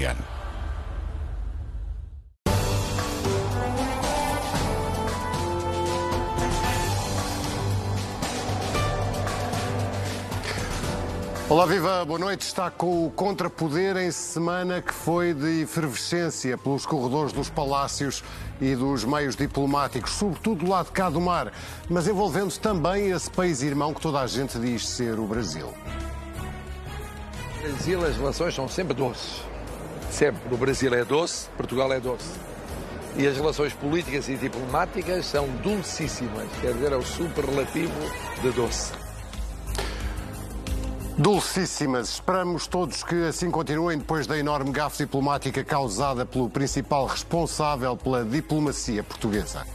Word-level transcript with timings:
ucraniano. 0.00 0.24
Olá, 11.48 11.66
viva, 11.66 12.04
boa 12.04 12.18
noite. 12.18 12.42
Está 12.42 12.70
com 12.70 13.06
o 13.06 13.10
contrapoder 13.10 13.96
em 13.96 14.10
semana 14.12 14.80
que 14.80 14.94
foi 14.94 15.34
de 15.34 15.62
efervescência 15.62 16.56
pelos 16.56 16.86
corredores 16.86 17.32
dos 17.32 17.50
palácios 17.50 18.22
e 18.60 18.76
dos 18.76 19.04
meios 19.04 19.34
diplomáticos, 19.34 20.12
sobretudo 20.12 20.64
do 20.64 20.70
lado 20.70 20.86
de 20.86 20.92
cá 20.92 21.10
do 21.10 21.20
mar, 21.20 21.52
mas 21.88 22.06
envolvendo 22.06 22.56
também 22.58 23.10
esse 23.10 23.28
país 23.30 23.62
irmão 23.62 23.92
que 23.92 24.00
toda 24.00 24.20
a 24.20 24.26
gente 24.28 24.58
diz 24.60 24.88
ser 24.88 25.18
o 25.18 25.26
Brasil. 25.26 25.66
No 27.56 27.62
Brasil 27.62 28.06
as 28.06 28.16
relações 28.16 28.54
são 28.54 28.68
sempre 28.68 28.94
doces. 28.94 29.49
Sempre. 30.10 30.52
O 30.52 30.56
Brasil 30.56 30.92
é 30.94 31.04
doce, 31.04 31.48
Portugal 31.56 31.92
é 31.92 32.00
doce. 32.00 32.28
E 33.16 33.26
as 33.26 33.36
relações 33.36 33.72
políticas 33.72 34.28
e 34.28 34.36
diplomáticas 34.36 35.26
são 35.26 35.48
dulcíssimas. 35.62 36.48
Quer 36.60 36.74
dizer, 36.74 36.92
é 36.92 36.96
o 36.96 37.02
superlativo 37.02 37.92
de 38.42 38.50
doce. 38.50 38.92
Dulcíssimas. 41.18 42.08
Esperamos 42.08 42.66
todos 42.66 43.02
que 43.02 43.26
assim 43.26 43.50
continuem 43.50 43.98
depois 43.98 44.26
da 44.26 44.38
enorme 44.38 44.70
gafe 44.70 44.98
diplomática 44.98 45.62
causada 45.64 46.24
pelo 46.24 46.48
principal 46.48 47.06
responsável 47.06 47.96
pela 47.96 48.24
diplomacia 48.24 49.02
portuguesa. 49.02 49.66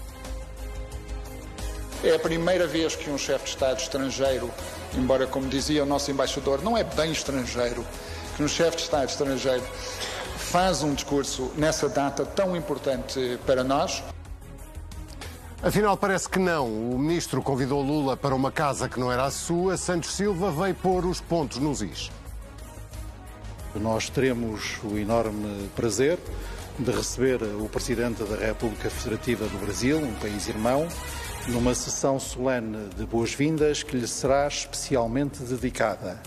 É 2.04 2.16
a 2.16 2.20
primeira 2.20 2.68
vez 2.68 2.96
que 2.96 3.10
um 3.10 3.18
chefe 3.18 3.46
de 3.46 3.50
Estado 3.52 3.80
estrangeiro, 3.80 4.50
embora, 4.96 5.28
como 5.28 5.48
dizia 5.48 5.84
o 5.84 5.86
nosso 5.86 6.10
embaixador, 6.10 6.64
não 6.64 6.78
é 6.78 6.84
bem 6.84 7.12
estrangeiro, 7.12 7.86
que 8.36 8.44
um 8.44 8.48
chefe 8.48 8.78
de 8.78 8.84
Estado 8.84 9.10
estrangeiro 9.10 9.64
faz 10.38 10.84
um 10.84 10.94
discurso 10.94 11.52
nessa 11.58 11.90
data 11.90 12.26
tão 12.26 12.56
importante 12.56 13.40
para 13.46 13.64
nós. 13.64 14.04
Afinal, 15.64 15.98
parece 15.98 16.30
que 16.30 16.38
não. 16.38 16.68
O 16.68 17.00
ministro 17.00 17.42
convidou 17.42 17.82
Lula 17.82 18.16
para 18.16 18.36
uma 18.36 18.52
casa 18.52 18.88
que 18.88 19.00
não 19.00 19.12
era 19.12 19.26
a 19.26 19.32
sua. 19.32 19.78
Santos 19.78 20.14
Silva 20.14 20.52
veio 20.52 20.76
pôr 20.76 21.06
os 21.06 21.20
pontos 21.20 21.58
nos 21.58 21.82
is. 21.82 22.12
Nós 23.74 24.10
teremos 24.10 24.80
o 24.84 24.98
enorme 24.98 25.70
prazer 25.76 26.20
de 26.78 26.92
receber 26.92 27.42
o 27.42 27.68
Presidente 27.68 28.24
da 28.24 28.36
República 28.36 28.90
Federativa 28.90 29.46
do 29.48 29.58
Brasil, 29.58 29.98
um 29.98 30.14
país 30.16 30.48
irmão, 30.48 30.88
numa 31.48 31.74
sessão 31.74 32.20
solene 32.20 32.90
de 32.96 33.06
boas-vindas 33.06 33.82
que 33.82 33.98
lhe 33.98 34.08
será 34.08 34.48
especialmente 34.48 35.42
dedicada. 35.44 36.22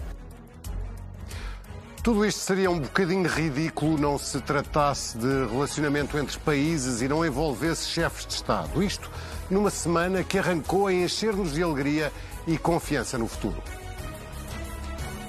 Tudo 2.09 2.25
isto 2.25 2.41
seria 2.41 2.71
um 2.71 2.81
bocadinho 2.81 3.29
ridículo 3.29 3.99
não 3.99 4.17
se 4.17 4.41
tratasse 4.41 5.19
de 5.19 5.47
relacionamento 5.53 6.17
entre 6.17 6.39
países 6.39 7.03
e 7.03 7.09
não 7.09 7.23
envolvesse 7.23 7.87
chefes 7.87 8.25
de 8.25 8.33
Estado. 8.33 8.83
Isto 8.83 9.11
numa 9.51 9.69
semana 9.69 10.25
que 10.25 10.39
arrancou 10.39 10.87
a 10.87 10.95
encher-nos 10.95 11.53
de 11.53 11.63
alegria 11.63 12.11
e 12.47 12.57
confiança 12.57 13.19
no 13.19 13.29
futuro. 13.29 13.63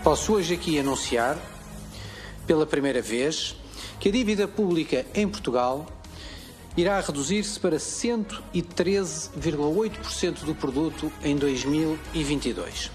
Posso 0.06 0.32
hoje 0.32 0.54
aqui 0.54 0.80
anunciar, 0.80 1.38
pela 2.48 2.66
primeira 2.66 3.02
vez, 3.02 3.58
que 4.00 4.08
a 4.08 4.12
dívida 4.14 4.48
pública 4.48 5.06
em 5.14 5.28
Portugal 5.28 5.86
irá 6.78 6.98
reduzir-se 7.02 7.60
para 7.60 7.76
113,8% 7.76 10.46
do 10.46 10.56
produto 10.56 11.12
em 11.26 11.36
2022. 11.36 12.90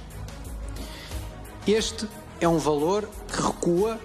Este 1.67 2.09
é 2.45 2.49
um 2.49 2.59
valor 2.59 3.09
que 3.27 3.41
recua 3.41 3.99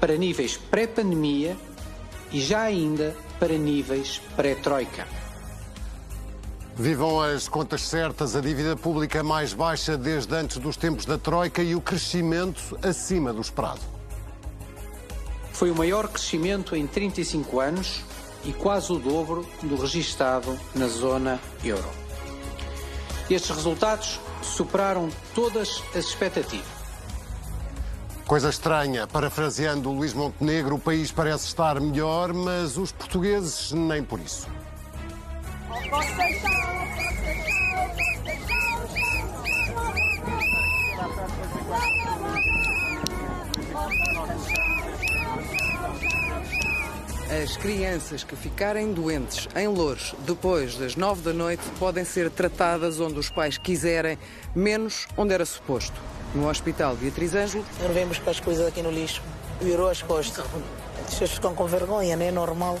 para 0.00 0.16
níveis 0.16 0.56
pré-pandemia 0.56 1.56
e 2.32 2.40
já 2.40 2.62
ainda 2.62 3.16
para 3.38 3.56
níveis 3.56 4.20
pré-troika. 4.34 5.06
Vivam 6.74 7.20
as 7.20 7.48
contas 7.48 7.82
certas, 7.82 8.34
a 8.34 8.40
dívida 8.40 8.76
pública 8.76 9.22
mais 9.22 9.52
baixa 9.52 9.96
desde 9.96 10.34
antes 10.34 10.58
dos 10.58 10.76
tempos 10.76 11.04
da 11.04 11.18
Troika 11.18 11.62
e 11.62 11.74
o 11.74 11.80
crescimento 11.80 12.78
acima 12.82 13.32
do 13.32 13.40
esperado. 13.40 13.80
Foi 15.52 15.70
o 15.70 15.74
maior 15.74 16.08
crescimento 16.08 16.76
em 16.76 16.86
35 16.86 17.60
anos 17.60 18.00
e 18.44 18.52
quase 18.52 18.92
o 18.92 18.98
dobro 18.98 19.48
do 19.62 19.76
registado 19.76 20.58
na 20.74 20.86
zona 20.86 21.40
euro. 21.64 21.88
Estes 23.28 23.50
resultados 23.50 24.20
superaram 24.42 25.08
todas 25.34 25.82
as 25.94 26.06
expectativas. 26.06 26.77
Coisa 28.28 28.50
estranha, 28.50 29.06
parafraseando 29.06 29.90
Luís 29.90 30.12
Montenegro, 30.12 30.74
o 30.74 30.78
país 30.78 31.10
parece 31.10 31.46
estar 31.46 31.80
melhor, 31.80 32.34
mas 32.34 32.76
os 32.76 32.92
portugueses 32.92 33.72
nem 33.72 34.04
por 34.04 34.20
isso. 34.20 34.46
As 47.30 47.58
crianças 47.58 48.24
que 48.24 48.34
ficarem 48.34 48.90
doentes 48.94 49.48
em 49.54 49.68
Louros 49.68 50.14
depois 50.20 50.78
das 50.78 50.96
nove 50.96 51.20
da 51.20 51.30
noite 51.30 51.62
podem 51.78 52.02
ser 52.02 52.30
tratadas 52.30 53.00
onde 53.00 53.18
os 53.18 53.28
pais 53.28 53.58
quiserem, 53.58 54.18
menos 54.54 55.06
onde 55.14 55.34
era 55.34 55.44
suposto. 55.44 56.00
No 56.34 56.48
Hospital 56.48 56.96
Beatriz 56.96 57.34
Ângelo. 57.34 57.66
Não 57.82 57.92
vem 57.92 58.06
buscar 58.06 58.30
as 58.30 58.40
coisas 58.40 58.66
aqui 58.66 58.80
no 58.80 58.90
lixo. 58.90 59.22
Virou 59.60 59.90
as 59.90 60.00
costas. 60.00 60.42
As 61.04 61.10
pessoas 61.10 61.32
ficam 61.32 61.54
com 61.54 61.66
vergonha, 61.66 62.16
não 62.16 62.24
é 62.24 62.30
normal. 62.30 62.78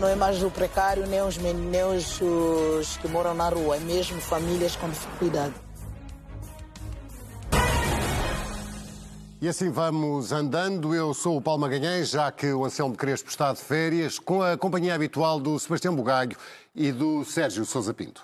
Não 0.00 0.08
é 0.08 0.16
mais 0.16 0.42
o 0.42 0.50
precário, 0.50 1.06
nem 1.06 1.22
os, 1.22 1.36
nem 1.36 1.84
os, 1.84 2.20
os 2.20 2.96
que 2.96 3.06
moram 3.06 3.34
na 3.34 3.50
rua, 3.50 3.76
é 3.76 3.80
mesmo 3.80 4.20
famílias 4.20 4.74
com 4.74 4.88
dificuldade. 4.88 5.54
E 9.42 9.48
assim 9.48 9.70
vamos 9.70 10.32
andando. 10.32 10.94
Eu 10.94 11.14
sou 11.14 11.38
o 11.38 11.40
Paulo 11.40 11.62
Magalhães, 11.62 12.10
já 12.10 12.30
que 12.30 12.52
o 12.52 12.62
Anselmo 12.62 12.94
Crespo 12.94 13.30
está 13.30 13.50
de 13.54 13.58
férias, 13.58 14.18
com 14.18 14.42
a 14.42 14.54
companhia 14.54 14.94
habitual 14.94 15.40
do 15.40 15.58
Sebastião 15.58 15.96
Bugalho 15.96 16.36
e 16.74 16.92
do 16.92 17.24
Sérgio 17.24 17.64
Sousa 17.64 17.94
Pinto. 17.94 18.22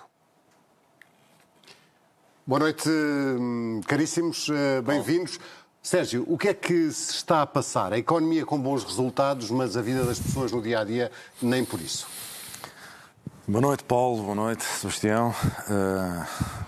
Boa 2.45 2.59
noite, 2.59 2.87
hum, 2.87 3.81
caríssimos, 3.87 4.47
eh, 4.49 4.79
bem-vindos. 4.83 5.39
Sérgio, 5.81 6.23
o 6.27 6.37
que 6.37 6.49
é 6.49 6.53
que 6.53 6.91
se 6.91 7.13
está 7.15 7.41
a 7.41 7.47
passar? 7.47 7.93
A 7.93 7.97
economia 7.97 8.45
com 8.45 8.61
bons 8.61 8.83
resultados, 8.83 9.49
mas 9.49 9.75
a 9.75 9.81
vida 9.81 10.05
das 10.05 10.19
pessoas 10.19 10.51
no 10.51 10.61
dia 10.61 10.81
a 10.81 10.83
dia 10.83 11.11
nem 11.41 11.65
por 11.65 11.81
isso. 11.81 12.05
Boa 13.47 13.61
noite, 13.61 13.83
Paulo. 13.83 14.21
Boa 14.21 14.35
noite, 14.35 14.63
Sebastião. 14.63 15.33
Uh... 15.67 16.66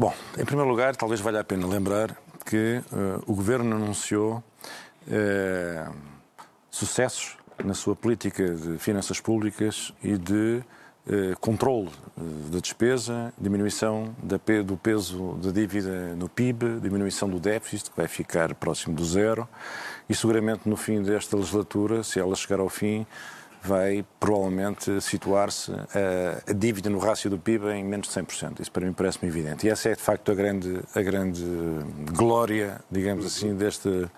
Bom, 0.00 0.14
em 0.38 0.44
primeiro 0.44 0.70
lugar, 0.70 0.94
talvez 0.94 1.20
valha 1.20 1.40
a 1.40 1.44
pena 1.44 1.66
lembrar 1.66 2.16
que 2.46 2.80
uh, 2.92 3.20
o 3.26 3.34
Governo 3.34 3.74
anunciou 3.74 4.36
uh, 5.08 5.92
sucessos 6.70 7.36
na 7.64 7.74
sua 7.74 7.96
política 7.96 8.54
de 8.54 8.78
finanças 8.78 9.18
públicas 9.18 9.92
e 10.00 10.16
de 10.16 10.62
uh, 11.04 11.36
controle 11.40 11.90
da 12.48 12.60
despesa, 12.60 13.34
diminuição 13.36 14.14
da, 14.22 14.38
do 14.62 14.76
peso 14.76 15.36
da 15.42 15.50
dívida 15.50 16.14
no 16.14 16.28
PIB, 16.28 16.78
diminuição 16.80 17.28
do 17.28 17.40
déficit, 17.40 17.90
que 17.90 17.96
vai 17.96 18.06
ficar 18.06 18.54
próximo 18.54 18.94
do 18.94 19.04
zero, 19.04 19.48
e 20.08 20.14
seguramente 20.14 20.68
no 20.68 20.76
fim 20.76 21.02
desta 21.02 21.36
legislatura, 21.36 22.04
se 22.04 22.20
ela 22.20 22.36
chegar 22.36 22.60
ao 22.60 22.68
fim, 22.68 23.04
vai 23.62 24.04
provavelmente 24.18 25.00
situar-se 25.00 25.72
a, 25.72 26.50
a, 26.50 26.52
dívida 26.52 26.88
no 26.88 26.98
rácio 26.98 27.28
do 27.28 27.38
PIB 27.38 27.68
em 27.70 27.84
menos 27.84 28.08
de 28.08 28.14
100%. 28.14 28.60
Isso 28.60 28.72
para 28.72 28.86
mim 28.86 28.92
parece-me 28.92 29.28
evidente. 29.28 29.66
E 29.66 29.70
essa 29.70 29.88
é 29.88 29.94
de 29.94 30.00
facto 30.02 30.30
a 30.30 30.34
grande, 30.34 30.80
a 30.94 31.02
grande 31.02 31.44
glória, 32.12 32.80
digamos 32.90 33.26
assim, 33.26 33.54
deste 33.54 34.08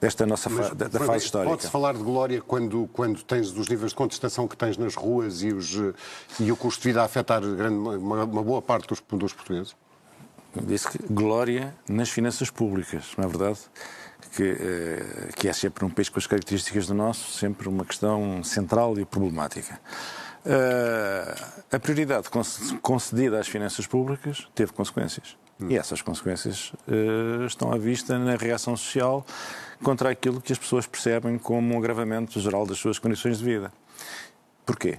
desta 0.00 0.24
nossa 0.24 0.48
fa 0.48 0.74
da, 0.74 0.88
da 0.88 1.00
fase 1.00 1.26
histórica. 1.26 1.50
Pode-se 1.50 1.68
falar 1.68 1.92
de 1.92 2.02
glória 2.02 2.40
quando, 2.40 2.88
quando 2.92 3.22
tens 3.22 3.50
os 3.52 3.68
níveis 3.68 3.90
de 3.90 3.96
contestação 3.96 4.48
que 4.48 4.56
tens 4.56 4.78
nas 4.78 4.94
ruas 4.94 5.42
e, 5.42 5.52
os, 5.52 5.74
e 6.40 6.50
o 6.50 6.56
custo 6.56 6.80
de 6.80 6.88
vida 6.88 7.02
a 7.02 7.04
afetar 7.04 7.42
grande, 7.42 7.76
uma, 7.76 8.24
uma 8.24 8.42
boa 8.42 8.62
parte 8.62 8.88
dos, 8.88 9.02
dos 9.12 9.32
portugueses? 9.34 9.76
Disse 10.54 10.88
que 10.88 10.98
glória 11.12 11.74
nas 11.88 12.10
finanças 12.10 12.50
públicas, 12.50 13.12
não 13.16 13.24
é 13.24 13.28
verdade? 13.28 13.58
que, 14.34 14.42
eh, 14.42 15.28
que 15.36 15.48
é 15.48 15.52
sempre 15.52 15.84
um 15.84 15.90
país 15.90 16.08
com 16.08 16.18
as 16.18 16.26
características 16.26 16.86
do 16.86 16.94
nosso, 16.94 17.32
sempre 17.32 17.68
uma 17.68 17.84
questão 17.84 18.42
central 18.44 18.98
e 18.98 19.04
problemática. 19.04 19.80
Uh, 20.42 21.60
a 21.70 21.78
prioridade 21.78 22.28
concedida 22.80 23.38
às 23.38 23.46
finanças 23.46 23.86
públicas 23.86 24.48
teve 24.54 24.72
consequências. 24.72 25.36
E 25.68 25.76
essas 25.76 26.00
consequências 26.00 26.72
uh, 26.88 27.44
estão 27.44 27.70
à 27.70 27.76
vista 27.76 28.18
na 28.18 28.36
reação 28.36 28.74
social 28.74 29.26
contra 29.82 30.08
aquilo 30.08 30.40
que 30.40 30.50
as 30.50 30.58
pessoas 30.58 30.86
percebem 30.86 31.36
como 31.36 31.74
um 31.74 31.78
agravamento 31.78 32.40
geral 32.40 32.64
das 32.64 32.78
suas 32.78 32.98
condições 32.98 33.38
de 33.38 33.44
vida. 33.44 33.70
Porquê? 34.64 34.98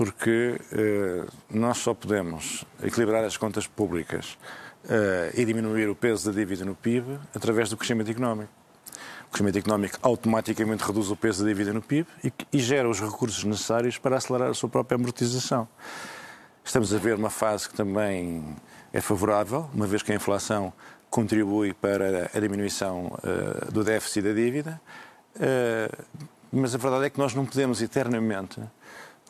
Porque 0.00 0.58
uh, 0.72 1.30
nós 1.50 1.76
só 1.76 1.92
podemos 1.92 2.64
equilibrar 2.82 3.22
as 3.22 3.36
contas 3.36 3.66
públicas 3.66 4.38
e 5.34 5.44
diminuir 5.44 5.90
o 5.90 5.94
peso 5.94 6.32
da 6.32 6.34
dívida 6.34 6.64
no 6.64 6.74
PIB 6.74 7.18
através 7.34 7.68
do 7.68 7.76
crescimento 7.76 8.10
económico. 8.10 8.50
O 9.26 9.30
crescimento 9.30 9.58
económico 9.58 9.98
automaticamente 10.00 10.82
reduz 10.82 11.10
o 11.10 11.16
peso 11.16 11.44
da 11.44 11.50
dívida 11.50 11.74
no 11.74 11.82
PIB 11.82 12.08
e, 12.50 12.58
gera 12.58 12.88
os 12.88 12.98
recursos 12.98 13.44
necessários 13.44 13.98
para 13.98 14.16
acelerar 14.16 14.48
a 14.48 14.54
sua 14.54 14.70
própria 14.70 14.96
amortização. 14.96 15.68
Estamos 16.64 16.94
a 16.94 16.96
ver 16.96 17.14
uma 17.14 17.28
fase 17.28 17.68
que 17.68 17.74
também 17.74 18.56
é 18.90 19.02
favorável, 19.02 19.68
uma 19.74 19.86
vez 19.86 20.02
que 20.02 20.12
a 20.12 20.14
inflação 20.14 20.72
contribui 21.10 21.74
para 21.74 22.30
a 22.34 22.40
diminuição 22.40 23.18
uh, 23.18 23.70
do 23.70 23.84
déficit 23.84 24.22
da 24.22 24.32
dívida, 24.32 24.80
mas 26.50 26.74
a 26.74 26.78
verdade 26.78 27.04
é 27.04 27.10
que 27.10 27.18
nós 27.18 27.34
não 27.34 27.44
podemos 27.44 27.82
eternamente 27.82 28.62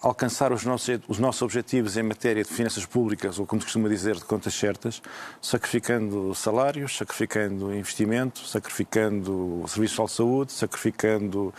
alcançar 0.01 0.53
os 0.53 0.65
nossos, 0.65 0.99
os 1.07 1.19
nossos 1.19 1.43
objetivos 1.43 1.97
em 1.97 2.03
matéria 2.03 2.43
de 2.43 2.49
finanças 2.49 2.87
públicas, 2.87 3.39
ou 3.39 3.47
como 3.47 3.61
se 3.61 3.67
costuma 3.67 3.89
dizer, 3.89 4.15
de 4.15 4.25
contas 4.25 4.55
certas, 4.55 5.03
sacrificando 5.41 6.35
salários, 6.35 6.97
sacrificando 6.97 7.75
investimento, 7.75 8.41
sacrificando 8.47 9.65
serviços 9.69 10.11
de 10.11 10.17
saúde, 10.17 10.53
sacrificando 10.53 11.53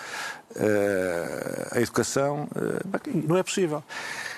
a 1.71 1.79
educação. 1.79 2.47
Uh, 2.55 3.25
não 3.27 3.37
é 3.37 3.43
possível. 3.43 3.83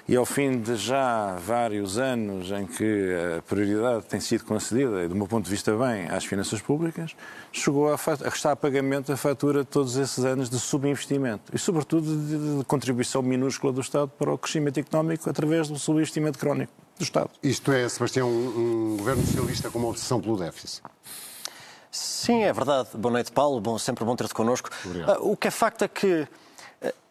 E 0.06 0.18
ao 0.18 0.25
fim 0.25 0.60
de 0.60 0.75
já 0.75 1.36
vários 1.36 1.98
anos 1.98 2.51
em 2.51 2.65
que 2.65 3.10
a 3.38 3.42
prioridade 3.42 4.06
tem 4.06 4.19
sido 4.19 4.44
concedida, 4.44 5.07
do 5.07 5.15
meu 5.15 5.27
ponto 5.27 5.45
de 5.45 5.50
vista 5.50 5.71
bem, 5.77 6.07
às 6.10 6.25
finanças 6.25 6.62
públicas, 6.62 7.15
chegou 7.54 7.89
a, 7.89 7.94
a 7.94 8.30
restar 8.30 8.51
a 8.51 8.56
pagamento 8.56 9.13
a 9.13 9.18
fatura 9.18 9.63
de 9.63 9.69
todos 9.69 9.95
esses 9.95 10.25
anos 10.25 10.50
de 10.50 10.60
subinvestimento 10.60 11.56
e, 11.56 11.57
sobretudo, 11.57 12.18
de, 12.18 12.57
de 12.57 12.65
contribuição 12.65 13.21
minúscula 13.21 13.71
do 13.71 13.80
Estado 13.80 14.10
para 14.10 14.33
o 14.33 14.38
crescimento 14.38 14.77
económico 14.77 15.30
através 15.30 15.69
do 15.69 15.80
subinvestimento 15.80 16.38
crónico 16.38 16.74
do 16.98 17.04
Estado. 17.04 17.30
Isto 17.42 17.71
é, 17.71 17.88
Sebastião, 17.88 18.30
um, 18.30 18.94
um 18.94 18.98
governo 18.98 19.25
socialista 19.25 19.71
com 19.71 19.80
uma 19.80 19.88
obsessão 19.88 20.19
pelo 20.19 20.38
déficit. 20.38 20.83
Sim, 21.93 22.41
é 22.41 22.51
verdade. 22.51 22.89
Boa 22.95 23.11
noite, 23.11 23.31
Paulo. 23.31 23.61
Bom, 23.61 23.77
sempre 23.77 24.03
bom 24.03 24.15
ter-te 24.15 24.33
connosco. 24.33 24.67
Uh, 24.83 25.31
o 25.31 25.37
que 25.37 25.47
é 25.47 25.51
facto 25.51 25.83
é 25.83 25.87
que 25.87 26.27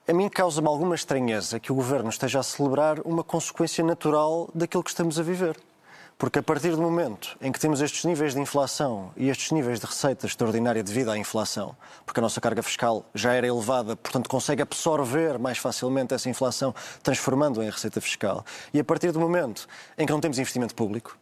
a 0.08 0.12
mim 0.12 0.28
causa-me 0.28 0.66
alguma 0.66 0.96
estranheza 0.96 1.60
que 1.60 1.70
o 1.70 1.74
Governo 1.76 2.10
esteja 2.10 2.40
a 2.40 2.42
celebrar 2.42 2.98
uma 3.04 3.22
consequência 3.22 3.84
natural 3.84 4.50
daquilo 4.52 4.82
que 4.82 4.90
estamos 4.90 5.20
a 5.20 5.22
viver. 5.22 5.56
Porque 6.18 6.40
a 6.40 6.42
partir 6.42 6.72
do 6.72 6.82
momento 6.82 7.36
em 7.40 7.52
que 7.52 7.60
temos 7.60 7.80
estes 7.80 8.04
níveis 8.04 8.34
de 8.34 8.40
inflação 8.40 9.12
e 9.16 9.28
estes 9.28 9.52
níveis 9.52 9.78
de 9.78 9.86
receita 9.86 10.26
extraordinária 10.26 10.82
devido 10.82 11.12
à 11.12 11.16
inflação, 11.16 11.76
porque 12.04 12.18
a 12.18 12.22
nossa 12.22 12.40
carga 12.40 12.62
fiscal 12.62 13.04
já 13.14 13.34
era 13.34 13.46
elevada, 13.46 13.94
portanto 13.94 14.28
consegue 14.28 14.62
absorver 14.62 15.38
mais 15.38 15.58
facilmente 15.58 16.12
essa 16.12 16.28
inflação, 16.28 16.74
transformando-a 17.04 17.64
em 17.64 17.70
receita 17.70 18.00
fiscal, 18.00 18.44
e 18.74 18.80
a 18.80 18.84
partir 18.84 19.12
do 19.12 19.20
momento 19.20 19.68
em 19.96 20.06
que 20.06 20.12
não 20.12 20.20
temos 20.20 20.38
investimento 20.38 20.74
público, 20.74 21.16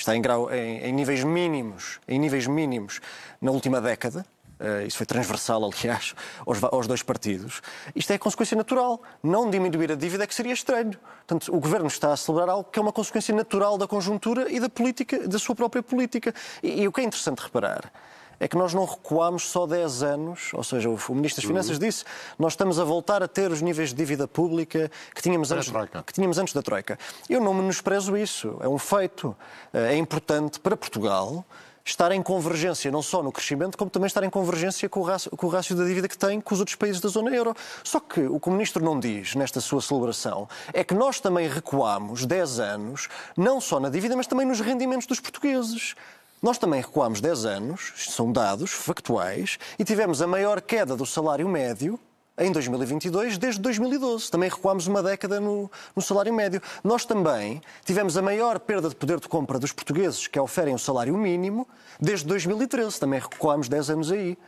está 0.00 0.16
em, 0.16 0.22
grau, 0.22 0.52
em, 0.52 0.78
em 0.78 0.92
níveis 0.92 1.22
mínimos, 1.22 2.00
em 2.08 2.18
níveis 2.18 2.46
mínimos 2.46 3.00
na 3.40 3.50
última 3.50 3.80
década, 3.80 4.24
uh, 4.58 4.86
isso 4.86 4.96
foi 4.96 5.06
transversal, 5.06 5.62
aliás, 5.70 6.14
aos, 6.46 6.64
aos, 6.64 6.86
dois 6.86 7.02
partidos, 7.02 7.62
isto 7.94 8.12
é 8.12 8.18
consequência 8.18 8.56
natural. 8.56 9.02
Não 9.22 9.50
diminuir 9.50 9.92
a 9.92 9.94
dívida 9.94 10.24
é 10.24 10.26
que 10.26 10.34
seria 10.34 10.52
estranho. 10.52 10.98
Portanto, 11.26 11.54
o 11.54 11.60
Governo 11.60 11.86
está 11.86 12.12
a 12.12 12.16
celebrar 12.16 12.48
algo 12.48 12.68
que 12.70 12.78
é 12.78 12.82
uma 12.82 12.92
consequência 12.92 13.34
natural 13.34 13.76
da 13.76 13.86
conjuntura 13.86 14.50
e 14.50 14.58
da 14.58 14.68
política, 14.68 15.28
da 15.28 15.38
sua 15.38 15.54
própria 15.54 15.82
política. 15.82 16.34
E, 16.62 16.82
e 16.82 16.88
o 16.88 16.92
que 16.92 17.00
é 17.00 17.04
interessante 17.04 17.40
reparar 17.40 17.92
é 18.40 18.48
que 18.48 18.56
nós 18.56 18.72
não 18.72 18.86
recuámos 18.86 19.48
só 19.48 19.66
10 19.66 20.02
anos, 20.02 20.50
ou 20.54 20.64
seja, 20.64 20.88
o 20.88 21.14
Ministro 21.14 21.42
das 21.42 21.48
Finanças 21.48 21.72
uhum. 21.72 21.78
disse 21.78 22.04
nós 22.38 22.54
estamos 22.54 22.80
a 22.80 22.84
voltar 22.84 23.22
a 23.22 23.28
ter 23.28 23.50
os 23.50 23.60
níveis 23.60 23.90
de 23.90 23.96
dívida 23.96 24.26
pública 24.26 24.90
que 25.14 25.20
tínhamos, 25.20 25.52
antes, 25.52 25.70
que 26.06 26.12
tínhamos 26.12 26.38
antes 26.38 26.54
da 26.54 26.62
Troika. 26.62 26.98
Eu 27.28 27.40
não 27.40 27.52
menosprezo 27.52 28.16
isso, 28.16 28.56
é 28.60 28.68
um 28.68 28.78
feito. 28.78 29.36
Eh, 29.72 29.94
é 29.94 29.96
importante 29.96 30.58
para 30.58 30.76
Portugal 30.76 31.44
estar 31.84 32.12
em 32.12 32.22
convergência 32.22 32.90
não 32.90 33.02
só 33.02 33.22
no 33.22 33.32
crescimento, 33.32 33.76
como 33.76 33.90
também 33.90 34.06
estar 34.06 34.22
em 34.22 34.30
convergência 34.30 34.88
com 34.88 35.00
o, 35.00 35.02
rácio, 35.02 35.30
com 35.32 35.46
o 35.46 35.50
rácio 35.50 35.74
da 35.74 35.84
dívida 35.84 36.08
que 36.08 36.16
tem 36.16 36.40
com 36.40 36.54
os 36.54 36.60
outros 36.60 36.76
países 36.76 37.00
da 37.00 37.08
zona 37.08 37.30
euro. 37.34 37.54
Só 37.82 38.00
que 38.00 38.20
o 38.20 38.38
que 38.38 38.48
o 38.48 38.52
Ministro 38.52 38.84
não 38.84 38.98
diz 38.98 39.34
nesta 39.34 39.60
sua 39.60 39.80
celebração 39.80 40.48
é 40.72 40.84
que 40.84 40.94
nós 40.94 41.20
também 41.20 41.48
recuamos 41.48 42.24
10 42.24 42.60
anos, 42.60 43.08
não 43.36 43.60
só 43.60 43.80
na 43.80 43.88
dívida, 43.88 44.16
mas 44.16 44.26
também 44.26 44.46
nos 44.46 44.60
rendimentos 44.60 45.06
dos 45.06 45.20
portugueses. 45.20 45.94
Nós 46.42 46.56
também 46.56 46.80
recuamos 46.80 47.20
10 47.20 47.44
anos, 47.44 47.92
são 47.96 48.32
dados 48.32 48.70
factuais, 48.70 49.58
e 49.78 49.84
tivemos 49.84 50.22
a 50.22 50.26
maior 50.26 50.60
queda 50.60 50.96
do 50.96 51.04
salário 51.04 51.48
médio 51.48 52.00
em 52.38 52.50
2022 52.50 53.36
desde 53.36 53.60
2012. 53.60 54.30
Também 54.30 54.48
recuámos 54.48 54.86
uma 54.86 55.02
década 55.02 55.38
no, 55.38 55.70
no, 55.94 56.00
salário 56.00 56.32
médio. 56.32 56.62
Nós 56.82 57.04
também 57.04 57.60
tivemos 57.84 58.16
a 58.16 58.22
maior 58.22 58.58
perda 58.58 58.88
de 58.88 58.96
poder 58.96 59.20
de 59.20 59.28
compra 59.28 59.58
dos 59.58 59.72
portugueses 59.72 60.26
que 60.26 60.40
oferem 60.40 60.74
o 60.74 60.78
salário 60.78 61.14
mínimo 61.16 61.68
desde 62.00 62.26
2013. 62.26 62.98
Também 62.98 63.20
recuámos 63.20 63.68
10 63.68 63.90
anos 63.90 64.10
aí. 64.10 64.38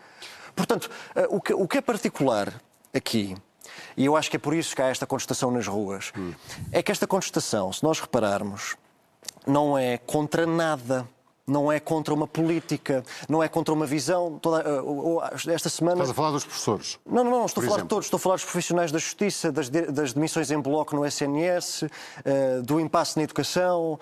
Portanto, 0.56 0.90
eh, 1.14 1.26
o 1.28 1.40
que, 1.40 1.52
o 1.52 1.68
que 1.68 1.78
é 1.78 1.80
particular 1.82 2.52
aqui 2.94 3.36
e 3.96 4.04
eu 4.04 4.16
acho 4.16 4.30
que 4.30 4.36
é 4.36 4.38
por 4.40 4.54
isso 4.54 4.74
que 4.74 4.82
há 4.82 4.86
esta 4.86 5.06
contestação 5.06 5.50
nas 5.50 5.66
ruas. 5.66 6.12
Hum. 6.16 6.32
É 6.70 6.82
que 6.82 6.90
esta 6.90 7.06
contestação, 7.06 7.72
se 7.72 7.82
nós 7.82 8.00
repararmos, 8.00 8.76
não 9.46 9.76
é 9.76 9.98
contra 9.98 10.46
nada 10.46 11.06
não 11.46 11.72
é 11.72 11.80
contra 11.80 12.14
uma 12.14 12.26
política, 12.26 13.02
não 13.28 13.42
é 13.42 13.48
contra 13.48 13.74
uma 13.74 13.86
visão. 13.86 14.38
Toda, 14.38 14.82
uh, 14.82 15.16
uh, 15.16 15.20
esta 15.50 15.68
semana. 15.68 15.96
Estás 15.96 16.10
a 16.10 16.14
falar 16.14 16.30
dos 16.30 16.44
professores? 16.44 16.98
Não, 17.04 17.24
não, 17.24 17.30
não, 17.30 17.46
estou 17.46 17.62
a 17.62 17.64
falar 17.64 17.78
exemplo. 17.78 17.82
de 17.82 17.88
todos. 17.88 18.06
Estou 18.06 18.18
a 18.18 18.20
falar 18.20 18.34
dos 18.36 18.44
profissionais 18.44 18.92
da 18.92 18.98
justiça, 18.98 19.50
das, 19.50 19.68
de, 19.68 19.82
das 19.86 20.12
demissões 20.12 20.50
em 20.50 20.60
bloco 20.60 20.94
no 20.94 21.04
SNS, 21.04 21.82
uh, 21.82 22.62
do 22.62 22.78
impasse 22.78 23.16
na 23.16 23.24
educação, 23.24 23.98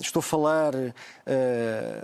estou 0.00 0.20
a 0.20 0.22
falar 0.22 0.72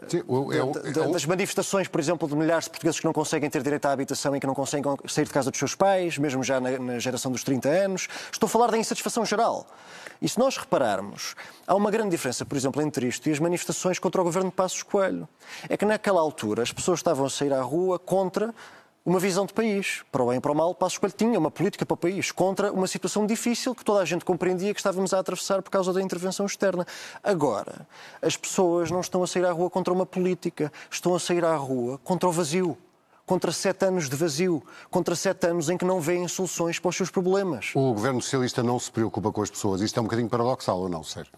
Sim, 0.09 0.19
é 0.19 0.23
o, 0.27 0.53
é 0.53 0.63
o... 0.63 1.13
das 1.13 1.25
manifestações, 1.25 1.89
por 1.89 2.01
exemplo, 2.01 2.29
de 2.29 2.35
milhares 2.35 2.65
de 2.65 2.71
portugueses 2.71 3.01
que 3.01 3.07
não 3.07 3.13
conseguem 3.13 3.49
ter 3.49 3.63
direito 3.63 3.87
à 3.87 3.93
habitação 3.93 4.35
e 4.35 4.41
que 4.41 4.47
não 4.47 4.55
conseguem 4.55 4.97
sair 5.07 5.25
de 5.25 5.31
casa 5.31 5.51
dos 5.51 5.59
seus 5.59 5.75
pais, 5.75 6.19
mesmo 6.19 6.43
já 6.43 6.61
na, 6.61 6.79
na 6.79 6.99
geração 6.99 7.31
dos 7.31 7.45
30 7.45 7.69
anos. 7.69 8.09
Estou 8.33 8.47
a 8.47 8.51
falar 8.51 8.71
da 8.71 8.79
insatisfação 8.79 9.25
geral. 9.25 9.67
E 10.21 10.29
se 10.29 10.39
nós 10.39 10.57
repararmos, 10.57 11.35
há 11.67 11.75
uma 11.75 11.91
grande 11.91 12.11
diferença, 12.11 12.45
por 12.45 12.57
exemplo, 12.57 12.83
entre 12.83 13.07
isto 13.07 13.29
e 13.29 13.33
as 13.33 13.39
manifestações 13.39 13.99
contra 13.99 14.21
o 14.21 14.25
governo 14.25 14.51
de 14.51 14.57
Passos 14.57 14.83
Coelho. 14.83 15.29
É 15.69 15.77
que 15.77 15.85
naquela 15.85 16.21
altura 16.21 16.63
as 16.63 16.73
pessoas 16.73 16.99
estavam 16.99 17.27
a 17.27 17.31
sair 17.31 17.53
à 17.53 17.63
rua 17.63 17.99
contra 17.99 18.55
uma 19.09 19.19
visão 19.19 19.47
de 19.47 19.55
país. 19.55 20.05
Para 20.13 20.23
o 20.23 20.29
bem 20.29 20.39
e 20.39 20.41
para 20.41 20.53
o 20.53 20.55
mal, 20.55 20.75
Passos 20.75 20.99
Coelho 20.99 21.15
tinha 21.17 21.39
uma 21.39 21.51
política 21.51 21.87
para 21.87 21.95
o 21.95 21.97
país, 21.97 22.31
contra 22.31 22.73
uma 22.73 22.87
situação 22.87 23.27
difícil 23.27 23.75
que 23.75 23.85
toda 23.85 24.01
a 24.01 24.05
gente 24.05 24.25
compreendia 24.25 24.75
que 24.75 24.81
estávamos 24.81 25.15
a 25.15 25.19
atravessar 25.19 25.63
por 25.63 25.71
causa 25.71 25.93
da 25.93 26.03
intervenção 26.03 26.45
externa. 26.45 26.87
Agora, 27.23 27.87
as 28.21 28.37
pessoas 28.37 28.91
não 28.91 29.01
estão 29.01 29.23
a 29.23 29.27
sair 29.27 29.47
à 29.47 29.53
rua 29.53 29.71
contra 29.71 29.95
uma 29.95 30.05
política, 30.05 30.71
estão 30.91 31.15
a 31.15 31.21
sair 31.21 31.45
à 31.45 31.57
rua 31.57 31.99
contra 32.05 32.29
o 32.29 32.33
vazio 32.33 32.77
contra 33.29 33.53
sete 33.53 33.85
anos 33.85 34.09
de 34.09 34.17
vazio, 34.17 34.63
contra 34.91 35.15
sete 35.15 35.47
anos 35.47 35.69
em 35.69 35.77
que 35.77 35.85
não 35.85 36.01
veem 36.01 36.27
soluções 36.27 36.79
para 36.79 36.89
os 36.89 36.97
seus 36.97 37.11
problemas. 37.11 37.71
O 37.75 37.93
governo 37.93 38.23
socialista 38.23 38.63
não 38.63 38.79
se 38.81 38.91
preocupa 38.91 39.31
com 39.31 39.43
as 39.43 39.51
pessoas. 39.51 39.83
Isto 39.83 39.99
é 39.99 40.01
um 40.01 40.05
bocadinho 40.05 40.31
paradoxal, 40.31 40.81
ou 40.81 40.89
não, 40.89 41.05
Sérgio? 41.05 41.33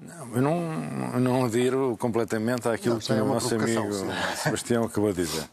Não, 0.00 0.36
eu 0.36 0.40
não, 0.40 1.20
não 1.20 1.44
adiro 1.44 1.96
completamente 1.98 2.68
àquilo 2.68 2.94
não, 2.94 3.00
que 3.00 3.12
o 3.12 3.24
nosso 3.24 3.52
amigo 3.52 3.92
sim. 3.92 4.06
Sebastião 4.36 4.84
acabou 4.84 5.12
de 5.12 5.24
dizer. 5.24 5.44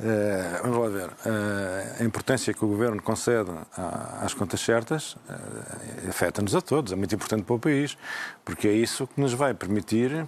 Uh, 0.00 0.62
vamos 0.62 0.92
ver. 0.92 1.08
Uh, 1.08 2.00
a 2.00 2.04
importância 2.04 2.54
que 2.54 2.64
o 2.64 2.68
Governo 2.68 3.02
concede 3.02 3.50
às 4.22 4.32
contas 4.32 4.60
certas 4.60 5.12
uh, 5.12 6.08
afeta-nos 6.08 6.54
a 6.54 6.62
todos, 6.62 6.92
é 6.92 6.96
muito 6.96 7.14
importante 7.14 7.42
para 7.42 7.54
o 7.54 7.58
país, 7.58 7.98
porque 8.42 8.66
é 8.66 8.72
isso 8.72 9.06
que 9.06 9.20
nos 9.20 9.34
vai 9.34 9.52
permitir 9.52 10.26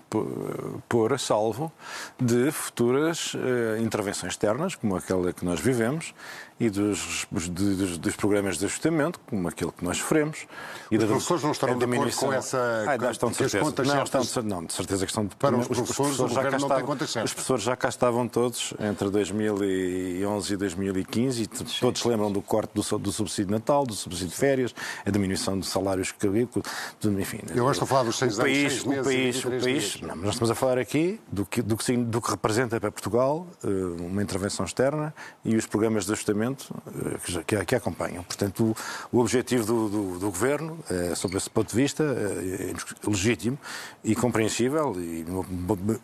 pôr 0.88 1.14
a 1.14 1.18
salvo 1.18 1.72
de 2.20 2.50
futuras 2.50 3.34
intervenções 3.80 4.34
externas, 4.34 4.74
como 4.74 4.94
aquela 4.94 5.32
que 5.32 5.44
nós 5.44 5.58
vivemos, 5.58 6.14
e 6.62 6.70
dos, 6.70 7.26
dos, 7.32 7.98
dos, 7.98 8.14
programas 8.14 8.56
de 8.56 8.66
ajustamento, 8.66 9.18
como 9.28 9.48
aquele 9.48 9.72
que 9.72 9.84
nós 9.84 9.96
sofremos. 9.96 10.46
E 10.92 10.96
os 10.96 11.04
professores 11.04 11.42
não 11.42 11.50
estarão 11.50 11.76
de 11.76 11.84
acordo 11.84 12.16
com 12.16 12.32
essa... 12.32 12.84
Ah, 12.86 12.96
não, 12.96 13.10
estão 13.10 13.30
de 13.30 13.36
certeza. 13.36 13.64
Não, 13.84 14.04
estão, 14.04 14.42
não, 14.44 14.64
de 14.64 14.72
certeza 14.72 15.04
que 15.04 15.10
estão... 15.10 15.26
De... 15.26 15.34
Para 15.34 15.56
os, 15.56 15.68
os 15.68 15.76
professores, 15.78 16.12
os 16.12 16.16
professores 16.18 16.34
já 16.34 16.50
cá 16.50 16.56
estavam, 16.56 16.94
Os 17.24 17.32
professores 17.32 17.64
já 17.64 17.76
cá 17.76 17.88
estavam 17.88 18.28
todos 18.28 18.74
entre 18.78 19.10
2011 19.10 20.54
e 20.54 20.56
2015 20.56 21.42
e 21.42 21.46
todos 21.48 22.00
se 22.00 22.08
lembram 22.08 22.30
do 22.30 22.40
corte 22.40 22.70
do, 22.74 22.98
do 22.98 23.10
subsídio 23.10 23.46
de 23.46 23.52
Natal, 23.52 23.84
do 23.84 23.94
subsídio 23.94 24.28
de 24.28 24.36
férias, 24.36 24.72
a 25.04 25.10
diminuição 25.10 25.58
de 25.58 25.66
salários 25.66 26.12
que 26.12 26.28
enfim... 26.28 27.40
Eu 27.56 27.64
gosto 27.64 27.80
de 27.80 27.88
falar 27.88 28.04
dos 28.04 28.16
seis 28.16 28.38
o 28.38 28.42
país, 28.42 28.58
anos, 28.58 28.72
seis 28.72 28.84
meses 28.84 29.00
o 29.00 29.04
país, 29.04 29.44
o 29.44 29.64
país, 29.64 30.00
não, 30.00 30.14
nós 30.14 30.34
estamos 30.34 30.50
a 30.52 30.54
falar 30.54 30.78
aqui 30.78 31.20
do 31.26 31.44
que, 31.44 31.60
do 31.60 31.76
que, 31.76 31.96
do 31.96 32.20
que 32.20 32.30
representa 32.30 32.78
para 32.78 32.92
Portugal 32.92 33.48
eh, 33.64 33.68
uma 33.98 34.22
intervenção 34.22 34.64
externa 34.64 35.12
e 35.44 35.56
os 35.56 35.66
programas 35.66 36.06
de 36.06 36.12
ajustamento 36.12 36.51
eh, 36.60 37.42
que, 37.46 37.64
que 37.64 37.74
acompanham. 37.74 38.22
Portanto, 38.24 38.74
o, 39.12 39.16
o 39.16 39.20
objetivo 39.20 39.64
do, 39.64 39.88
do, 39.88 40.18
do, 40.18 40.26
Governo, 40.26 40.78
é, 40.90 41.14
sob 41.14 41.36
esse 41.36 41.50
ponto 41.50 41.70
de 41.70 41.76
vista, 41.76 42.02
é, 42.02 42.70
é 42.70 43.08
legítimo 43.08 43.58
e 44.02 44.14
compreensível 44.14 44.94
e, 44.98 45.22
do 45.22 45.44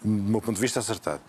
meu, 0.05 0.41
ponto 0.41 0.55
de 0.55 0.61
vista, 0.61 0.81
acertado. 0.81 1.21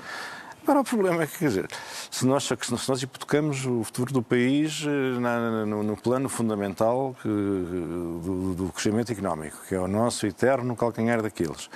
Agora, 0.64 0.82
o 0.82 0.84
problema 0.84 1.24
é 1.24 1.28
que, 1.28 1.40
quer 1.40 1.48
dizer, 1.48 1.68
se 2.12 2.28
nós, 2.28 2.44
se 2.44 2.90
nós 2.90 3.02
hipotecamos 3.02 3.66
o 3.66 3.84
futuro 3.84 4.14
do 4.14 4.22
país 4.22 4.86
eh, 4.86 5.20
na, 5.20 5.66
no, 5.66 5.82
no, 5.82 5.98
plano 5.98 6.30
fundamental 6.30 7.16
que, 7.22 7.28
do, 7.28 8.54
do, 8.56 8.72
crescimento 8.72 9.12
económico, 9.12 9.58
que 9.68 9.74
é 9.74 9.80
o 9.80 9.88
nosso 9.88 10.28
eterno 10.28 10.76
calcanhar 10.76 11.24
daqueles, 11.24 11.70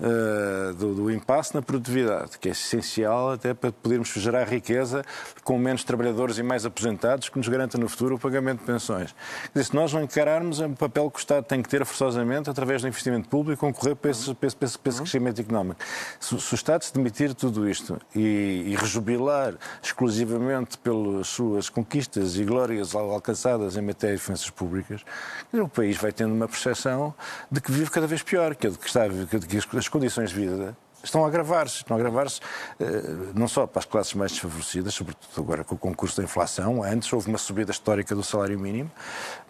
uh, 0.00 0.74
do, 0.74 0.94
do, 0.94 1.10
impasse 1.10 1.54
na 1.54 1.62
produtividade, 1.62 2.38
que 2.38 2.48
é 2.48 2.52
essencial 2.52 3.32
até 3.32 3.54
para 3.54 3.72
podermos 3.72 4.08
gerar 4.08 4.44
riqueza 4.44 5.04
com 5.42 5.58
menos 5.58 5.84
trabalhadores 5.84 6.38
e 6.38 6.42
mais 6.42 6.66
aposentados, 6.66 7.28
que 7.28 7.38
nos 7.38 7.48
garanta 7.48 7.78
no 7.78 7.88
futuro 7.88 8.16
o 8.16 8.18
pagamento 8.18 8.60
de 8.60 8.66
pensões. 8.66 9.14
Dizer, 9.54 9.64
se 9.64 9.74
nós 9.74 9.92
não 9.92 10.02
encararmos 10.02 10.60
o 10.60 10.70
papel 10.70 11.10
que 11.10 11.18
o 11.18 11.20
Estado 11.20 11.44
tem 11.44 11.62
que 11.62 11.68
ter 11.68 11.84
forçosamente, 11.84 12.50
através 12.50 12.82
do 12.82 12.88
investimento 12.88 13.28
público, 13.28 13.60
concorrer 13.60 13.96
para 13.96 14.10
esse, 14.10 14.34
para 14.34 14.46
esse, 14.46 14.56
para 14.56 14.66
esse, 14.66 14.78
para 14.78 14.90
esse 14.90 15.00
crescimento 15.00 15.40
económico. 15.40 15.80
Se, 16.20 16.38
se, 16.40 16.54
o 16.54 16.56
Estado 16.56 16.82
se 16.82 16.94
demitir 16.94 17.34
tudo 17.34 17.68
isto 17.68 18.00
e, 18.14 18.64
e 18.66 18.76
rejubilar 18.76 19.54
exclusivamente 19.82 20.78
pelas 20.78 21.28
suas 21.28 21.68
conquistas 21.68 22.36
e 22.36 22.44
glórias 22.44 22.94
alcançadas 22.94 23.76
em 23.76 23.82
matéria 23.82 24.16
de 24.16 24.22
finanças 24.22 24.50
públicas, 24.50 25.02
o 25.52 25.68
país 25.68 25.96
vai 25.96 26.12
tendo 26.12 26.34
uma 26.34 26.48
percepção 26.48 27.14
de 27.50 27.60
que 27.60 27.70
vive 27.72 27.90
cada 27.90 28.06
vez 28.06 28.22
pior, 28.22 28.54
que, 28.54 28.66
é 28.66 28.70
de 28.70 28.78
que, 28.78 28.86
está, 28.86 29.08
que 29.08 29.76
as 29.78 29.85
condições 29.88 30.30
de 30.30 30.36
vida 30.36 30.76
estão 31.06 31.24
a 31.24 31.28
agravar-se. 31.28 31.76
Estão 31.76 31.96
a 31.96 32.00
agravar-se 32.00 32.40
eh, 32.80 32.84
não 33.34 33.48
só 33.48 33.66
para 33.66 33.80
as 33.80 33.84
classes 33.84 34.14
mais 34.14 34.32
desfavorecidas, 34.32 34.94
sobretudo 34.94 35.40
agora 35.40 35.64
com 35.64 35.74
o 35.74 35.78
concurso 35.78 36.16
da 36.16 36.24
inflação. 36.24 36.82
Antes 36.82 37.12
houve 37.12 37.28
uma 37.28 37.38
subida 37.38 37.70
histórica 37.70 38.14
do 38.14 38.22
salário 38.22 38.58
mínimo, 38.58 38.90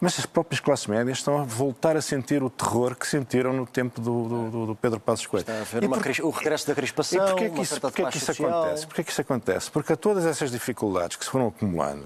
mas 0.00 0.18
as 0.18 0.26
próprias 0.26 0.60
classes 0.60 0.86
médias 0.86 1.18
estão 1.18 1.38
a 1.38 1.44
voltar 1.44 1.96
a 1.96 2.02
sentir 2.02 2.42
o 2.42 2.50
terror 2.50 2.94
que 2.94 3.06
sentiram 3.06 3.52
no 3.52 3.66
tempo 3.66 4.00
do, 4.00 4.50
do, 4.50 4.66
do 4.66 4.76
Pedro 4.76 5.00
Passos 5.00 5.26
Coelho. 5.26 5.42
Está 5.42 5.54
a 5.54 5.60
haver 5.60 5.84
uma, 5.84 5.96
o 5.96 6.30
regresso 6.30 6.66
da 6.66 6.74
crispação, 6.74 7.24
e 7.24 7.30
porquê 7.30 7.44
é 7.44 7.50
que 7.50 7.60
isso, 7.60 7.80
porquê 7.80 8.04
que 8.06 8.16
isso 8.18 8.30
acontece? 8.30 8.86
Porquê 8.86 9.04
que 9.04 9.10
isso 9.10 9.20
acontece? 9.20 9.70
Porque 9.70 9.92
a 9.92 9.96
todas 9.96 10.26
essas 10.26 10.50
dificuldades 10.50 11.16
que 11.16 11.24
se 11.24 11.30
foram 11.30 11.48
acumulando 11.48 12.04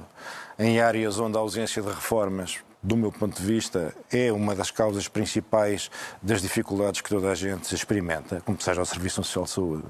em 0.59 0.81
áreas 0.81 1.19
onde 1.19 1.37
a 1.37 1.41
ausência 1.41 1.83
de 1.83 1.89
reformas 1.89 2.61
do 2.83 2.97
meu 2.97 3.13
ponto 3.13 3.41
de 3.41 3.47
vista, 3.47 3.95
é 4.11 4.33
uma 4.33 4.55
das 4.55 4.71
causas 4.71 5.07
principais 5.07 5.91
das 6.23 6.41
dificuldades 6.41 7.01
que 7.01 7.09
toda 7.11 7.31
a 7.31 7.35
gente 7.35 7.75
experimenta, 7.75 8.41
como 8.41 8.61
seja 8.61 8.81
o 8.81 8.87
Serviço 8.87 9.23
Social 9.23 9.45
de 9.45 9.51
Saúde, 9.51 9.85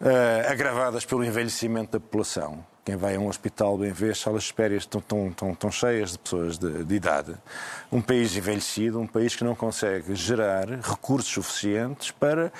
uh, 0.00 0.50
agravadas 0.50 1.04
pelo 1.04 1.24
envelhecimento 1.24 1.92
da 1.92 2.00
população. 2.00 2.64
Quem 2.84 2.96
vai 2.96 3.16
a 3.16 3.18
um 3.18 3.28
hospital 3.28 3.78
bem 3.78 3.92
vê, 3.92 4.10
as 4.10 4.18
salas 4.18 4.42
de 4.42 4.48
espera 4.48 4.74
estão, 4.74 5.02
estão 5.50 5.70
cheias 5.70 6.12
de 6.12 6.18
pessoas 6.18 6.58
de, 6.58 6.84
de, 6.84 6.94
idade. 6.94 7.34
Um 7.90 8.02
país 8.02 8.36
envelhecido, 8.36 9.00
um 9.00 9.06
país 9.06 9.34
que 9.34 9.42
não 9.42 9.54
consegue 9.54 10.14
gerar 10.14 10.68
recursos 10.68 11.32
suficientes 11.32 12.10
para 12.10 12.52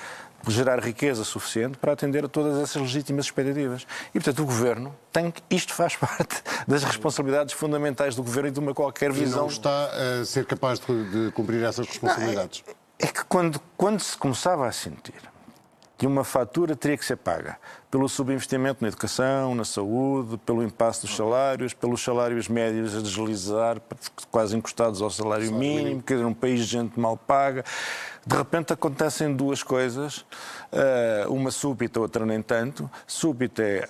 gerar 0.51 0.79
riqueza 0.79 1.23
suficiente 1.23 1.77
para 1.77 1.93
atender 1.93 2.25
a 2.25 2.27
todas 2.27 2.57
essas 2.61 2.81
legítimas 2.81 3.25
expectativas. 3.25 3.85
E, 4.09 4.19
portanto, 4.19 4.43
o 4.43 4.45
Governo 4.45 4.95
tem 5.11 5.31
que. 5.31 5.41
Isto 5.49 5.73
faz 5.73 5.95
parte 5.97 6.41
das 6.67 6.83
responsabilidades 6.83 7.53
fundamentais 7.53 8.15
do 8.15 8.23
Governo 8.23 8.49
e 8.49 8.51
de 8.51 8.59
uma 8.59 8.73
qualquer 8.73 9.11
visão. 9.11 9.39
E 9.39 9.41
não 9.41 9.47
está 9.47 9.89
a 10.21 10.25
ser 10.25 10.45
capaz 10.45 10.79
de, 10.79 11.25
de 11.25 11.31
cumprir 11.31 11.63
essas 11.63 11.87
responsabilidades? 11.87 12.63
Não, 12.65 12.73
é, 12.73 13.05
é 13.05 13.07
que 13.07 13.23
quando, 13.25 13.59
quando 13.77 13.99
se 13.99 14.17
começava 14.17 14.67
a 14.67 14.71
sentir 14.71 15.34
que 15.97 16.05
uma 16.05 16.23
fatura 16.23 16.75
teria 16.75 16.97
que 16.97 17.05
ser 17.05 17.15
paga 17.17 17.57
pelo 17.89 18.09
subinvestimento 18.09 18.79
na 18.81 18.89
educação, 18.89 19.55
na 19.55 19.63
saúde, 19.63 20.37
pelo 20.45 20.61
impasse 20.61 21.03
dos 21.03 21.15
salários, 21.15 21.73
pelos 21.73 22.03
salários 22.03 22.49
médios 22.49 22.93
a 22.93 23.01
deslizar, 23.01 23.81
quase 24.29 24.57
encostados 24.57 25.01
ao 25.01 25.09
salário 25.09 25.49
mínimo, 25.53 26.03
quer 26.03 26.15
dizer, 26.15 26.25
um 26.25 26.33
país 26.33 26.59
de 26.59 26.65
gente 26.65 26.99
mal 26.99 27.15
paga. 27.15 27.63
De 28.27 28.35
repente 28.35 28.73
acontecem 28.73 29.33
duas 29.33 29.63
coisas, 29.63 30.25
eh, 30.73 31.25
uma 31.29 31.51
súbita, 31.51 31.99
outra 31.99 32.25
nem 32.25 32.41
tanto. 32.41 32.89
Súbita 33.07 33.63
é, 33.63 33.87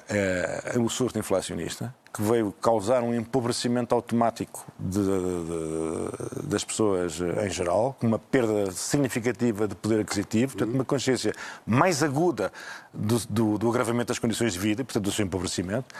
é 0.76 0.78
o 0.78 0.88
surto 0.88 1.18
inflacionista, 1.18 1.92
que 2.16 2.22
veio 2.22 2.54
causar 2.62 3.04
um 3.04 3.14
empobrecimento 3.14 3.94
automático 3.94 4.66
de, 4.80 5.02
de, 5.04 6.48
das 6.48 6.64
pessoas 6.64 7.20
em 7.20 7.50
geral, 7.50 7.94
com 8.00 8.08
uma 8.08 8.18
perda 8.18 8.72
significativa 8.72 9.68
de 9.68 9.76
poder 9.76 10.00
aquisitivo, 10.00 10.56
portanto, 10.56 10.74
uma 10.74 10.86
consciência 10.86 11.34
mais 11.66 12.02
aguda 12.02 12.54
do, 12.94 13.20
do, 13.30 13.58
do 13.58 13.70
agravamento 13.70 14.08
das 14.08 14.20
condições 14.20 14.54
de 14.54 14.60
vida, 14.60 14.82
portanto, 14.86 15.04
do 15.04 15.12
seu 15.12 15.26
empobrecimento. 15.26 15.94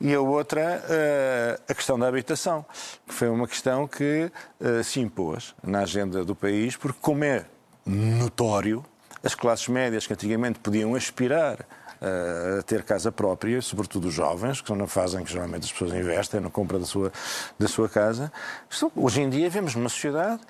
E 0.00 0.12
a 0.12 0.20
outra, 0.20 0.84
eh, 0.88 1.60
a 1.68 1.74
questão 1.74 1.96
da 1.96 2.08
habitação, 2.08 2.66
que 3.06 3.14
foi 3.14 3.28
uma 3.28 3.46
questão 3.46 3.86
que 3.86 4.32
eh, 4.60 4.82
se 4.82 4.98
impôs 4.98 5.54
na 5.62 5.82
agenda 5.82 6.24
do 6.24 6.34
país, 6.34 6.76
porque, 6.76 6.98
como 7.00 7.22
é 7.22 7.46
notório, 7.86 8.84
as 9.22 9.36
classes 9.36 9.68
médias 9.68 10.08
que 10.08 10.12
antigamente 10.12 10.58
podiam 10.58 10.96
aspirar 10.96 11.64
a 12.02 12.62
ter 12.62 12.82
casa 12.82 13.12
própria, 13.12 13.62
sobretudo 13.62 14.08
os 14.08 14.14
jovens, 14.14 14.60
que 14.60 14.66
são 14.66 14.76
na 14.76 14.86
fase 14.86 15.16
em 15.16 15.24
que 15.24 15.32
geralmente 15.32 15.64
as 15.64 15.72
pessoas 15.72 15.92
investem 15.92 16.40
na 16.40 16.50
compra 16.50 16.78
da 16.78 16.84
sua, 16.84 17.12
da 17.58 17.68
sua 17.68 17.88
casa. 17.88 18.32
Hoje 18.96 19.20
em 19.22 19.30
dia 19.30 19.48
vemos 19.48 19.74
numa 19.74 19.88
sociedade 19.88 20.40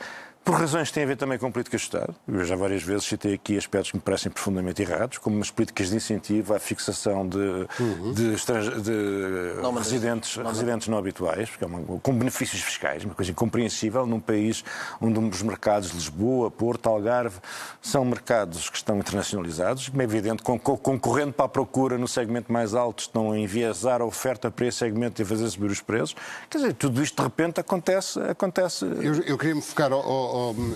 por 0.44 0.54
razões 0.54 0.88
que 0.88 0.94
têm 0.94 1.04
a 1.04 1.06
ver 1.06 1.16
também 1.16 1.38
com 1.38 1.50
políticas 1.50 1.82
de 1.82 1.86
Estado. 1.86 2.14
Eu 2.26 2.44
já 2.44 2.56
várias 2.56 2.82
vezes 2.82 3.04
citei 3.04 3.34
aqui 3.34 3.56
aspectos 3.56 3.92
que 3.92 3.96
me 3.96 4.02
parecem 4.02 4.30
profundamente 4.30 4.82
errados, 4.82 5.18
como 5.18 5.40
as 5.40 5.50
políticas 5.50 5.90
de 5.90 5.96
incentivo 5.96 6.54
à 6.54 6.58
fixação 6.58 7.26
de, 7.28 7.38
uhum. 7.38 8.12
de, 8.12 8.34
de 8.82 9.62
não, 9.62 9.72
residentes, 9.74 10.36
não, 10.36 10.46
residentes 10.46 10.88
não 10.88 10.98
habituais, 10.98 11.48
porque 11.48 11.64
é 11.64 11.66
uma, 11.66 11.98
com 12.00 12.12
benefícios 12.12 12.60
fiscais, 12.60 13.04
uma 13.04 13.14
coisa 13.14 13.30
incompreensível 13.30 14.04
num 14.04 14.18
país 14.18 14.64
onde 15.00 15.18
os 15.18 15.42
mercados 15.42 15.90
de 15.90 15.96
Lisboa, 15.96 16.50
Porto, 16.50 16.88
Algarve 16.88 17.38
são 17.80 18.04
mercados 18.04 18.68
que 18.68 18.76
estão 18.76 18.98
internacionalizados, 18.98 19.88
como 19.88 20.02
é 20.02 20.04
evidente, 20.04 20.42
concorrendo 20.42 21.32
para 21.32 21.46
a 21.46 21.48
procura 21.48 21.96
no 21.96 22.08
segmento 22.08 22.52
mais 22.52 22.74
alto, 22.74 23.00
estão 23.00 23.30
a 23.30 23.38
enviesar 23.38 24.00
a 24.00 24.04
oferta 24.04 24.50
para 24.50 24.66
esse 24.66 24.78
segmento 24.78 25.20
e 25.20 25.22
a 25.22 25.26
fazer 25.26 25.48
subir 25.48 25.70
os 25.70 25.80
preços. 25.80 26.16
Quer 26.50 26.58
dizer, 26.58 26.74
tudo 26.74 27.02
isto 27.02 27.16
de 27.16 27.22
repente 27.22 27.60
acontece. 27.60 28.18
acontece... 28.20 28.84
Eu, 28.84 29.22
eu 29.22 29.38
queria 29.38 29.54
me 29.54 29.62
focar 29.62 29.92
ao 29.92 30.31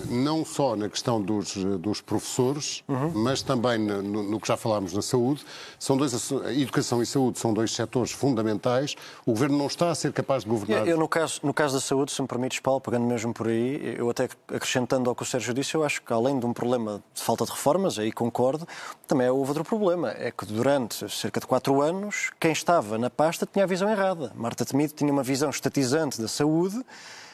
não 0.09 0.45
só 0.45 0.75
na 0.75 0.89
questão 0.89 1.21
dos, 1.21 1.55
dos 1.55 2.01
professores, 2.01 2.83
uhum. 2.87 3.11
mas 3.13 3.41
também 3.41 3.77
no, 3.77 4.01
no, 4.23 4.39
que 4.39 4.47
já 4.47 4.57
falámos 4.57 4.93
na 4.93 5.01
saúde. 5.01 5.43
São 5.79 5.97
dois, 5.97 6.31
educação 6.55 7.01
e 7.01 7.05
saúde 7.05 7.39
são 7.39 7.53
dois 7.53 7.71
setores 7.71 8.11
fundamentais. 8.11 8.95
O 9.25 9.31
Governo 9.31 9.57
não 9.57 9.67
está 9.67 9.89
a 9.89 9.95
ser 9.95 10.13
capaz 10.13 10.43
de 10.43 10.49
governar. 10.49 10.87
Eu, 10.87 10.97
no, 10.97 11.07
caso, 11.07 11.39
no 11.43 11.53
caso 11.53 11.75
da 11.75 11.81
saúde, 11.81 12.11
se 12.11 12.21
me 12.21 12.27
permites, 12.27 12.59
Paulo, 12.59 12.81
pegando 12.81 13.05
mesmo 13.05 13.33
por 13.33 13.47
aí, 13.47 13.95
eu 13.97 14.09
até 14.09 14.29
acrescentando 14.47 15.09
ao 15.09 15.15
que 15.15 15.23
o 15.23 15.25
Sérgio 15.25 15.53
disse, 15.53 15.75
eu 15.75 15.83
acho 15.83 16.01
que 16.01 16.13
além 16.13 16.39
de 16.39 16.45
um 16.45 16.53
problema 16.53 17.01
de 17.13 17.21
falta 17.21 17.45
de 17.45 17.51
reformas, 17.51 17.97
aí 17.97 18.11
concordo, 18.11 18.67
também 19.07 19.29
houve 19.29 19.51
outro 19.51 19.63
problema. 19.63 20.11
É 20.11 20.31
que 20.31 20.45
durante 20.45 21.09
cerca 21.09 21.39
de 21.39 21.47
quatro 21.47 21.81
anos, 21.81 22.31
quem 22.39 22.51
estava 22.51 22.97
na 22.97 23.09
pasta 23.09 23.45
tinha 23.45 23.65
a 23.65 23.67
visão 23.67 23.89
errada. 23.89 24.31
Marta 24.35 24.65
Temido 24.65 24.93
tinha 24.93 25.11
uma 25.11 25.23
visão 25.23 25.49
estatizante 25.49 26.21
da 26.21 26.27
saúde 26.27 26.83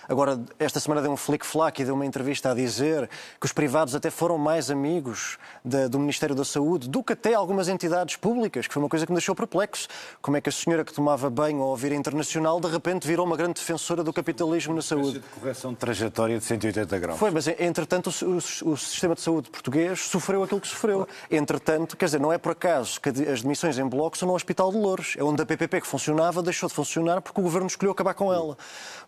Agora, 0.07 0.39
esta 0.59 0.79
semana 0.79 1.01
deu 1.01 1.11
um 1.11 1.17
flick-flack 1.17 1.81
e 1.81 1.85
deu 1.85 1.95
uma 1.95 2.05
entrevista 2.05 2.51
a 2.51 2.53
dizer 2.53 3.09
que 3.39 3.45
os 3.45 3.53
privados 3.53 3.95
até 3.95 4.09
foram 4.09 4.37
mais 4.37 4.69
amigos 4.69 5.37
de, 5.63 5.87
do 5.87 5.99
Ministério 5.99 6.35
da 6.35 6.43
Saúde 6.43 6.89
do 6.89 7.03
que 7.03 7.13
até 7.13 7.33
algumas 7.33 7.69
entidades 7.69 8.15
públicas, 8.15 8.67
que 8.67 8.73
foi 8.73 8.83
uma 8.83 8.89
coisa 8.89 9.05
que 9.05 9.11
me 9.11 9.17
deixou 9.17 9.33
perplexo. 9.33 9.87
Como 10.21 10.35
é 10.35 10.41
que 10.41 10.49
a 10.49 10.51
senhora 10.51 10.83
que 10.83 10.93
tomava 10.93 11.29
banho 11.29 11.61
ao 11.61 11.69
ouvir 11.69 11.91
a 11.93 11.95
internacional 11.95 12.59
de 12.59 12.67
repente 12.67 13.07
virou 13.07 13.25
uma 13.25 13.37
grande 13.37 13.53
defensora 13.53 14.03
do 14.03 14.11
capitalismo 14.11 14.73
na 14.73 14.81
saúde? 14.81 15.19
De 15.19 15.25
correção 15.39 15.71
de 15.71 15.77
trajetória 15.77 16.37
de 16.37 16.43
180 16.43 16.99
graus. 16.99 17.19
Foi, 17.19 17.31
mas 17.31 17.47
entretanto 17.47 18.07
o, 18.07 18.25
o, 18.25 18.73
o, 18.73 18.77
sistema 18.77 19.15
de 19.15 19.21
saúde 19.21 19.49
português 19.49 20.01
sofreu 20.01 20.43
aquilo 20.43 20.59
que 20.59 20.67
sofreu. 20.67 21.07
Entretanto, 21.31 21.95
quer 21.95 22.05
dizer, 22.05 22.19
não 22.19 22.31
é 22.31 22.37
por 22.37 22.51
acaso 22.51 22.99
que 22.99 23.09
as 23.09 23.41
demissões 23.41 23.77
em 23.77 23.87
bloco 23.87 24.17
são 24.17 24.27
no 24.27 24.35
Hospital 24.35 24.71
de 24.71 24.77
Louros. 24.77 25.15
É 25.17 25.23
onde 25.23 25.41
a 25.41 25.45
PPP 25.45 25.81
que 25.81 25.87
funcionava 25.87 26.41
deixou 26.41 26.67
de 26.67 26.75
funcionar 26.75 27.21
porque 27.21 27.39
o 27.39 27.43
governo 27.43 27.67
escolheu 27.67 27.91
acabar 27.91 28.13
com 28.13 28.33
ela. 28.33 28.57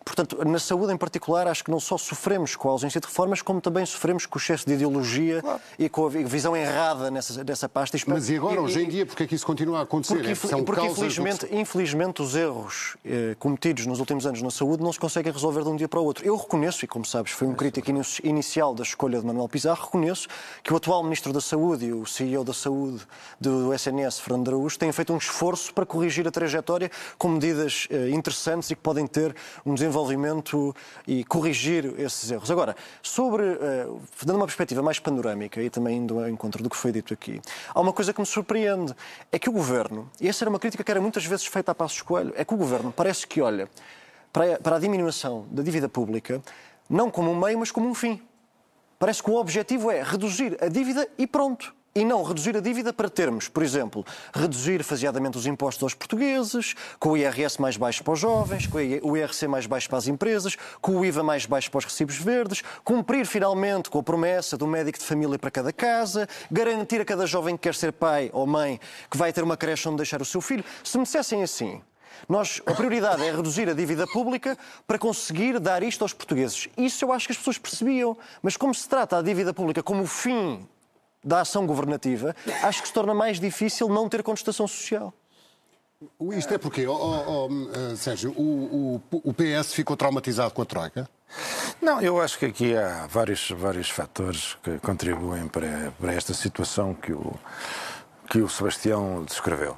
Portanto, 0.04 0.44
na 0.46 0.60
saúde 0.60 0.85
em 0.92 0.98
particular, 0.98 1.48
acho 1.48 1.64
que 1.64 1.72
não 1.72 1.80
só 1.80 1.98
sofremos 1.98 2.56
com 2.56 2.70
a 2.70 2.72
ausência 2.72 3.00
de 3.00 3.08
reformas, 3.08 3.42
como 3.42 3.62
também 3.62 3.86
sofremos 3.86 4.26
com 4.26 4.38
o 4.38 4.42
excesso 4.42 4.66
de 4.66 4.74
ideologia 4.74 5.42
claro. 5.42 5.62
e 5.78 5.90
com 5.90 6.06
a 6.06 6.10
visão 6.10 6.56
errada 6.56 7.12
nessa, 7.12 7.44
dessa 7.44 7.70
pasta. 7.70 7.98
Mas 8.08 8.30
e 8.30 8.36
agora, 8.36 8.56
e, 8.56 8.60
hoje 8.60 8.84
em 8.84 8.90
dia, 8.90 9.06
porque 9.06 9.24
é 9.24 9.28
que 9.28 9.36
isso 9.36 9.46
continua 9.46 9.80
a 9.80 9.82
acontecer? 9.84 10.16
Porque, 10.16 10.56
é, 10.56 10.64
porque 10.64 10.86
infelizmente, 10.86 11.46
do... 11.46 11.56
infelizmente 11.56 12.22
os 12.22 12.36
erros 12.36 12.98
eh, 13.06 13.36
cometidos 13.40 13.86
nos 13.86 14.00
últimos 14.00 14.26
anos 14.26 14.42
na 14.42 14.52
saúde 14.52 14.84
não 14.84 14.92
se 14.92 15.00
conseguem 15.00 15.32
resolver 15.32 15.64
de 15.64 15.70
um 15.70 15.76
dia 15.76 15.88
para 15.88 16.00
o 16.00 16.04
outro. 16.04 16.26
Eu 16.26 16.36
reconheço, 16.36 16.84
e 16.84 16.88
como 16.88 17.06
sabes, 17.06 17.32
foi 17.32 17.48
um 17.48 17.54
crítico 17.54 17.90
inicial 18.24 18.74
da 18.74 18.84
escolha 18.84 19.20
de 19.20 19.26
Manuel 19.26 19.48
Pizarro, 19.48 19.84
reconheço 19.86 20.28
que 20.64 20.74
o 20.74 20.78
atual 20.78 21.04
Ministro 21.04 21.32
da 21.32 21.42
Saúde 21.42 21.86
e 21.86 21.94
o 21.94 22.06
CEO 22.06 22.44
da 22.44 22.54
Saúde 22.54 23.02
do 23.40 23.74
SNS, 23.74 24.20
Fernando 24.20 24.50
Araújo, 24.50 24.78
têm 24.78 24.92
feito 24.92 25.14
um 25.14 25.18
esforço 25.18 25.74
para 25.74 25.86
corrigir 25.86 26.28
a 26.28 26.32
trajetória 26.32 26.92
com 27.18 27.30
medidas 27.30 27.88
eh, 27.90 28.10
interessantes 28.10 28.70
e 28.72 28.76
que 28.76 28.82
podem 28.82 29.08
ter 29.08 29.36
um 29.66 29.74
desenvolvimento 29.74 30.75
e 31.08 31.24
corrigir 31.24 31.94
esses 32.00 32.30
erros. 32.32 32.50
Agora, 32.52 32.76
sobre, 33.02 33.44
uh, 33.44 34.02
dando 34.24 34.38
uma 34.38 34.46
perspectiva 34.46 34.82
mais 34.82 35.00
panorâmica 35.00 35.62
e 35.62 35.70
também 35.70 35.98
indo 35.98 36.20
ao 36.20 36.30
encontro 36.30 36.62
do 36.64 36.70
que 36.70 36.76
foi 36.76 36.92
dito 36.92 37.14
aqui, 37.14 37.42
há 37.74 37.80
uma 37.80 37.94
coisa 37.94 38.14
que 38.14 38.20
me 38.20 38.26
surpreende, 38.26 38.94
é 39.32 39.40
que 39.40 39.50
o 39.50 39.52
Governo, 39.52 40.10
e 40.20 40.28
essa 40.28 40.44
era 40.44 40.50
uma 40.50 40.60
crítica 40.60 40.84
que 40.84 40.92
era 40.92 41.02
muitas 41.02 41.26
vezes 41.26 41.46
feita 41.46 41.72
a 41.72 41.76
Passos 41.76 42.02
Coelho, 42.02 42.34
é 42.36 42.46
que 42.46 42.54
o 42.54 42.58
Governo 42.58 42.92
parece 42.92 43.26
que 43.28 43.42
olha 43.42 43.70
para, 44.32 44.60
para 44.60 44.76
a 44.78 44.80
diminuição 44.80 45.46
da 45.50 45.64
dívida 45.64 45.88
pública 45.88 46.42
não 46.90 47.10
como 47.10 47.32
um 47.32 47.40
meio, 47.40 47.60
mas 47.60 47.72
como 47.72 47.90
um 47.90 47.94
fim. 47.94 48.22
Parece 49.00 49.22
que 49.22 49.30
o 49.30 49.36
objetivo 49.36 49.92
é 49.92 50.02
reduzir 50.02 50.58
a 50.62 50.68
dívida 50.68 51.08
e 51.18 51.28
pronto. 51.28 51.74
E 51.98 52.04
não 52.04 52.24
reduzir 52.24 52.58
a 52.58 52.60
dívida 52.60 52.92
para 52.92 53.10
termos, 53.10 53.48
por 53.48 53.64
exemplo, 53.64 54.06
reduzir 54.34 54.84
faseadamente 54.84 55.38
os 55.38 55.48
impostos 55.48 55.82
aos 55.82 55.94
portugueses, 55.94 56.76
com 57.00 57.12
o 57.12 57.18
IRS 57.18 57.60
mais 57.62 57.78
baixo 57.78 58.04
para 58.04 58.12
os 58.12 58.20
jovens, 58.20 58.68
com 58.68 58.78
o 58.78 59.16
IRC 59.16 59.48
mais 59.48 59.66
baixo 59.66 59.88
para 59.88 59.98
as 59.98 60.08
empresas, 60.08 60.58
com 60.82 60.98
o 60.98 61.06
IVA 61.06 61.24
mais 61.24 61.46
baixo 61.46 61.72
para 61.72 61.78
os 61.78 61.86
recibos 61.86 62.18
verdes, 62.18 62.62
cumprir 62.84 63.26
finalmente 63.26 63.90
com 63.90 64.00
a 64.00 64.04
promessa 64.04 64.58
do 64.58 64.68
médico 64.68 65.00
de 65.00 65.06
família 65.06 65.40
para 65.40 65.50
cada 65.50 65.72
casa, 65.72 66.28
garantir 66.52 67.00
a 67.00 67.06
cada 67.06 67.26
jovem 67.26 67.56
que 67.56 67.64
quer 67.64 67.76
ser 67.76 67.94
pai 67.94 68.30
ou 68.34 68.46
mãe 68.46 68.78
que 69.10 69.18
vai 69.18 69.32
ter 69.32 69.46
uma 69.46 69.56
creche 69.56 69.88
onde 69.88 69.98
deixar 69.98 70.22
o 70.22 70.26
seu 70.26 70.42
filho. 70.42 70.66
Se 70.84 70.98
me 70.98 71.06
dissessem 71.06 71.44
assim, 71.44 71.82
nós, 72.28 72.62
a 72.66 72.74
prioridade 72.74 73.24
é 73.24 73.32
reduzir 73.32 73.70
a 73.70 73.74
dívida 73.74 74.06
pública 74.06 74.58
para 74.86 75.00
conseguir 75.00 75.60
dar 75.62 75.82
isto 75.82 76.02
aos 76.02 76.12
portugueses. 76.12 76.68
Isso 76.78 77.06
eu 77.06 77.14
acho 77.14 77.28
que 77.28 77.32
as 77.32 77.38
pessoas 77.38 77.58
percebiam. 77.58 78.18
Mas 78.42 78.58
como 78.58 78.74
se 78.74 78.88
trata 78.90 79.18
a 79.18 79.22
dívida 79.22 79.54
pública 79.54 79.82
como 79.82 80.04
o 80.04 80.08
fim 80.08 80.68
da 81.26 81.42
ação 81.42 81.66
governativa, 81.66 82.36
acho 82.62 82.84
que 82.84 82.88
se 82.88 82.94
torna 82.94 83.14
mais 83.14 83.40
difícil 83.40 83.90
não 83.90 84.08
ter 84.08 84.22
contestação 84.22 84.68
social. 84.68 85.12
Isto 86.34 86.54
é 86.54 86.58
porque, 86.58 86.86
oh, 86.86 86.94
oh, 86.94 87.50
oh, 87.50 87.96
Sérgio, 87.96 88.32
o, 88.38 89.02
o, 89.12 89.20
o 89.30 89.34
PS 89.34 89.74
ficou 89.74 89.98
traumatizado 89.98 90.54
com 90.54 90.62
a 90.62 90.66
Troika? 90.66 91.10
Não, 91.82 92.00
eu 92.02 92.22
acho 92.22 92.38
que 92.38 92.46
aqui 92.46 92.76
há 92.76 93.08
vários, 93.08 93.50
vários 93.52 93.90
fatores 93.90 94.56
que 94.62 94.78
contribuem 94.80 95.48
para, 95.48 95.92
para 96.00 96.14
esta 96.14 96.34
situação 96.34 96.94
que 96.94 97.12
o, 97.12 97.34
que 98.30 98.40
o 98.40 98.50
Sebastião 98.50 99.24
descreveu. 99.24 99.78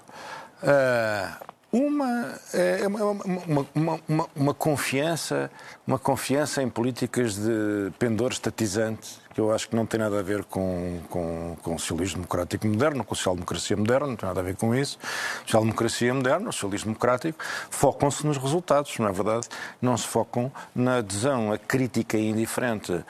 Uh, 0.62 1.48
uma 1.72 2.40
é 2.54 2.88
uma, 2.88 3.04
uma, 3.04 4.00
uma, 4.08 4.30
uma, 4.36 4.54
confiança, 4.54 5.52
uma 5.86 6.00
confiança 6.00 6.64
em 6.64 6.70
políticas 6.70 7.36
de 7.36 7.92
pendor 8.00 8.32
estatizante 8.32 9.20
que 9.38 9.42
eu 9.42 9.54
acho 9.54 9.70
que 9.70 9.76
não 9.76 9.86
tem 9.86 10.00
nada 10.00 10.18
a 10.18 10.24
ver 10.24 10.44
com, 10.46 11.00
com, 11.12 11.56
com 11.62 11.76
o 11.76 11.78
socialismo 11.78 12.16
democrático 12.16 12.66
moderno, 12.66 13.04
com 13.04 13.14
a 13.14 13.16
social-democracia 13.16 13.78
moderna, 13.78 14.08
não 14.08 14.16
tem 14.16 14.28
nada 14.28 14.40
a 14.40 14.44
ver 14.44 14.56
com 14.56 14.74
isso. 14.74 14.98
Social-democracia 15.46 16.12
moderna, 16.12 16.52
socialismo 16.52 16.88
democrático, 16.88 17.38
focam-se 17.70 18.26
nos 18.26 18.38
resultados, 18.38 18.98
não 18.98 19.08
é 19.08 19.12
verdade? 19.12 19.48
Não 19.80 19.96
se 19.96 20.08
focam 20.08 20.52
na 20.74 20.98
adesão, 20.98 21.52
a 21.52 21.58
crítica 21.60 22.18
indiferente 22.18 23.06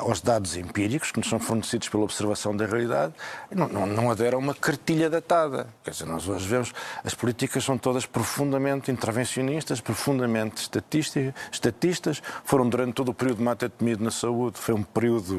aos 0.00 0.20
dados 0.20 0.54
empíricos 0.54 1.10
que 1.10 1.18
nos 1.18 1.28
são 1.28 1.40
fornecidos 1.40 1.88
pela 1.88 2.04
observação 2.04 2.54
da 2.54 2.66
realidade, 2.66 3.14
não, 3.50 3.68
não, 3.68 3.86
não 3.86 4.10
adera 4.10 4.36
a 4.36 4.38
uma 4.38 4.54
cartilha 4.54 5.08
datada. 5.08 5.66
Quer 5.82 5.92
dizer, 5.92 6.04
nós 6.04 6.28
hoje 6.28 6.46
vemos 6.46 6.74
as 7.02 7.14
políticas 7.14 7.64
são 7.64 7.78
todas 7.78 8.04
profundamente 8.04 8.90
intervencionistas, 8.90 9.80
profundamente 9.80 10.68
estatistas, 11.50 12.22
foram 12.44 12.68
durante 12.68 12.92
todo 12.92 13.08
o 13.08 13.14
período 13.14 13.38
de 13.38 13.44
Mata 13.44 13.68
Temido 13.70 14.04
na 14.04 14.10
saúde, 14.10 14.58
foi 14.58 14.74
um 14.74 14.82
período 14.82 15.29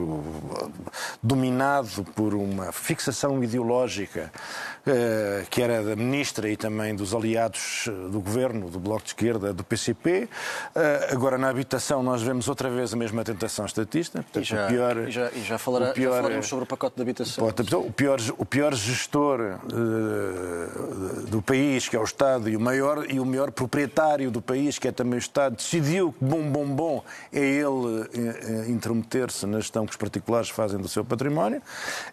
dominado 1.21 2.03
por 2.15 2.33
uma 2.33 2.71
fixação 2.71 3.43
ideológica 3.43 4.31
eh, 4.83 5.43
que 5.47 5.61
era 5.61 5.83
da 5.83 5.95
ministra 5.95 6.49
e 6.49 6.57
também 6.57 6.95
dos 6.95 7.13
aliados 7.13 7.87
eh, 7.87 7.91
do 8.09 8.19
governo, 8.19 8.67
do 8.67 8.79
Bloco 8.79 9.03
de 9.03 9.09
Esquerda, 9.09 9.53
do 9.53 9.63
PCP. 9.63 10.27
Eh, 10.73 11.09
agora, 11.11 11.37
na 11.37 11.49
habitação, 11.49 12.01
nós 12.01 12.23
vemos 12.23 12.47
outra 12.47 12.67
vez 12.67 12.91
a 12.91 12.97
mesma 12.97 13.23
tentação 13.23 13.63
estatista. 13.63 14.23
Portanto, 14.23 14.43
e, 14.43 14.47
já, 14.47 14.67
pior, 14.67 14.97
e, 15.07 15.11
já, 15.11 15.29
e 15.35 15.43
já, 15.43 15.59
falará, 15.59 15.93
pior, 15.93 16.15
já 16.15 16.21
falaremos 16.21 16.47
sobre 16.47 16.63
o 16.63 16.67
pacote 16.67 16.95
de 16.95 17.01
habitação. 17.03 17.47
O 17.47 17.93
pior, 17.93 18.19
o 18.39 18.45
pior 18.45 18.73
gestor 18.73 19.59
do 21.27 21.43
país, 21.43 21.87
que 21.87 21.95
é 21.95 21.99
o 21.99 22.03
Estado, 22.03 22.49
e 22.49 22.57
o, 22.57 22.59
maior, 22.59 23.05
e 23.07 23.19
o 23.19 23.25
maior 23.25 23.51
proprietário 23.51 24.31
do 24.31 24.41
país, 24.41 24.79
que 24.79 24.87
é 24.87 24.91
também 24.91 25.13
o 25.13 25.19
Estado, 25.19 25.57
decidiu 25.57 26.11
que 26.11 26.25
bom, 26.25 26.41
bom, 26.41 26.65
bom 26.65 27.03
é 27.31 27.39
ele 27.39 28.09
intrometer-se 28.67 29.45
na 29.45 29.59
gestão 29.59 29.80
que 29.85 29.91
os 29.91 29.97
particulares 29.97 30.49
fazem 30.49 30.79
do 30.79 30.87
seu 30.87 31.03
património. 31.03 31.61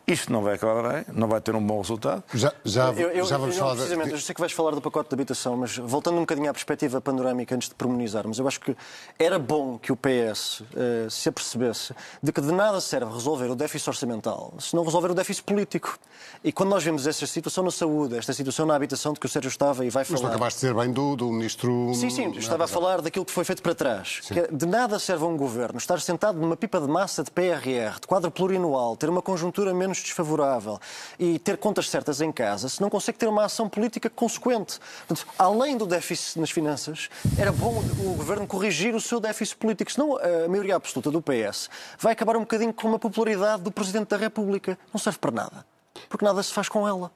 Isto 0.06 0.32
não 0.32 0.42
vai 0.42 0.54
acabar 0.54 0.92
bem, 0.92 1.04
não 1.12 1.28
vai 1.28 1.40
ter 1.40 1.54
um 1.54 1.64
bom 1.64 1.80
resultado. 1.80 2.22
Já, 2.34 2.52
já, 2.64 2.92
eu, 2.92 3.10
eu, 3.10 3.26
já 3.26 3.38
vamos 3.38 3.56
eu, 3.56 3.60
falar... 3.60 3.74
Precisamente, 3.74 4.08
de... 4.08 4.14
eu 4.14 4.20
sei 4.20 4.34
que 4.34 4.40
vais 4.40 4.52
falar 4.52 4.72
do 4.72 4.80
pacote 4.80 5.08
de 5.08 5.14
habitação, 5.14 5.56
mas 5.56 5.76
voltando 5.76 6.16
um 6.16 6.20
bocadinho 6.20 6.50
à 6.50 6.52
perspectiva 6.52 7.00
panorâmica 7.00 7.54
antes 7.54 7.68
de 7.68 7.74
pormenorizarmos, 7.74 8.38
eu 8.38 8.46
acho 8.46 8.60
que 8.60 8.76
era 9.18 9.38
bom 9.38 9.78
que 9.78 9.92
o 9.92 9.96
PS 9.96 10.60
uh, 10.60 10.66
eh, 10.76 11.06
se 11.10 11.28
apercebesse 11.28 11.94
de 12.22 12.32
que 12.32 12.40
de 12.40 12.52
nada 12.52 12.80
serve 12.80 13.12
resolver 13.12 13.50
o 13.50 13.56
déficit 13.56 13.88
orçamental 13.88 14.54
se 14.58 14.74
não 14.74 14.84
resolver 14.84 15.10
o 15.10 15.14
déficit 15.14 15.44
político. 15.44 15.98
E 16.42 16.52
quando 16.52 16.70
nós 16.70 16.82
vemos 16.82 17.06
esta 17.06 17.26
situação 17.26 17.64
na 17.64 17.70
saúde, 17.70 18.16
esta 18.16 18.32
situação 18.32 18.66
na 18.66 18.74
habitação 18.74 19.12
de 19.12 19.20
que 19.20 19.26
o 19.26 19.28
Sérgio 19.28 19.48
estava 19.48 19.84
e 19.84 19.90
vai 19.90 20.04
falar... 20.04 20.14
Mas 20.14 20.22
não 20.22 20.30
acabaste 20.30 20.60
de 20.60 20.66
dizer 20.66 20.80
bem 20.80 20.92
do, 20.92 21.16
do 21.16 21.30
ministro... 21.30 21.92
Sim, 21.94 22.10
sim, 22.10 22.30
estava 22.32 22.64
a 22.64 22.68
falar 22.68 23.00
daquilo 23.00 23.24
que 23.24 23.32
foi 23.32 23.44
feito 23.44 23.62
para 23.62 23.74
trás. 23.74 24.20
Que 24.26 24.40
é, 24.40 24.48
de 24.48 24.66
nada 24.66 24.98
serve 24.98 25.24
a 25.24 25.26
um 25.26 25.36
governo 25.36 25.78
estar 25.78 26.00
sentado 26.00 26.38
numa 26.38 26.56
pipa 26.56 26.80
de 26.80 26.88
massa 26.88 27.22
de 27.22 27.30
PRR, 27.58 28.00
de 28.00 28.06
quadro 28.06 28.30
plurianual, 28.30 28.96
ter 28.96 29.08
uma 29.08 29.20
conjuntura 29.20 29.74
menos 29.74 29.98
desfavorável 29.98 30.78
e 31.18 31.38
ter 31.38 31.56
contas 31.58 31.90
certas 31.90 32.20
em 32.20 32.30
casa, 32.30 32.68
se 32.68 32.80
não 32.80 32.88
consegue 32.88 33.18
ter 33.18 33.26
uma 33.26 33.44
ação 33.44 33.68
política 33.68 34.08
consequente. 34.08 34.78
Portanto, 35.06 35.26
além 35.38 35.76
do 35.76 35.86
déficit 35.86 36.38
nas 36.38 36.50
finanças, 36.50 37.08
era 37.38 37.52
bom 37.52 37.82
o 37.98 38.14
governo 38.14 38.46
corrigir 38.46 38.94
o 38.94 39.00
seu 39.00 39.20
déficit 39.20 39.56
político, 39.56 39.92
senão 39.92 40.16
a 40.16 40.48
maioria 40.48 40.76
absoluta 40.76 41.10
do 41.10 41.20
PS 41.20 41.68
vai 41.98 42.12
acabar 42.12 42.36
um 42.36 42.40
bocadinho 42.40 42.72
com 42.72 42.88
uma 42.88 42.98
popularidade 42.98 43.62
do 43.62 43.70
Presidente 43.70 44.08
da 44.08 44.16
República. 44.16 44.78
Não 44.92 45.00
serve 45.00 45.18
para 45.18 45.30
nada, 45.30 45.66
porque 46.08 46.24
nada 46.24 46.42
se 46.42 46.52
faz 46.52 46.68
com 46.68 46.86
ela. 46.86 47.10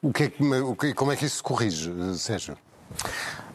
O 0.00 0.12
que 0.12 0.24
é 0.24 0.28
que, 0.30 0.94
como 0.94 1.12
é 1.12 1.16
que 1.16 1.24
isso 1.24 1.36
se 1.36 1.42
corrige, 1.42 1.90
Sérgio? 2.16 2.56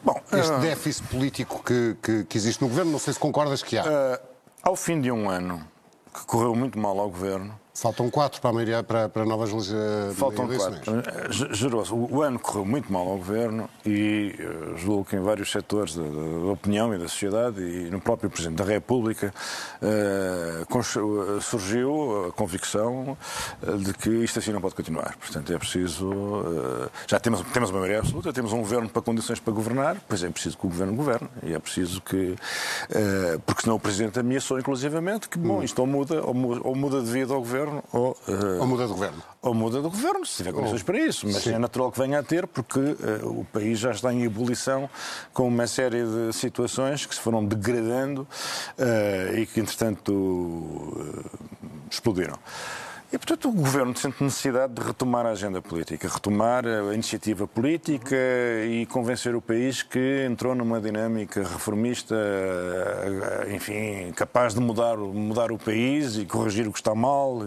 Bom, 0.02 0.20
este 0.32 0.52
uh... 0.52 0.60
déficit 0.60 1.06
político 1.08 1.62
que, 1.62 1.96
que, 2.02 2.24
que, 2.24 2.36
existe 2.36 2.60
no 2.60 2.68
governo, 2.68 2.92
não 2.92 2.98
sei 2.98 3.12
se 3.12 3.18
concordas 3.18 3.62
que 3.62 3.78
há. 3.78 3.84
Uh, 3.84 4.28
ao 4.62 4.76
fim 4.76 5.00
de 5.00 5.10
um 5.10 5.30
ano 5.30 5.66
que 6.12 6.24
correu 6.26 6.54
muito 6.54 6.78
mal 6.78 6.98
ao 6.98 7.10
governo, 7.10 7.58
Faltam 7.80 8.10
quatro 8.10 8.40
para, 8.40 8.50
a 8.50 8.52
maioria, 8.52 8.82
para, 8.82 9.08
para 9.08 9.24
novas 9.24 9.50
eleições. 9.50 10.16
Faltam 10.16 10.48
quatro. 10.48 11.02
Gerou-se. 11.54 11.94
O 11.94 12.22
ano 12.22 12.36
correu 12.40 12.64
muito 12.64 12.92
mal 12.92 13.06
ao 13.06 13.16
governo 13.16 13.70
e 13.86 14.34
eh, 14.36 14.76
julgo 14.76 15.04
que 15.04 15.14
em 15.14 15.20
vários 15.20 15.52
setores 15.52 15.94
da, 15.94 16.02
da, 16.02 16.52
opinião 16.52 16.92
e 16.92 16.98
da 16.98 17.06
sociedade 17.06 17.60
e 17.60 17.88
no 17.88 18.00
próprio 18.00 18.28
Presidente 18.28 18.56
da 18.56 18.64
República 18.64 19.32
uh, 19.80 21.40
surgiu 21.40 22.26
a 22.26 22.32
convicção 22.32 23.16
de 23.78 23.94
que 23.94 24.10
isto 24.10 24.40
assim 24.40 24.50
não 24.50 24.60
pode 24.60 24.74
continuar. 24.74 25.16
Portanto, 25.16 25.52
é 25.52 25.58
preciso. 25.58 26.10
Uh, 26.10 26.90
já 27.06 27.20
temos, 27.20 27.42
temos 27.52 27.70
uma 27.70 27.78
maioria 27.78 28.00
absoluta, 28.00 28.32
temos 28.32 28.52
um 28.52 28.58
governo 28.58 28.88
para 28.88 29.02
condições 29.02 29.38
para 29.38 29.52
governar, 29.52 29.98
pois 30.08 30.24
é 30.24 30.28
preciso 30.28 30.58
que 30.58 30.66
o 30.66 30.68
governo 30.68 30.96
governe 30.96 31.28
e 31.44 31.54
é 31.54 31.58
preciso 31.60 32.00
que. 32.00 32.34
Uh, 32.90 33.38
porque 33.46 33.62
senão 33.62 33.76
o 33.76 33.80
Presidente 33.80 34.18
ameaçou 34.18 34.58
inclusivamente 34.58 35.28
que, 35.28 35.38
bom, 35.38 35.62
isto 35.62 35.78
ou 35.78 35.86
muda, 35.86 36.24
ou 36.24 36.34
muda, 36.34 36.60
ou 36.64 36.74
muda 36.74 37.00
devido 37.00 37.32
ao 37.32 37.38
governo 37.38 37.67
governo 37.68 37.84
ou, 37.92 38.16
uh, 38.28 38.60
ou 38.60 38.66
muda 38.66 38.86
de 38.86 38.92
governo. 38.92 39.22
Ou 39.42 39.54
muda 39.54 39.76
de 39.78 39.88
governo, 39.88 40.26
se 40.26 40.36
tiver 40.36 40.52
condições 40.52 40.82
oh, 40.82 40.84
para 40.84 40.98
isso. 40.98 41.26
Mas 41.26 41.42
sim. 41.42 41.52
é 41.52 41.58
natural 41.58 41.92
que 41.92 41.98
venha 41.98 42.18
a 42.18 42.22
ter, 42.22 42.46
porque 42.46 42.78
uh, 42.78 43.40
o 43.40 43.44
país 43.52 43.78
já 43.78 43.90
está 43.90 44.12
em 44.12 44.24
ebulição 44.24 44.88
com 45.32 45.46
uma 45.48 45.66
série 45.66 46.02
de 46.04 46.32
situações 46.32 47.06
que 47.06 47.14
se 47.14 47.20
foram 47.20 47.44
degradando 47.44 48.22
uh, 48.78 49.36
e 49.36 49.46
que, 49.46 49.60
entretanto, 49.60 51.22
explodiram. 51.90 52.38
E, 53.10 53.16
portanto, 53.16 53.48
o 53.48 53.52
Governo 53.52 53.96
sente 53.96 54.22
necessidade 54.22 54.74
de 54.74 54.82
retomar 54.82 55.24
a 55.24 55.30
agenda 55.30 55.62
política, 55.62 56.06
retomar 56.06 56.66
a 56.66 56.92
iniciativa 56.92 57.48
política 57.48 58.14
e 58.68 58.84
convencer 58.84 59.34
o 59.34 59.40
país 59.40 59.82
que 59.82 60.26
entrou 60.28 60.54
numa 60.54 60.78
dinâmica 60.78 61.40
reformista, 61.40 62.14
enfim, 63.50 64.12
capaz 64.14 64.52
de 64.52 64.60
mudar, 64.60 64.98
mudar 64.98 65.50
o 65.50 65.58
país 65.58 66.18
e 66.18 66.26
corrigir 66.26 66.68
o 66.68 66.72
que 66.72 66.80
está 66.80 66.94
mal. 66.94 67.46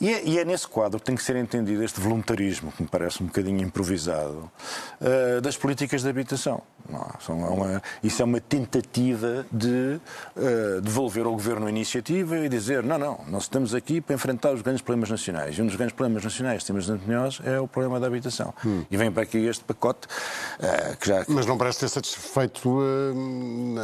E 0.00 0.08
é, 0.08 0.24
e 0.24 0.38
é, 0.38 0.44
nesse 0.46 0.66
quadro 0.66 0.98
que 0.98 1.04
tem 1.04 1.14
que 1.14 1.22
ser 1.22 1.36
entendido 1.36 1.84
este 1.84 2.00
voluntarismo, 2.00 2.72
que 2.72 2.82
me 2.82 2.88
parece 2.88 3.22
um 3.22 3.26
bocadinho 3.26 3.60
improvisado, 3.60 4.50
uh, 4.98 5.40
das 5.42 5.58
políticas 5.58 6.02
de 6.02 6.08
habitação. 6.08 6.62
Não, 6.88 7.06
é 7.28 7.50
uma, 7.50 7.82
isso 8.02 8.22
é 8.22 8.24
uma 8.24 8.40
tentativa 8.40 9.44
de 9.52 10.00
uh, 10.36 10.80
devolver 10.80 11.26
ao 11.26 11.32
Governo 11.32 11.66
a 11.66 11.68
iniciativa 11.68 12.38
e 12.38 12.48
dizer: 12.48 12.82
não, 12.82 12.98
não, 12.98 13.20
nós 13.28 13.42
estamos 13.42 13.74
aqui 13.74 14.00
para 14.00 14.14
enfrentar 14.14 14.52
os 14.52 14.62
grandes 14.62 14.80
problemas 14.80 15.10
nacionais. 15.10 15.58
E 15.58 15.62
um 15.62 15.66
dos 15.66 15.76
grandes 15.76 15.94
problemas 15.94 16.24
nacionais 16.24 16.62
que 16.62 16.66
temos 16.66 16.88
na 16.88 16.98
nós 17.06 17.38
é 17.44 17.60
o 17.60 17.68
problema 17.68 18.00
da 18.00 18.06
habitação. 18.06 18.54
Hum. 18.64 18.84
E 18.90 18.96
vem 18.96 19.12
para 19.12 19.24
aqui 19.24 19.38
este 19.38 19.62
pacote 19.64 20.06
uh, 20.06 20.96
que 20.96 21.08
já. 21.08 21.26
Mas 21.28 21.44
não 21.44 21.58
parece 21.58 21.80
ter 21.80 21.88
satisfeito 21.88 22.80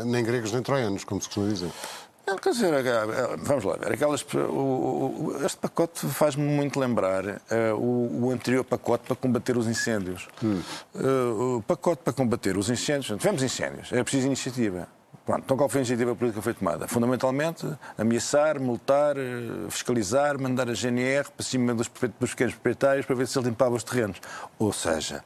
nem 0.06 0.24
gregos 0.24 0.50
nem 0.52 0.62
troianos, 0.62 1.04
como 1.04 1.20
se 1.20 1.28
costuma 1.28 1.48
dizer. 1.48 1.70
Não, 2.26 2.36
quer 2.36 2.50
dizer, 2.50 2.72
vamos 3.38 3.64
lá 3.64 3.76
ver, 3.76 3.92
aquelas, 3.92 4.22
o, 4.34 4.38
o, 4.38 5.36
este 5.46 5.58
pacote 5.58 6.06
faz-me 6.08 6.42
muito 6.42 6.80
lembrar 6.80 7.24
uh, 7.24 7.38
o, 7.76 8.26
o, 8.26 8.30
anterior 8.32 8.64
pacote 8.64 9.04
para 9.06 9.14
combater 9.14 9.56
os 9.56 9.68
incêndios. 9.68 10.26
Hum. 10.42 10.60
Uh, 10.92 11.58
o 11.58 11.62
pacote 11.62 12.02
para 12.02 12.12
combater 12.12 12.56
os 12.56 12.68
incêndios, 12.68 13.16
tivemos 13.20 13.44
incêndios, 13.44 13.92
é 13.92 14.02
preciso 14.02 14.26
iniciativa. 14.26 14.88
Pronto, 15.26 15.42
então 15.44 15.56
qual 15.56 15.68
foi 15.68 15.80
a 15.80 15.82
iniciativa 15.82 16.14
política 16.14 16.40
que 16.40 16.44
foi 16.44 16.54
tomada? 16.54 16.86
Fundamentalmente, 16.86 17.66
ameaçar, 17.98 18.60
multar, 18.60 19.16
eh, 19.16 19.68
fiscalizar, 19.68 20.40
mandar 20.40 20.70
a 20.70 20.72
GNR 20.72 21.28
para 21.36 21.44
cima 21.44 21.74
dos, 21.74 21.90
dos 22.20 22.30
pequenos 22.30 22.54
proprietários 22.54 23.04
para 23.04 23.16
ver 23.16 23.26
se 23.26 23.36
eles 23.36 23.48
limpavam 23.48 23.74
os 23.74 23.82
terrenos. 23.82 24.20
Ou 24.56 24.72
seja, 24.72 25.24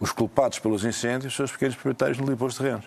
os 0.00 0.12
culpados 0.12 0.58
pelos 0.58 0.84
incêndios 0.84 1.34
são 1.34 1.44
os 1.44 1.52
pequenos 1.52 1.74
proprietários 1.74 2.18
no 2.18 2.26
livro 2.26 2.46
dos 2.46 2.56
terrenos. 2.56 2.84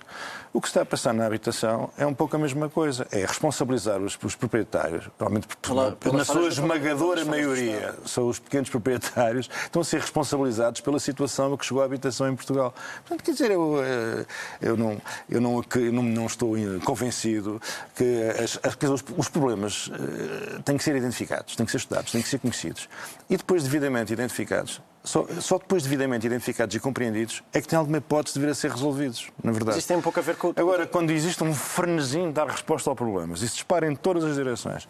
O 0.54 0.62
que 0.62 0.67
está 0.67 0.82
a 0.82 0.86
passar 0.86 1.13
na 1.13 1.26
habitação 1.26 1.91
é 1.98 2.06
um 2.06 2.13
pouco 2.13 2.36
a 2.36 2.39
mesma 2.39 2.70
coisa. 2.70 3.08
É 3.12 3.26
responsabilizar 3.26 4.02
os, 4.02 4.17
os 4.24 4.36
proprietários, 4.36 5.08
provavelmente 5.17 5.48
pela, 5.62 5.91
pela 5.91 6.17
na 6.17 6.26
sua 6.26 6.48
esmagadora 6.48 7.24
maioria, 7.26 7.93
são 8.06 8.28
os 8.28 8.39
pequenos 8.39 8.70
proprietários, 8.70 9.50
estão 9.63 9.82
a 9.82 9.86
ser 9.86 10.02
responsabilizados 10.02 10.82
pela 10.82 11.00
situação 11.00 11.54
a 11.54 11.58
que 11.58 11.65
chegou 11.65 11.82
a 11.82 11.86
habitação 11.86 12.28
em 12.28 12.36
Portugal. 12.36 12.74
Portanto, 13.06 13.24
quer 13.24 13.32
dizer, 13.32 13.52
eu, 13.52 13.84
eh, 13.84 14.26
eu, 14.62 14.78
não, 14.78 15.02
eu 15.30 15.41
não, 15.41 15.63
não, 15.91 16.04
não 16.04 16.26
estou 16.26 16.56
convencido 16.84 17.62
que 17.96 18.24
as, 18.43 18.60
as, 18.63 18.89
os, 18.89 19.04
os, 19.15 19.30
problemas 19.30 19.88
uh, 19.88 20.62
têm 20.63 20.78
que 20.78 20.84
ser 20.84 20.96
identificados, 20.96 21.56
têm 21.56 21.65
que 21.65 21.72
ser 21.72 21.78
estudados, 21.78 22.12
têm 22.12 22.22
que 22.22 22.30
ser 22.30 22.39
conhecidos. 22.39 22.89
E 23.30 23.38
depois 23.38 23.63
devidamente 23.63 24.13
identificados, 24.13 24.82
só, 25.04 25.26
só, 25.40 25.58
depois 25.58 25.84
devidamente 25.84 26.28
identificados 26.28 26.76
e 26.76 26.80
compreendidos 26.80 27.42
é 27.54 27.62
que 27.62 27.68
tem 27.68 27.78
alguma 27.78 27.98
hipótese 27.98 28.34
de 28.34 28.46
vir 28.46 28.52
a 28.52 28.56
ser 28.56 28.72
resolvidos, 28.72 29.30
na 29.44 29.52
verdade. 29.52 29.72
Mas 29.72 29.78
isso 29.78 29.88
tem 29.88 29.98
um 29.98 30.02
pouco 30.02 30.20
a 30.20 30.24
ver 30.24 30.36
com... 30.36 30.54
Agora, 30.56 30.86
quando 30.86 31.12
existe 31.12 31.44
um 31.44 31.54
frenesim 31.54 32.28
de 32.28 32.34
dar 32.34 32.48
resposta 32.48 32.90
ao 32.90 32.96
problema, 32.96 33.34
isso 33.34 33.46
dispara 33.46 33.90
em 33.90 33.96
todas 33.96 34.24
as 34.24 34.36
direções, 34.36 34.88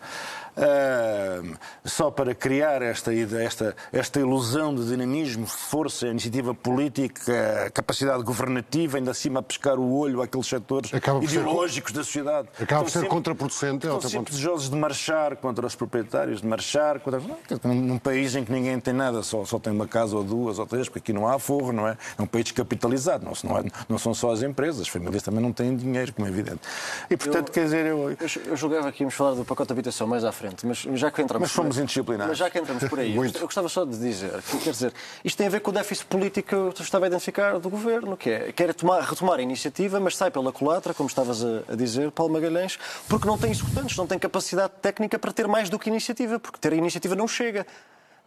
uh, 0.57 1.57
só 1.85 2.09
para 2.09 2.33
criar 2.33 2.81
esta, 2.81 3.13
esta, 3.13 3.75
esta 3.91 4.19
ilusão 4.19 4.73
de 4.73 4.87
dinamismo, 4.87 5.45
força, 5.45 6.07
iniciativa 6.07 6.53
política, 6.53 7.69
capacidade 7.73 8.23
governativa, 8.23 8.97
ainda 8.97 9.11
acima 9.11 9.39
a 9.39 9.43
pescar 9.43 9.77
o 9.77 9.97
olho 9.97 10.21
àqueles 10.21 10.47
setores 10.47 10.91
ideológicos 11.21 11.91
ser... 11.91 11.97
da 11.97 12.03
sociedade. 12.03 12.47
Acaba 12.59 12.83
por 12.83 12.89
ser 12.89 12.99
sempre, 12.99 13.09
contraproducente. 13.09 13.85
Estão 13.85 14.01
sempre 14.01 14.17
ponto. 14.17 14.31
desejosos 14.31 14.69
de 14.69 14.75
marchar 14.75 15.35
contra 15.35 15.65
os 15.65 15.75
proprietários, 15.75 16.41
de 16.41 16.47
marchar 16.47 16.99
contra... 16.99 17.21
Num 17.63 17.97
país 17.97 18.35
em 18.35 18.43
que 18.43 18.51
ninguém 18.51 18.79
tem 18.79 18.93
nada, 18.93 19.21
só, 19.21 19.45
só 19.45 19.59
tem 19.59 19.71
uma 19.71 19.87
casa 19.87 20.07
casa 20.07 20.15
ou 20.15 20.23
duas 20.23 20.59
ou 20.59 20.65
três, 20.65 20.87
porque 20.87 20.99
aqui 20.99 21.13
não 21.13 21.27
há 21.27 21.37
forro, 21.37 21.73
não 21.73 21.87
é? 21.87 21.97
É 22.17 22.21
um 22.21 22.25
país 22.25 22.51
capitalizado, 22.51 23.25
não, 23.25 23.33
não, 23.43 23.57
é, 23.57 23.63
não 23.89 23.97
são 23.97 24.13
só 24.13 24.31
as 24.31 24.41
empresas, 24.41 24.81
as 24.81 24.87
famílias 24.87 25.21
também 25.21 25.41
não 25.41 25.51
têm 25.51 25.75
dinheiro, 25.75 26.13
como 26.13 26.27
é 26.27 26.31
evidente. 26.31 26.61
E, 27.09 27.17
portanto, 27.17 27.49
eu, 27.49 27.53
quer 27.53 27.65
dizer, 27.65 27.85
eu... 27.85 28.11
Eu, 28.11 28.17
eu 28.45 28.55
julgava 28.55 28.91
que 28.91 29.03
íamos 29.03 29.13
falar 29.15 29.33
do 29.33 29.43
pacote 29.43 29.67
de 29.67 29.73
habitação 29.73 30.07
mais 30.07 30.23
à 30.23 30.31
frente, 30.31 30.46
mas 30.63 30.77
já 30.99 31.11
que 31.11 31.21
entramos... 31.21 31.47
Mas 31.47 31.51
fomos 31.51 31.77
indisciplinados. 31.77 32.29
Mas 32.29 32.37
já 32.37 32.49
que 32.49 32.59
entramos 32.59 32.83
por 32.85 32.99
aí, 32.99 33.15
eu 33.15 33.41
gostava 33.41 33.69
só 33.69 33.85
de 33.85 33.97
dizer, 33.97 34.31
que, 34.41 34.57
quer 34.59 34.71
dizer, 34.71 34.93
isto 35.23 35.37
tem 35.37 35.47
a 35.47 35.49
ver 35.49 35.59
com 35.59 35.71
o 35.71 35.73
déficit 35.73 36.05
político 36.05 36.47
que 36.47 36.55
eu 36.55 36.69
estava 36.83 37.05
a 37.05 37.07
identificar 37.07 37.59
do 37.59 37.69
Governo, 37.69 38.15
que 38.15 38.29
é, 38.29 38.51
quer 38.51 38.73
tomar, 38.73 39.01
retomar 39.01 39.39
a 39.39 39.41
iniciativa, 39.41 39.99
mas 39.99 40.15
sai 40.15 40.31
pela 40.31 40.51
culatra, 40.51 40.93
como 40.93 41.07
estavas 41.07 41.43
a, 41.43 41.63
a 41.69 41.75
dizer, 41.75 42.11
Paulo 42.11 42.33
Magalhães, 42.33 42.77
porque 43.07 43.27
não 43.27 43.37
tem 43.37 43.51
executantes, 43.51 43.95
não 43.97 44.07
tem 44.07 44.19
capacidade 44.19 44.73
técnica 44.81 45.17
para 45.19 45.31
ter 45.31 45.47
mais 45.47 45.69
do 45.69 45.77
que 45.77 45.89
iniciativa, 45.89 46.39
porque 46.39 46.57
ter 46.59 46.73
a 46.73 46.75
iniciativa 46.75 47.15
não 47.15 47.27
chega 47.27 47.65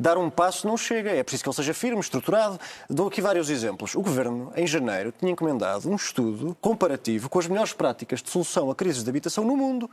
dar 0.01 0.17
um 0.17 0.31
passo 0.31 0.67
não 0.67 0.77
chega. 0.77 1.11
É 1.11 1.23
preciso 1.23 1.43
que 1.45 1.49
ele 1.51 1.57
seja 1.57 1.75
firme, 1.75 2.01
estruturado. 2.01 2.59
Dou 2.89 3.09
aqui 3.09 3.21
vários 3.21 3.51
exemplos. 3.51 3.95
O 3.95 4.01
Governo, 4.01 4.51
em 4.57 4.67
janeiro, 4.67 5.13
tinha 5.17 5.31
encomendado 5.31 5.89
um 5.91 5.95
estudo 5.95 6.57
comparativo 6.61 7.29
com 7.29 7.39
as 7.39 7.47
melhores 7.47 7.75
práticas 7.75 8.23
de 8.23 8.31
solução 8.31 8.71
a 8.71 8.75
crises 8.75 9.05
de 9.05 9.11
habitação 9.11 9.45
no 9.45 9.57
mundo. 9.57 9.91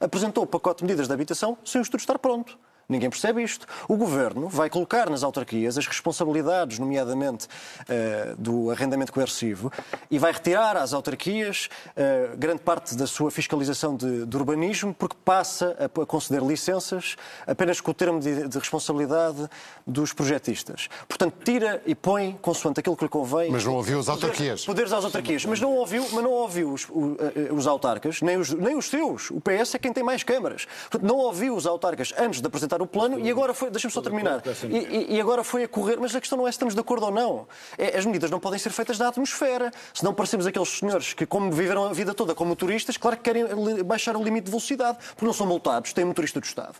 Apresentou 0.00 0.44
o 0.44 0.46
pacote 0.46 0.78
de 0.78 0.84
medidas 0.84 1.06
de 1.08 1.14
habitação 1.14 1.56
sem 1.64 1.80
o 1.80 1.82
estudo 1.82 2.00
estar 2.00 2.18
pronto. 2.18 2.58
Ninguém 2.88 3.10
percebe 3.10 3.42
isto. 3.42 3.66
O 3.88 3.96
governo 3.96 4.48
vai 4.48 4.70
colocar 4.70 5.10
nas 5.10 5.24
autarquias 5.24 5.76
as 5.76 5.86
responsabilidades, 5.86 6.78
nomeadamente 6.78 7.46
uh, 7.46 8.36
do 8.38 8.70
arrendamento 8.70 9.12
coercivo, 9.12 9.72
e 10.08 10.18
vai 10.18 10.32
retirar 10.32 10.76
às 10.76 10.92
autarquias 10.92 11.68
uh, 11.88 12.36
grande 12.36 12.60
parte 12.60 12.94
da 12.94 13.06
sua 13.06 13.30
fiscalização 13.30 13.96
de, 13.96 14.24
de 14.24 14.36
urbanismo, 14.36 14.94
porque 14.94 15.16
passa 15.24 15.76
a, 15.80 16.02
a, 16.02 16.06
conceder 16.06 16.42
licenças 16.42 17.16
apenas 17.44 17.80
com 17.80 17.90
o 17.90 17.94
termo 17.94 18.20
de, 18.20 18.46
de, 18.46 18.58
responsabilidade 18.58 19.48
dos 19.84 20.12
projetistas. 20.12 20.88
Portanto, 21.08 21.34
tira 21.44 21.82
e 21.86 21.94
põe 21.94 22.38
consoante 22.40 22.78
aquilo 22.78 22.96
que 22.96 23.04
lhe 23.04 23.10
convém. 23.10 23.50
Mas 23.50 23.64
não 23.64 23.74
ouviu 23.74 23.98
as 23.98 24.08
autarquias. 24.08 24.64
Poderes, 24.64 24.66
poderes 24.66 24.92
às 24.92 25.04
autarquias. 25.04 25.44
Mas 25.44 25.60
não 25.60 25.72
ouviu, 25.74 26.06
mas 26.12 26.22
não 26.22 26.30
ouviu 26.30 26.72
os, 26.72 26.84
eh, 26.84 27.52
os 27.52 27.66
autarcas, 27.66 28.22
nem 28.22 28.36
os, 28.36 28.50
nem 28.52 28.76
os 28.76 28.86
seus. 28.86 29.30
O 29.30 29.40
PS 29.40 29.74
é 29.74 29.78
quem 29.78 29.92
tem 29.92 30.04
mais 30.04 30.22
câmaras. 30.22 30.66
Portanto, 30.90 31.08
não 31.08 31.16
ouviu 31.16 31.56
os 31.56 31.66
autarcas 31.66 32.12
antes 32.16 32.40
de 32.40 32.46
apresentar 32.46 32.75
apresentar 32.76 32.82
o 32.82 32.86
plano 32.86 33.18
e 33.18 33.30
agora 33.30 33.54
foi, 33.54 33.70
deixa-me 33.70 33.92
só 33.92 34.00
terminar, 34.00 34.42
e, 34.68 35.16
e, 35.16 35.20
agora 35.20 35.42
foi 35.42 35.64
a 35.64 35.68
correr, 35.68 35.96
mas 35.98 36.14
a 36.14 36.20
questão 36.20 36.38
não 36.38 36.46
é 36.46 36.50
se 36.50 36.56
estamos 36.56 36.74
de 36.74 36.80
acordo 36.80 37.06
ou 37.06 37.12
não. 37.12 37.48
É, 37.78 37.96
as 37.96 38.04
medidas 38.04 38.30
não 38.30 38.38
podem 38.38 38.58
ser 38.58 38.70
feitas 38.70 38.98
da 38.98 39.08
atmosfera, 39.08 39.72
senão 39.94 40.12
parecemos 40.12 40.46
aqueles 40.46 40.68
senhores 40.68 41.14
que, 41.14 41.26
como 41.26 41.50
viveram 41.50 41.84
a 41.84 41.92
vida 41.92 42.14
toda 42.14 42.34
como 42.34 42.50
motoristas, 42.50 42.96
claro 42.96 43.16
que 43.16 43.22
querem 43.22 43.44
baixar 43.84 44.16
o 44.16 44.22
limite 44.22 44.44
de 44.44 44.50
velocidade, 44.50 44.98
porque 45.10 45.24
não 45.24 45.32
são 45.32 45.46
multados, 45.46 45.92
têm 45.92 46.04
motorista 46.04 46.40
do 46.40 46.44
Estado. 46.44 46.76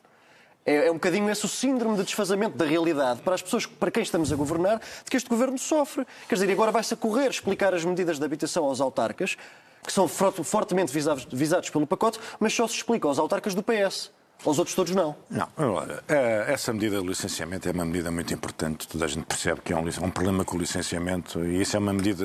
É, 0.64 0.86
é, 0.86 0.90
um 0.90 0.94
bocadinho 0.94 1.30
esse 1.30 1.44
o 1.44 1.48
síndrome 1.48 1.96
de 1.96 2.02
desfazamento 2.02 2.56
da 2.56 2.64
realidade 2.64 3.20
para 3.20 3.34
as 3.34 3.42
pessoas 3.42 3.66
para 3.66 3.90
quem 3.90 4.02
estamos 4.02 4.32
a 4.32 4.36
governar, 4.36 4.80
de 5.04 5.10
que 5.10 5.16
este 5.16 5.28
governo 5.28 5.58
sofre. 5.58 6.04
Quer 6.28 6.34
dizer, 6.34 6.50
agora 6.50 6.72
vai-se 6.72 6.92
a 6.92 6.96
correr 6.96 7.30
explicar 7.30 7.72
as 7.72 7.84
medidas 7.84 8.18
de 8.18 8.24
habitação 8.24 8.64
aos 8.64 8.80
autarcas, 8.80 9.36
que 9.84 9.92
são 9.92 10.08
fortemente 10.08 10.92
visados, 10.92 11.24
visados 11.30 11.70
pelo 11.70 11.86
pacote, 11.86 12.18
mas 12.40 12.52
só 12.52 12.66
se 12.66 12.74
explica 12.74 13.06
aos 13.06 13.18
autarcas 13.20 13.54
do 13.54 13.62
PS. 13.62 14.10
Os 14.44 14.58
outros 14.58 14.76
todos 14.76 14.94
não. 14.94 15.16
Não, 15.30 15.48
é, 16.08 16.52
essa 16.52 16.72
medida 16.72 16.98
do 16.98 17.06
licenciamento 17.06 17.68
é 17.68 17.72
uma 17.72 17.84
medida 17.84 18.10
muito 18.10 18.32
importante. 18.32 18.86
Toda 18.86 19.04
a 19.04 19.08
gente 19.08 19.24
percebe 19.24 19.60
que 19.60 19.72
é 19.72 19.76
um, 19.76 19.84
um 20.02 20.10
problema 20.10 20.44
com 20.44 20.56
o 20.56 20.60
licenciamento 20.60 21.44
e 21.44 21.60
isso 21.60 21.76
é 21.76 21.80
uma 21.80 21.92
medida 21.92 22.24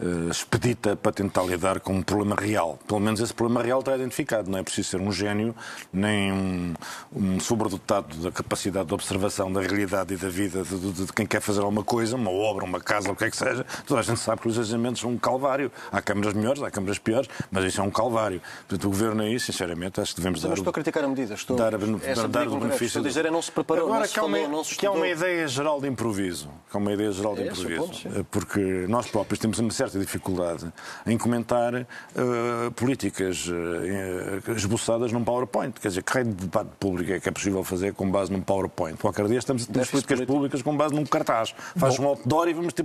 uh, 0.00 0.30
expedita 0.30 0.96
para 0.96 1.12
tentar 1.12 1.42
lidar 1.42 1.80
com 1.80 1.92
um 1.92 2.02
problema 2.02 2.36
real. 2.36 2.78
Pelo 2.86 3.00
menos 3.00 3.20
esse 3.20 3.34
problema 3.34 3.62
real 3.62 3.80
está 3.80 3.94
identificado. 3.94 4.50
Não 4.50 4.58
é 4.58 4.62
preciso 4.62 4.90
ser 4.90 5.00
um 5.00 5.12
gênio 5.12 5.54
nem 5.92 6.32
um, 6.32 6.74
um 7.14 7.40
sobredotado 7.40 8.16
da 8.16 8.30
capacidade 8.30 8.86
de 8.88 8.94
observação 8.94 9.52
da 9.52 9.60
realidade 9.60 10.14
e 10.14 10.16
da 10.16 10.28
vida 10.28 10.62
de, 10.62 10.78
de, 10.78 11.04
de, 11.04 11.12
quem 11.12 11.26
quer 11.26 11.40
fazer 11.40 11.60
alguma 11.60 11.84
coisa, 11.84 12.16
uma 12.16 12.30
obra, 12.30 12.64
uma 12.64 12.80
casa, 12.80 13.10
o 13.10 13.16
que 13.16 13.24
é 13.24 13.30
que 13.30 13.36
seja. 13.36 13.66
Toda 13.86 14.00
a 14.00 14.02
gente 14.02 14.20
sabe 14.20 14.40
que 14.40 14.48
os 14.48 14.56
licenciamentos 14.56 15.00
são 15.02 15.10
um 15.10 15.18
calvário. 15.18 15.70
Há 15.92 16.00
câmaras 16.00 16.32
melhores, 16.32 16.62
há 16.62 16.70
câmaras 16.70 16.98
piores, 16.98 17.28
mas 17.50 17.64
isso 17.64 17.80
é 17.80 17.84
um 17.84 17.90
calvário. 17.90 18.40
Portanto, 18.66 18.84
o 18.84 18.88
Governo 18.88 19.22
aí, 19.22 19.38
sinceramente, 19.38 20.00
acho 20.00 20.14
que 20.14 20.20
devemos 20.20 20.40
dar... 20.40 20.52
estou 20.54 20.70
a 20.70 20.72
criticar 20.72 21.04
a 21.04 21.08
medida. 21.16 21.34
Estou, 21.34 21.56
dar, 21.56 21.70
dar, 21.70 22.28
dar 22.28 22.48
o 22.48 22.58
benefício. 22.58 22.86
Estou 22.86 23.02
a 23.02 23.06
dizer 23.06 23.26
é 23.26 23.30
não 23.30 23.40
se 23.40 23.50
preparou, 23.50 23.86
Agora, 23.86 24.00
não 24.00 24.06
se 24.06 24.12
que, 24.12 24.20
falou, 24.20 24.38
uma, 24.38 24.48
não 24.48 24.64
se 24.64 24.74
que 24.76 24.86
é 24.86 24.90
uma 24.90 25.08
ideia 25.08 25.48
geral 25.48 25.80
de 25.80 25.88
improviso. 25.88 26.50
Que 26.70 26.76
é 26.76 26.80
uma 26.80 26.92
ideia 26.92 27.10
geral 27.10 27.34
de 27.34 27.42
é 27.42 27.46
improviso. 27.46 27.80
Ponto, 27.80 28.24
porque 28.30 28.60
nós 28.88 29.06
próprios 29.08 29.38
temos 29.38 29.58
uma 29.58 29.70
certa 29.70 29.98
dificuldade 29.98 30.70
em 31.06 31.16
comentar 31.16 31.74
uh, 31.74 32.70
políticas 32.74 33.46
uh, 33.48 34.52
esboçadas 34.52 35.12
num 35.12 35.24
PowerPoint. 35.24 35.80
Quer 35.80 35.88
dizer, 35.88 36.02
que 36.02 36.12
raio 36.12 36.26
de 36.26 36.34
debate 36.34 36.70
público 36.78 37.12
é 37.12 37.20
que 37.20 37.28
é 37.28 37.32
possível 37.32 37.64
fazer 37.64 37.94
com 37.94 38.10
base 38.10 38.30
num 38.30 38.40
PowerPoint? 38.40 38.98
Qualquer 38.98 39.26
dia 39.26 39.38
estamos 39.38 39.64
a 39.64 39.72
ter 39.72 39.86
políticas 39.86 40.20
públicas 40.24 40.62
com 40.62 40.76
base 40.76 40.94
num 40.94 41.04
cartaz. 41.04 41.54
Faz 41.76 41.98
um 41.98 42.06
outdoor 42.06 42.48
e 42.48 42.52
vamos 42.52 42.72
ter. 42.72 42.84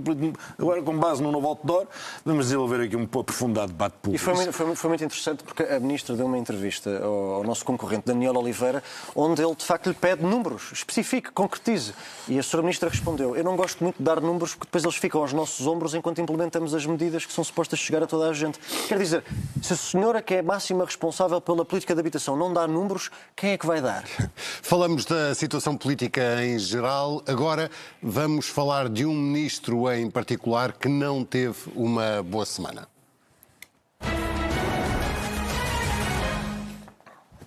Agora, 0.58 0.82
com 0.82 0.96
base 0.98 1.22
num 1.22 1.30
novo 1.30 1.46
outdoor, 1.48 1.86
vamos 2.24 2.46
desenvolver 2.46 2.82
aqui 2.82 2.96
um 2.96 3.04
aprofundado 3.04 3.72
debate 3.72 3.94
público. 4.00 4.16
E 4.16 4.18
foi, 4.18 4.52
foi, 4.52 4.74
foi 4.74 4.88
muito 4.88 5.04
interessante 5.04 5.44
porque 5.44 5.62
a 5.62 5.78
Ministra 5.78 6.16
deu 6.16 6.26
uma 6.26 6.38
entrevista 6.38 6.98
ao, 7.02 7.34
ao 7.34 7.44
nosso 7.44 7.64
concorrente 7.64 8.04
Daniel 8.06 8.21
Oliveira, 8.30 8.82
onde 9.14 9.42
ele 9.42 9.54
de 9.54 9.64
facto 9.64 9.88
lhe 9.88 9.94
pede 9.94 10.22
números, 10.22 10.70
especifique, 10.72 11.30
concretize. 11.30 11.94
E 12.28 12.38
a 12.38 12.40
Sra. 12.40 12.62
Ministra 12.62 12.88
respondeu: 12.88 13.36
Eu 13.36 13.44
não 13.44 13.56
gosto 13.56 13.82
muito 13.82 13.96
de 13.98 14.04
dar 14.04 14.20
números 14.20 14.54
porque 14.54 14.66
depois 14.66 14.84
eles 14.84 14.96
ficam 14.96 15.20
aos 15.20 15.32
nossos 15.32 15.66
ombros 15.66 15.94
enquanto 15.94 16.20
implementamos 16.20 16.74
as 16.74 16.86
medidas 16.86 17.26
que 17.26 17.32
são 17.32 17.42
supostas 17.42 17.78
chegar 17.78 18.02
a 18.02 18.06
toda 18.06 18.30
a 18.30 18.32
gente. 18.32 18.58
Quer 18.86 18.98
dizer, 18.98 19.24
se 19.60 19.72
a 19.72 19.76
senhora 19.76 20.22
que 20.22 20.34
é 20.34 20.42
máxima 20.42 20.84
responsável 20.84 21.40
pela 21.40 21.64
política 21.64 21.94
de 21.94 22.00
habitação 22.00 22.36
não 22.36 22.52
dá 22.52 22.66
números, 22.66 23.10
quem 23.34 23.50
é 23.50 23.58
que 23.58 23.66
vai 23.66 23.80
dar? 23.80 24.04
Falamos 24.62 25.04
da 25.04 25.34
situação 25.34 25.76
política 25.76 26.44
em 26.44 26.58
geral. 26.58 27.22
Agora 27.26 27.70
vamos 28.02 28.48
falar 28.48 28.88
de 28.88 29.04
um 29.04 29.14
ministro 29.14 29.90
em 29.92 30.10
particular 30.10 30.72
que 30.72 30.88
não 30.88 31.24
teve 31.24 31.70
uma 31.74 32.22
boa 32.22 32.46
semana. 32.46 32.88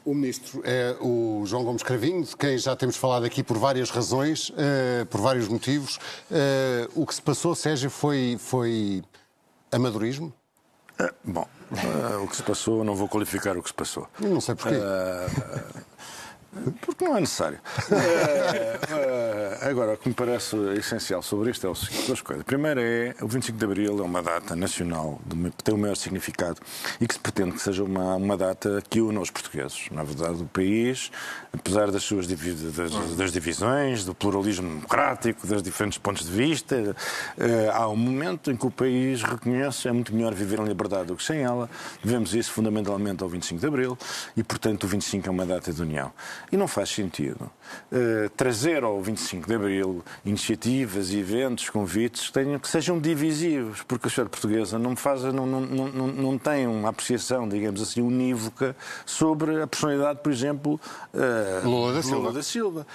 O 0.05 0.13
ministro 0.13 0.61
é 0.63 0.95
o 1.01 1.43
João 1.47 1.63
Gomes 1.63 1.81
Cravinho, 1.81 2.23
de 2.23 2.37
quem 2.37 2.59
já 2.59 2.75
temos 2.75 2.95
falado 2.95 3.25
aqui 3.25 3.43
por 3.43 3.57
várias 3.57 3.89
razões, 3.89 4.49
uh, 4.49 5.03
por 5.09 5.19
vários 5.19 5.47
motivos. 5.47 5.97
Uh, 6.29 7.01
o 7.01 7.07
que 7.07 7.15
se 7.15 7.21
passou, 7.23 7.55
Sérgio, 7.55 7.89
foi, 7.89 8.37
foi 8.39 9.03
amadorismo? 9.71 10.31
Uh, 11.01 11.11
bom, 11.23 11.47
o 12.23 12.27
que 12.27 12.35
se 12.35 12.43
passou, 12.43 12.83
não 12.83 12.95
vou 12.95 13.09
qualificar 13.09 13.57
o 13.57 13.63
que 13.63 13.69
se 13.69 13.73
passou. 13.73 14.07
Não 14.19 14.39
sei 14.39 14.53
porquê. 14.53 14.77
Porque 16.81 17.05
não 17.05 17.17
é 17.17 17.19
necessário. 17.21 17.59
É, 17.91 18.79
é, 19.61 19.69
agora, 19.69 19.93
o 19.93 19.97
que 19.97 20.09
me 20.09 20.15
parece 20.15 20.55
essencial 20.77 21.21
sobre 21.21 21.51
isto 21.51 21.65
é 21.67 21.69
o 21.69 21.75
seguinte: 21.75 22.07
duas 22.07 22.21
coisas. 22.21 22.41
A 22.41 22.45
primeira 22.45 22.81
é 22.81 23.15
o 23.21 23.27
25 23.27 23.57
de 23.57 23.65
Abril 23.65 23.99
é 23.99 24.03
uma 24.03 24.21
data 24.21 24.55
nacional 24.55 25.19
que 25.57 25.63
tem 25.63 25.73
o 25.73 25.77
maior 25.77 25.95
significado 25.95 26.59
e 26.99 27.07
que 27.07 27.13
se 27.13 27.19
pretende 27.19 27.51
que 27.51 27.61
seja 27.61 27.83
uma, 27.83 28.15
uma 28.15 28.37
data 28.37 28.81
que 28.89 29.01
une 29.01 29.17
os 29.17 29.29
portugueses. 29.29 29.87
Na 29.91 30.03
verdade, 30.03 30.41
o 30.41 30.45
país, 30.45 31.11
apesar 31.53 31.91
das 31.91 32.03
suas 32.03 32.27
das, 32.27 33.15
das 33.15 33.31
divisões, 33.31 34.05
do 34.05 34.13
pluralismo 34.13 34.67
democrático, 34.67 35.45
dos 35.45 35.61
diferentes 35.61 35.97
pontos 35.97 36.25
de 36.25 36.31
vista, 36.31 36.95
eh, 37.37 37.69
há 37.73 37.87
um 37.87 37.95
momento 37.95 38.51
em 38.51 38.55
que 38.55 38.65
o 38.65 38.71
país 38.71 39.23
reconhece 39.23 39.87
é 39.87 39.91
muito 39.91 40.13
melhor 40.13 40.33
viver 40.33 40.59
em 40.59 40.65
liberdade 40.65 41.07
do 41.07 41.15
que 41.15 41.23
sem 41.23 41.41
ela. 41.41 41.69
Devemos 42.03 42.33
isso 42.33 42.51
fundamentalmente 42.51 43.23
ao 43.23 43.29
25 43.29 43.59
de 43.59 43.67
Abril 43.67 43.97
e, 44.35 44.43
portanto, 44.43 44.83
o 44.83 44.87
25 44.87 45.27
é 45.27 45.31
uma 45.31 45.45
data 45.45 45.71
de 45.71 45.81
união. 45.81 46.11
E 46.51 46.58
não 46.58 46.67
faz 46.67 46.89
sentido 46.89 47.49
uh, 47.91 48.29
trazer 48.36 48.84
ao 48.84 49.01
25 49.01 49.47
de 49.47 49.55
Abril 49.55 50.03
iniciativas, 50.23 51.13
eventos, 51.13 51.69
convites 51.69 52.27
que, 52.27 52.34
tenham, 52.34 52.60
que 52.60 52.67
sejam 52.67 52.99
divisivos, 52.99 53.84
porque 53.84 54.08
a 54.08 54.10
sociedade 54.10 54.29
portuguesa 54.29 54.77
não, 54.77 54.95
faz, 54.95 55.23
não, 55.23 55.45
não, 55.45 55.62
não, 55.62 56.08
não 56.08 56.38
tem 56.38 56.67
uma 56.67 56.89
apreciação, 56.89 57.47
digamos 57.47 57.81
assim, 57.81 58.01
unívoca 58.01 58.75
sobre 59.05 59.62
a 59.62 59.67
personalidade, 59.67 60.19
por 60.21 60.31
exemplo, 60.31 60.79
uh, 61.13 61.67
Lula 61.67 61.93
da 61.93 62.01
Silva. 62.01 62.17
Lula 62.17 62.34
da 62.34 62.43
Silva. 62.43 62.88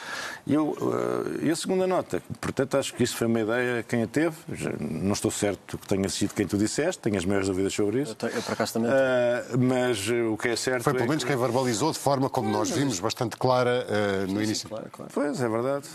E, 0.46 0.54
eu, 0.54 0.68
uh, 0.68 1.44
e 1.44 1.50
a 1.50 1.56
segunda 1.56 1.86
nota, 1.86 2.22
portanto, 2.40 2.76
acho 2.76 2.94
que 2.94 3.02
isso 3.02 3.16
foi 3.16 3.26
uma 3.26 3.40
ideia 3.40 3.82
quem 3.82 4.02
a 4.02 4.06
teve. 4.06 4.36
Não 4.78 5.12
estou 5.12 5.30
certo 5.30 5.78
que 5.78 5.86
tenha 5.86 6.08
sido 6.08 6.34
quem 6.34 6.46
tu 6.46 6.56
disseste, 6.56 7.00
tenho 7.00 7.16
as 7.16 7.24
maiores 7.24 7.48
dúvidas 7.48 7.72
sobre 7.72 8.02
isso. 8.02 8.16
Eu, 8.22 8.28
eu 8.28 8.42
por 8.42 8.52
acaso 8.52 8.74
também. 8.74 8.90
Uh, 8.90 9.58
mas 9.58 10.08
o 10.08 10.36
que 10.36 10.48
é 10.48 10.56
certo. 10.56 10.84
Foi 10.84 10.92
pelo 10.92 11.04
é 11.04 11.08
menos 11.08 11.24
que... 11.24 11.30
quem 11.30 11.38
verbalizou 11.38 11.92
de 11.92 11.98
forma, 11.98 12.28
como 12.28 12.48
nós 12.50 12.70
vimos, 12.70 13.00
bastante 13.00 13.36
clara 13.40 13.87
no 14.29 14.29
sim, 14.29 14.44
início. 14.44 14.55
Sim, 14.55 14.68
claro, 14.68 14.90
claro. 14.92 15.11
Pois, 15.12 15.40
é 15.40 15.48
verdade. 15.48 15.88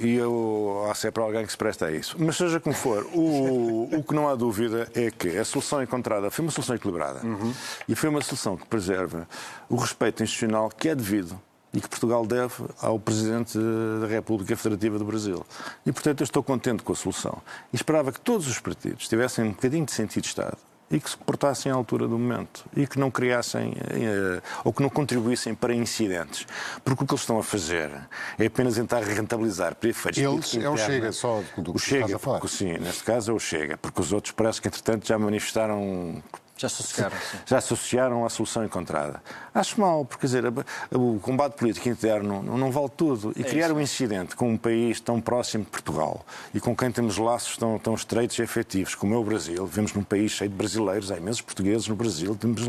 e 0.00 0.14
eu, 0.14 0.86
há 0.88 0.94
sempre 0.94 1.22
alguém 1.22 1.44
que 1.44 1.50
se 1.50 1.58
presta 1.58 1.86
a 1.86 1.90
isso. 1.90 2.14
Mas 2.18 2.36
seja 2.36 2.60
como 2.60 2.76
for, 2.76 3.04
o, 3.14 3.88
o 3.92 4.04
que 4.04 4.14
não 4.14 4.28
há 4.28 4.34
dúvida 4.34 4.88
é 4.94 5.10
que 5.10 5.36
a 5.36 5.44
solução 5.44 5.82
encontrada 5.82 6.30
foi 6.30 6.44
uma 6.44 6.52
solução 6.52 6.76
equilibrada. 6.76 7.26
Uhum. 7.26 7.52
E 7.88 7.94
foi 7.94 8.10
uma 8.10 8.20
solução 8.20 8.56
que 8.56 8.66
preserva 8.66 9.26
o 9.68 9.76
respeito 9.76 10.22
institucional 10.22 10.68
que 10.68 10.90
é 10.90 10.94
devido 10.94 11.40
e 11.72 11.80
que 11.80 11.88
Portugal 11.88 12.26
deve 12.26 12.64
ao 12.80 12.98
Presidente 12.98 13.58
da 14.00 14.06
República 14.06 14.56
Federativa 14.56 14.98
do 14.98 15.04
Brasil. 15.04 15.44
E, 15.84 15.92
portanto, 15.92 16.20
eu 16.20 16.24
estou 16.24 16.42
contente 16.42 16.82
com 16.82 16.92
a 16.92 16.96
solução. 16.96 17.42
E 17.72 17.76
esperava 17.76 18.12
que 18.12 18.20
todos 18.20 18.46
os 18.46 18.58
partidos 18.58 19.08
tivessem 19.08 19.44
um 19.44 19.50
bocadinho 19.50 19.84
de 19.84 19.92
sentido 19.92 20.22
de 20.22 20.28
Estado 20.28 20.58
e 20.90 20.98
que 20.98 21.10
se 21.10 21.16
portassem 21.16 21.70
à 21.70 21.74
altura 21.74 22.08
do 22.08 22.18
momento 22.18 22.64
e 22.74 22.86
que 22.86 22.98
não 22.98 23.10
criassem 23.10 23.74
eh, 23.90 24.40
ou 24.64 24.72
que 24.72 24.82
não 24.82 24.88
contribuíssem 24.88 25.54
para 25.54 25.74
incidentes. 25.74 26.46
Porque 26.84 27.04
o 27.04 27.06
que 27.06 27.12
eles 27.12 27.22
estão 27.22 27.38
a 27.38 27.42
fazer 27.42 27.90
é 28.38 28.46
apenas 28.46 28.74
tentar 28.74 29.02
rentabilizar 29.02 29.74
para 29.74 29.90
efeitos 29.90 30.20
Eles 30.20 30.56
é 30.56 30.68
o 30.68 30.76
Chega, 30.76 31.12
só 31.12 31.42
do 31.56 31.72
que 31.72 31.76
o 31.76 31.78
Chega, 31.78 32.16
a 32.16 32.18
falar. 32.18 32.40
Porque, 32.40 32.56
sim, 32.56 32.78
neste 32.78 33.04
caso 33.04 33.30
é 33.30 33.34
o 33.34 33.38
Chega, 33.38 33.76
porque 33.76 34.00
os 34.00 34.12
outros 34.12 34.32
parece 34.32 34.60
que, 34.62 34.68
entretanto, 34.68 35.06
já 35.06 35.18
manifestaram 35.18 36.22
já 36.58 36.66
associaram, 36.66 37.16
sim. 37.16 37.38
Já 37.46 37.58
associaram 37.58 38.26
à 38.26 38.28
solução 38.28 38.64
encontrada. 38.64 39.22
Acho 39.54 39.80
mal, 39.80 40.04
porque 40.04 40.26
dizer, 40.26 40.44
o 40.92 41.18
combate 41.20 41.54
político 41.54 41.88
interno 41.88 42.42
não 42.42 42.70
vale 42.70 42.90
tudo. 42.96 43.32
E 43.36 43.42
É 43.42 43.44
criar 43.44 43.66
isso. 43.66 43.76
um 43.76 43.80
incidente 43.80 44.36
com 44.36 44.50
um 44.50 44.56
país 44.56 45.00
tão 45.00 45.20
próximo 45.20 45.64
de 45.64 45.70
Portugal 45.70 46.24
e 46.52 46.60
com 46.60 46.76
quem 46.76 46.90
temos 46.90 47.16
laços 47.16 47.56
tão, 47.56 47.78
tão 47.78 47.94
estreitos 47.94 48.38
e 48.38 48.42
efetivos 48.42 48.94
como 48.94 49.14
é 49.14 49.16
o 49.16 49.24
Brasil, 49.24 49.66
vivemos 49.66 49.92
num 49.94 50.02
país 50.02 50.32
cheio 50.32 50.50
de 50.50 50.56
brasileiros, 50.56 51.10
há 51.10 51.16
imensos 51.16 51.40
portugueses 51.40 51.86
no 51.88 51.96
Brasil, 51.96 52.36
temos 52.36 52.62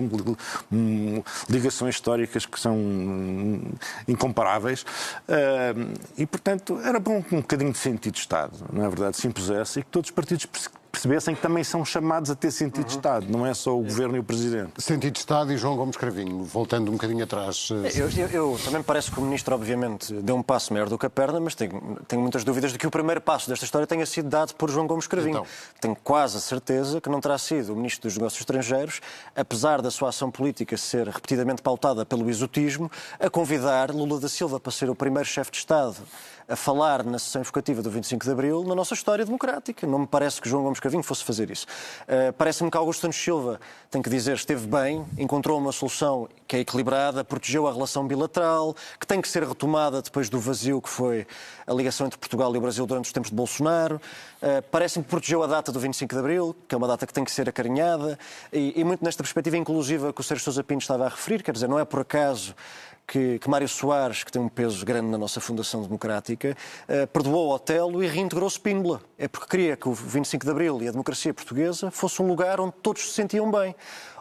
ligações 1.49 1.95
históricas 1.95 2.45
que 2.45 2.59
são 2.59 2.75
hum, 2.75 3.61
incomparáveis. 4.07 4.83
Uh, 4.83 5.93
e, 6.17 6.25
portanto, 6.25 6.79
era 6.83 6.99
bom 6.99 7.21
que 7.21 7.35
um 7.35 7.41
bocadinho 7.41 7.71
de 7.71 7.77
sentido 7.77 8.13
de 8.13 8.19
Estado, 8.19 8.53
não 8.71 8.85
é 8.85 8.87
verdade, 8.87 9.17
se 9.17 9.27
impusesse 9.27 9.79
e 9.79 9.83
que 9.83 9.89
todos 9.89 10.09
os 10.09 10.15
partidos 10.15 10.45
percebessem 10.91 11.35
que 11.35 11.41
também 11.41 11.63
são 11.63 11.85
chamados 11.85 12.29
a 12.29 12.35
ter 12.35 12.51
sentido 12.51 12.85
de 12.85 12.91
Estado, 12.95 13.25
não 13.29 13.45
é 13.45 13.53
só 13.53 13.77
o 13.77 13.83
Governo 13.83 14.15
e 14.15 14.19
o 14.19 14.23
Presidente. 14.23 14.81
Sentido 14.81 15.13
de 15.13 15.19
Estado 15.19 15.53
e 15.53 15.57
João 15.57 15.75
Gomes 15.75 15.95
Cravinho, 15.95 16.43
voltando 16.43 16.89
um 16.89 16.93
bocadinho 16.93 17.23
atrás. 17.23 17.69
eh, 17.71 17.91
Eu, 17.99 18.09
eu, 18.09 18.27
eu 18.29 18.59
também 18.63 18.79
me 18.79 18.83
parece 18.83 19.11
que 19.11 19.19
o 19.19 19.21
Ministro, 19.21 19.53
obviamente, 19.55 20.13
deu 20.13 20.35
um 20.35 20.43
passo 20.43 20.73
maior 20.73 20.89
do 20.89 20.97
que 20.97 21.05
a 21.05 21.09
perna, 21.09 21.39
mas 21.39 21.55
tenho, 21.55 21.97
tenho 22.07 22.21
muitas 22.21 22.43
dúvidas 22.43 22.71
de 22.71 22.77
que 22.77 22.87
o 22.87 22.91
primeiro 22.91 23.21
passo 23.21 23.49
desta 23.49 23.65
história 23.65 23.85
tenha 23.87 24.05
sido 24.05 24.29
dado 24.29 24.53
por 24.55 24.69
João 24.69 24.87
Gomes 24.87 25.07
Cravinho. 25.07 25.29
Então. 25.39 25.45
Tenho 25.79 25.95
quase 26.03 26.37
a 26.37 26.39
certeza 26.39 26.99
que 26.99 27.09
não 27.09 27.21
terá 27.21 27.37
sido 27.37 27.73
o 27.73 27.75
Ministro 27.75 28.09
dos 28.09 28.17
Negócios 28.17 28.41
Estrangeiros, 28.41 28.99
apesar 29.35 29.81
da 29.81 29.91
sua 29.91 30.09
ação 30.09 30.31
política 30.31 30.75
ser 30.75 31.07
repetidamente 31.07 31.61
pautada 31.61 32.05
pelo 32.05 32.29
exotismo, 32.29 32.91
a 33.19 33.29
convidar 33.29 33.91
Lula 33.91 34.19
da 34.19 34.27
Silva 34.29 34.59
para 34.59 34.71
ser 34.71 34.89
o 34.89 34.95
primeiro 34.95 35.27
chefe 35.27 35.51
de 35.51 35.57
Estado 35.57 35.95
a 36.49 36.55
falar 36.55 37.03
na 37.03 37.19
sessão 37.19 37.41
evocativa 37.43 37.83
do 37.83 37.91
25 37.91 38.25
de 38.25 38.31
Abril 38.31 38.63
na 38.63 38.73
nossa 38.73 38.95
história 38.95 39.23
democrática. 39.23 39.85
Não 39.85 39.99
me 39.99 40.07
parece 40.07 40.41
que 40.41 40.49
João 40.49 40.63
Gomes 40.63 40.79
Cravinho 40.79 41.03
fosse 41.03 41.23
fazer 41.23 41.51
isso. 41.51 41.67
Uh, 42.03 42.33
Parece-me 42.33 42.71
que 42.71 42.77
Augusto 42.77 43.01
Santos 43.01 43.19
Silva, 43.19 43.59
tem 43.91 44.01
que 44.01 44.09
dizer, 44.09 44.33
esteve 44.35 44.65
bem, 44.65 45.05
encontrou 45.17 45.59
uma 45.59 45.71
solução 45.71 46.27
que 46.47 46.55
é 46.55 46.59
equilibrada, 46.59 47.23
protegeu 47.23 47.67
a 47.67 47.71
relação 47.71 48.07
bilateral, 48.07 48.75
que 48.99 49.05
tem 49.05 49.21
que 49.21 49.29
ser 49.29 49.43
retomada 49.43 50.01
depois 50.01 50.27
do 50.27 50.39
vazio 50.39 50.81
que 50.81 50.89
foi 50.89 51.27
a 51.67 51.73
ligação 51.73 52.07
entre 52.07 52.17
Portugal 52.17 52.53
e 52.55 52.57
o 52.57 52.61
Brasil 52.61 52.87
durante 52.87 53.05
os 53.05 53.11
tempos 53.11 53.29
de 53.29 53.35
Bolsonaro. 53.35 54.01
Uh, 54.41 54.61
Parece-me 54.71 55.03
que 55.03 55.09
protegeu 55.09 55.43
a 55.43 55.47
data 55.47 55.71
do 55.71 55.79
25 55.79 56.13
de 56.13 56.19
Abril, 56.19 56.55
que 56.67 56.73
é 56.73 56.77
uma 56.77 56.87
data 56.87 57.05
que 57.05 57.13
tem 57.13 57.23
que 57.23 57.31
ser 57.31 57.49
acarinhada, 57.49 58.17
e, 58.53 58.79
e 58.79 58.83
muito 58.83 59.03
nesta 59.03 59.21
perspectiva 59.21 59.57
inclusiva 59.57 60.13
que 60.13 60.21
o 60.21 60.23
Sérgio 60.23 60.43
Sousa 60.43 60.63
Pinto 60.63 60.81
estava 60.81 61.05
a 61.05 61.09
referir, 61.09 61.43
quer 61.43 61.51
dizer, 61.51 61.67
não 61.67 61.77
é 61.77 61.83
por 61.83 61.99
acaso 61.99 62.55
que, 63.09 63.39
que 63.39 63.49
Mário 63.49 63.67
Soares, 63.67 64.23
que 64.23 64.31
tem 64.31 64.41
um 64.41 64.47
peso 64.47 64.85
grande 64.85 65.07
na 65.07 65.17
nossa 65.17 65.41
Fundação 65.41 65.81
Democrática, 65.81 66.55
uh, 66.87 67.07
perdoou 67.07 67.51
Otelo 67.53 68.03
e 68.03 68.07
reintegrou 68.07 68.47
Spínola. 68.47 69.01
É 69.17 69.27
porque 69.27 69.47
queria 69.47 69.75
que 69.75 69.89
o 69.89 69.93
25 69.93 70.45
de 70.45 70.51
Abril 70.51 70.81
e 70.81 70.87
a 70.87 70.91
democracia 70.91 71.33
portuguesa 71.33 71.91
fosse 71.91 72.21
um 72.21 72.27
lugar 72.27 72.61
onde 72.61 72.73
todos 72.81 73.09
se 73.09 73.13
sentiam 73.13 73.51
bem. 73.51 73.75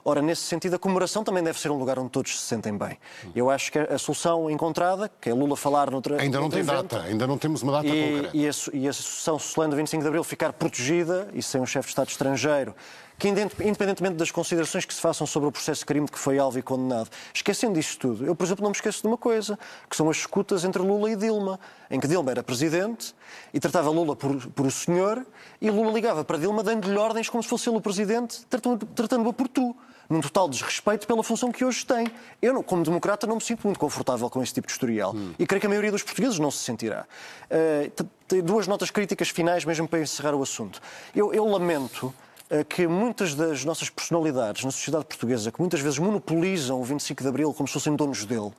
Ora, 0.09 0.23
nesse 0.23 0.40
sentido, 0.40 0.73
a 0.75 0.79
comemoração 0.79 1.23
também 1.23 1.42
deve 1.42 1.61
ser 1.61 1.71
um 1.71 1.77
lugar 1.77 1.99
onde 1.99 2.09
todos 2.09 2.40
se 2.40 2.47
sentem 2.47 2.75
bem. 2.75 2.97
Eu 3.37 3.51
acho 3.51 3.71
que 3.71 3.79
a 3.79 3.99
solução 3.99 4.49
encontrada, 4.49 5.11
que 5.21 5.29
é 5.29 5.35
Lula 5.35 5.55
falar 5.55 5.90
noutra. 5.90 6.18
Ainda 6.18 6.40
não 6.40 6.49
tem 6.49 6.61
evento, 6.61 6.94
data, 6.97 7.03
ainda 7.03 7.27
não 7.27 7.37
temos 7.37 7.61
uma 7.62 7.73
data 7.73 7.87
e, 7.87 8.12
concreta. 8.14 8.35
e, 8.35 8.49
a, 8.49 8.51
e 8.73 8.88
a 8.88 8.92
sucessão 8.94 9.38
solene 9.38 9.73
do 9.73 9.77
25 9.77 10.01
de 10.03 10.09
Abril 10.09 10.25
ficar 10.25 10.55
protegida 10.55 11.29
e 11.35 11.42
sem 11.42 11.61
um 11.61 11.66
chefe 11.66 11.88
de 11.88 11.90
Estado 11.90 12.09
estrangeiro, 12.09 12.75
que 13.18 13.29
independentemente 13.29 14.14
das 14.16 14.31
considerações 14.31 14.87
que 14.87 14.94
se 14.94 15.01
façam 15.03 15.27
sobre 15.27 15.47
o 15.51 15.53
processo 15.53 15.81
de 15.81 15.85
crime 15.85 16.07
de 16.07 16.12
que 16.12 16.18
foi 16.18 16.38
alvo 16.38 16.59
e 16.59 16.62
condenado, 16.62 17.11
esquecendo 17.35 17.75
disso 17.75 17.99
tudo, 17.99 18.25
eu, 18.25 18.35
por 18.35 18.44
exemplo, 18.44 18.62
não 18.62 18.71
me 18.71 18.77
esqueço 18.77 19.03
de 19.03 19.09
uma 19.09 19.18
coisa, 19.18 19.59
que 19.90 19.94
são 19.94 20.09
as 20.09 20.16
escutas 20.16 20.64
entre 20.64 20.81
Lula 20.81 21.11
e 21.11 21.16
Dilma, 21.16 21.61
em 21.90 22.01
que 22.01 22.09
Dilma 22.09 22.31
era 22.31 22.42
presidente 22.42 23.14
e 23.53 23.61
tratava 23.61 23.90
Lula 23.90 24.16
por, 24.16 24.35
por 24.53 24.64
o 24.64 24.71
senhor 24.71 25.27
e 25.61 25.68
Lula 25.71 25.92
ligava 25.92 26.25
para 26.25 26.38
Dilma 26.38 26.62
dando-lhe 26.62 26.97
ordens 26.97 27.29
como 27.29 27.42
se 27.42 27.49
fosse 27.51 27.68
ele 27.68 27.77
o 27.77 27.81
presidente, 27.83 28.47
tratando- 28.49 28.87
tratando-a 28.87 29.35
por 29.35 29.49
tu 29.49 29.77
num 30.09 30.21
total 30.21 30.49
desrespeito 30.49 31.07
pela 31.07 31.23
função 31.23 31.53
que 31.53 31.64
hoje 31.64 31.85
tem. 31.85 32.07
Eu, 32.40 32.55
não- 32.55 32.62
como 32.62 32.83
democrata, 32.83 33.27
não 33.27 33.37
me 33.37 33.42
sinto 33.42 33.62
muito 33.64 33.79
confortável 33.79 34.29
com 34.31 34.42
esse 34.42 34.55
tipo 34.55 34.66
de 34.66 34.73
historial. 34.73 35.14
E 35.38 35.47
creio 35.47 35.61
que 35.61 35.66
a 35.66 35.68
maioria 35.68 35.90
dos 35.92 36.03
portugueses 36.03 36.38
não 36.38 36.51
se 36.51 36.59
sentirá. 36.59 37.07
Uh, 37.51 38.42
duas 38.42 38.66
notas 38.66 38.90
críticas 38.90 39.29
finais, 39.29 39.64
mesmo 39.64 39.87
para 39.87 40.01
encerrar 40.01 40.35
o 40.35 40.42
assunto. 40.42 40.81
Eu, 41.14 41.33
eu 41.35 41.44
lamento 41.47 42.07
uh, 42.51 42.64
que 42.68 42.87
muitas 42.87 43.35
das 43.35 43.64
nossas 43.64 43.90
personalidades 43.90 44.64
na 44.64 44.71
sociedade 44.71 45.05
portuguesa, 45.05 45.53
que 45.53 45.61
muitas 45.61 45.81
vezes 45.81 45.99
monopolizam 45.99 46.81
o 46.81 46.85
25 46.85 47.23
de 47.23 47.29
Abril 47.29 47.53
como 47.53 47.66
se 47.68 47.75
fossem 47.75 47.94
donos 47.94 48.25
dele, 48.25 48.53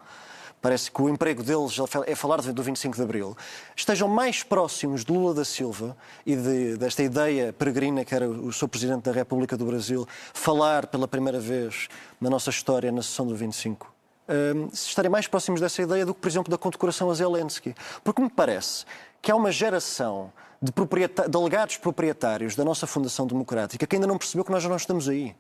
parece 0.61 0.91
que 0.91 1.01
o 1.01 1.09
emprego 1.09 1.41
deles 1.43 1.77
é 2.05 2.15
falar 2.15 2.41
do 2.41 2.63
25 2.63 2.95
de 2.95 3.01
Abril, 3.01 3.35
estejam 3.75 4.07
mais 4.07 4.43
próximos 4.43 5.03
de 5.05 5.11
Lula 5.11 5.33
da 5.33 5.45
Silva 5.45 5.95
e 6.25 6.35
de- 6.35 6.77
desta 6.77 7.01
ideia 7.03 7.53
peregrina 7.53 8.03
que 8.03 8.13
era 8.13 8.29
o 8.29 8.51
Sr. 8.51 8.67
Presidente 8.67 9.03
da 9.03 9.11
República 9.11 9.55
do 9.55 9.65
Brasil 9.65 10.07
falar 10.33 10.87
pela 10.87 11.07
primeira 11.07 11.39
vez 11.39 11.87
na 12.19 12.29
nossa 12.29 12.49
história 12.49 12.91
na 12.91 13.01
sessão 13.01 13.25
do 13.25 13.35
25. 13.35 13.93
Hum, 14.27 14.69
se 14.71 14.89
estarem 14.89 15.09
mais 15.09 15.27
próximos 15.27 15.59
dessa 15.59 15.81
ideia 15.81 16.05
do 16.05 16.13
que, 16.13 16.19
por 16.21 16.27
exemplo, 16.27 16.51
da 16.51 16.57
condecoração 16.57 17.09
a 17.09 17.13
Zelensky. 17.15 17.73
Porque 18.03 18.21
me 18.21 18.29
parece 18.29 18.85
que 19.21 19.31
há 19.31 19.35
uma 19.35 19.51
geração 19.51 20.31
de 20.61 20.71
proprieta- 20.71 21.27
delegados 21.27 21.77
proprietários 21.77 22.55
da 22.55 22.63
nossa 22.63 22.85
Fundação 22.85 23.25
Democrática 23.25 23.87
que 23.87 23.95
ainda 23.95 24.05
não 24.05 24.17
percebeu 24.19 24.45
que 24.45 24.51
nós 24.51 24.61
já 24.61 24.69
não 24.69 24.75
estamos 24.75 25.09
aí. 25.09 25.35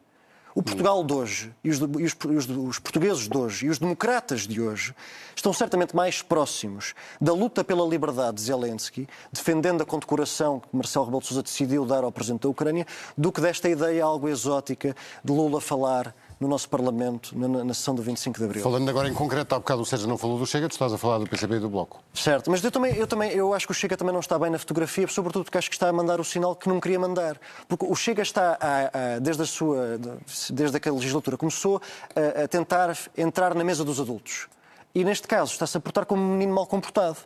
O 0.59 0.61
Portugal 0.61 1.01
de 1.05 1.13
hoje 1.13 1.53
e, 1.63 1.69
os, 1.69 1.77
e 1.79 2.03
os- 2.03 2.17
os- 2.49 2.49
os 2.49 2.79
portugueses 2.79 3.29
de 3.29 3.37
hoje 3.37 3.65
e 3.65 3.69
os 3.69 3.79
democratas 3.79 4.41
de 4.45 4.59
hoje 4.59 4.93
estão 5.33 5.53
certamente 5.53 5.95
mais 5.95 6.21
próximos 6.21 6.93
da 7.21 7.31
luta 7.31 7.63
pela 7.63 7.87
liberdade 7.87 8.35
de 8.35 8.41
Zelensky, 8.41 9.07
defendendo 9.31 9.81
a 9.81 9.85
condecoração 9.85 10.59
que 10.59 10.67
Marcelo 10.75 11.05
Rebelo 11.05 11.21
de 11.21 11.27
Sousa 11.29 11.41
decidiu 11.43 11.85
dar 11.85 12.03
ao 12.03 12.11
Presidente 12.11 12.41
da 12.41 12.49
Ucrânia, 12.49 12.85
do 13.17 13.31
que 13.31 13.39
desta 13.39 13.69
ideia 13.69 14.03
algo 14.03 14.27
exótica 14.27 14.93
de 15.23 15.31
Lula 15.31 15.61
falar 15.61 16.13
no 16.39 16.47
nosso 16.47 16.69
Parlamento 16.69 17.37
na, 17.37 17.47
na- 17.65 17.73
sessão 17.73 17.93
do 17.93 18.01
25 18.01 18.37
de 18.39 18.45
Abril. 18.45 18.63
Falando 18.63 18.87
agora 18.89 19.09
em 19.09 19.13
concreto, 19.13 19.53
há 19.53 19.59
bocado 19.59 19.81
o 19.81 19.85
Sérgio 19.85 20.07
não 20.07 20.17
falou 20.17 20.39
do 20.39 20.45
Chega, 20.47 20.69
tu 20.69 20.71
estás 20.71 20.93
a 20.93 20.97
falar 20.97 21.17
do 21.17 21.27
PCB 21.27 21.55
e 21.57 21.59
do 21.59 21.69
Bloco. 21.69 22.01
Certo, 22.13 22.49
mas 22.49 22.63
eu 22.63 22.71
também, 22.71 22.95
eu 22.95 23.05
também 23.05 23.31
eu 23.31 23.53
acho 23.53 23.65
que 23.67 23.71
o 23.71 23.75
Chega 23.75 23.97
também 23.97 24.13
não 24.13 24.21
está 24.21 24.39
bem 24.39 24.49
na 24.49 24.57
fotografia, 24.57 25.05
sobretudo 25.07 25.43
porque 25.43 25.57
acho 25.57 25.69
que 25.69 25.75
está 25.75 25.89
a 25.89 25.93
mandar 25.93 26.19
o 26.19 26.23
sinal 26.23 26.55
que 26.55 26.69
não 26.69 26.79
queria 26.79 26.99
mandar. 26.99 27.37
Porque 27.67 27.85
o 27.85 27.95
Chega 27.95 28.21
está, 28.21 28.57
a- 28.61 29.15
a- 29.15 29.19
desde, 29.19 29.43
a 29.43 29.45
sua, 29.45 29.99
desde 30.51 30.79
que 30.79 30.87
a 30.87 30.93
legislatura 30.93 31.35
começou, 31.37 31.81
a, 32.15 32.43
a 32.43 32.47
tentar 32.47 32.97
entrar 33.17 33.53
na 33.53 33.63
mesa 33.63 33.83
dos 33.83 33.99
adultos. 33.99 34.47
E 34.95 35.03
neste 35.03 35.27
caso 35.27 35.51
está-se 35.51 35.77
a 35.77 35.79
portar 35.79 36.05
como 36.05 36.21
um 36.21 36.31
menino 36.31 36.53
mal 36.55 36.65
comportado. 36.65 37.17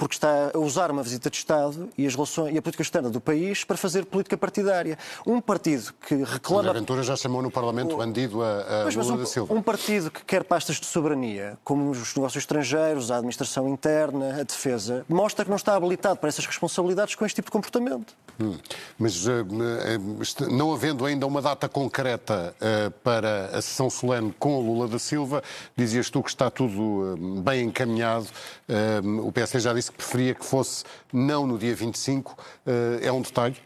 Porque 0.00 0.14
está 0.14 0.50
a 0.54 0.58
usar 0.58 0.90
uma 0.90 1.02
visita 1.02 1.28
de 1.28 1.36
Estado 1.36 1.90
e, 1.96 2.06
as 2.06 2.14
relações, 2.14 2.54
e 2.54 2.58
a 2.58 2.62
política 2.62 2.82
externa 2.82 3.10
do 3.10 3.20
país 3.20 3.64
para 3.64 3.76
fazer 3.76 4.06
política 4.06 4.34
partidária. 4.34 4.98
Um 5.26 5.42
partido 5.42 5.92
que 6.06 6.14
reclama... 6.24 6.70
A 6.70 6.72
Ventura 6.72 7.02
já 7.02 7.14
chamou 7.14 7.42
no 7.42 7.50
Parlamento 7.50 7.98
bandido 7.98 8.42
a, 8.42 8.60
a 8.60 8.82
Pois, 8.84 8.96
Lula 8.96 9.12
um, 9.12 9.16
da 9.18 9.26
Silva. 9.26 9.52
um 9.54 9.60
partido 9.60 10.10
que 10.10 10.24
quer 10.24 10.42
pastas 10.42 10.80
de 10.80 10.86
soberania, 10.86 11.58
como 11.62 11.90
os 11.90 12.14
negócios 12.14 12.42
estrangeiros, 12.42 13.10
a 13.10 13.16
administração 13.16 13.68
interna, 13.68 14.40
a 14.40 14.42
defesa, 14.42 15.04
mostra 15.06 15.44
que 15.44 15.50
não 15.50 15.56
está 15.58 15.76
habilitado 15.76 16.18
para 16.18 16.30
essas 16.30 16.46
responsabilidades 16.46 17.14
com 17.14 17.26
este 17.26 17.36
tipo 17.36 17.48
de 17.48 17.52
comportamento. 17.52 18.14
Hum. 18.40 18.56
Mas 18.98 19.26
eh, 19.26 19.32
eh, 19.32 20.46
não 20.50 20.72
havendo 20.72 21.04
ainda 21.04 21.26
uma 21.26 21.42
data 21.42 21.68
concreta 21.68 22.54
eh, 22.58 22.90
para 23.04 23.46
a 23.46 23.60
sessão 23.60 23.90
solene 23.90 24.34
com 24.38 24.56
o 24.56 24.62
Lula 24.62 24.88
da 24.88 24.98
Silva, 24.98 25.42
dizias 25.76 26.08
tu 26.08 26.22
que 26.22 26.30
está 26.30 26.50
tudo 26.50 27.40
bem 27.42 27.66
encaminhado. 27.66 28.26
O 29.24 29.32
PSD 29.32 29.58
já 29.60 29.74
disse 29.74 29.89
preferia 29.92 30.34
que 30.34 30.44
fosse 30.44 30.84
não 31.12 31.46
no 31.46 31.58
dia 31.58 31.74
25. 31.74 32.36
Eh, 32.66 33.00
É 33.06 33.12
um 33.12 33.20
detalhe? 33.22 33.56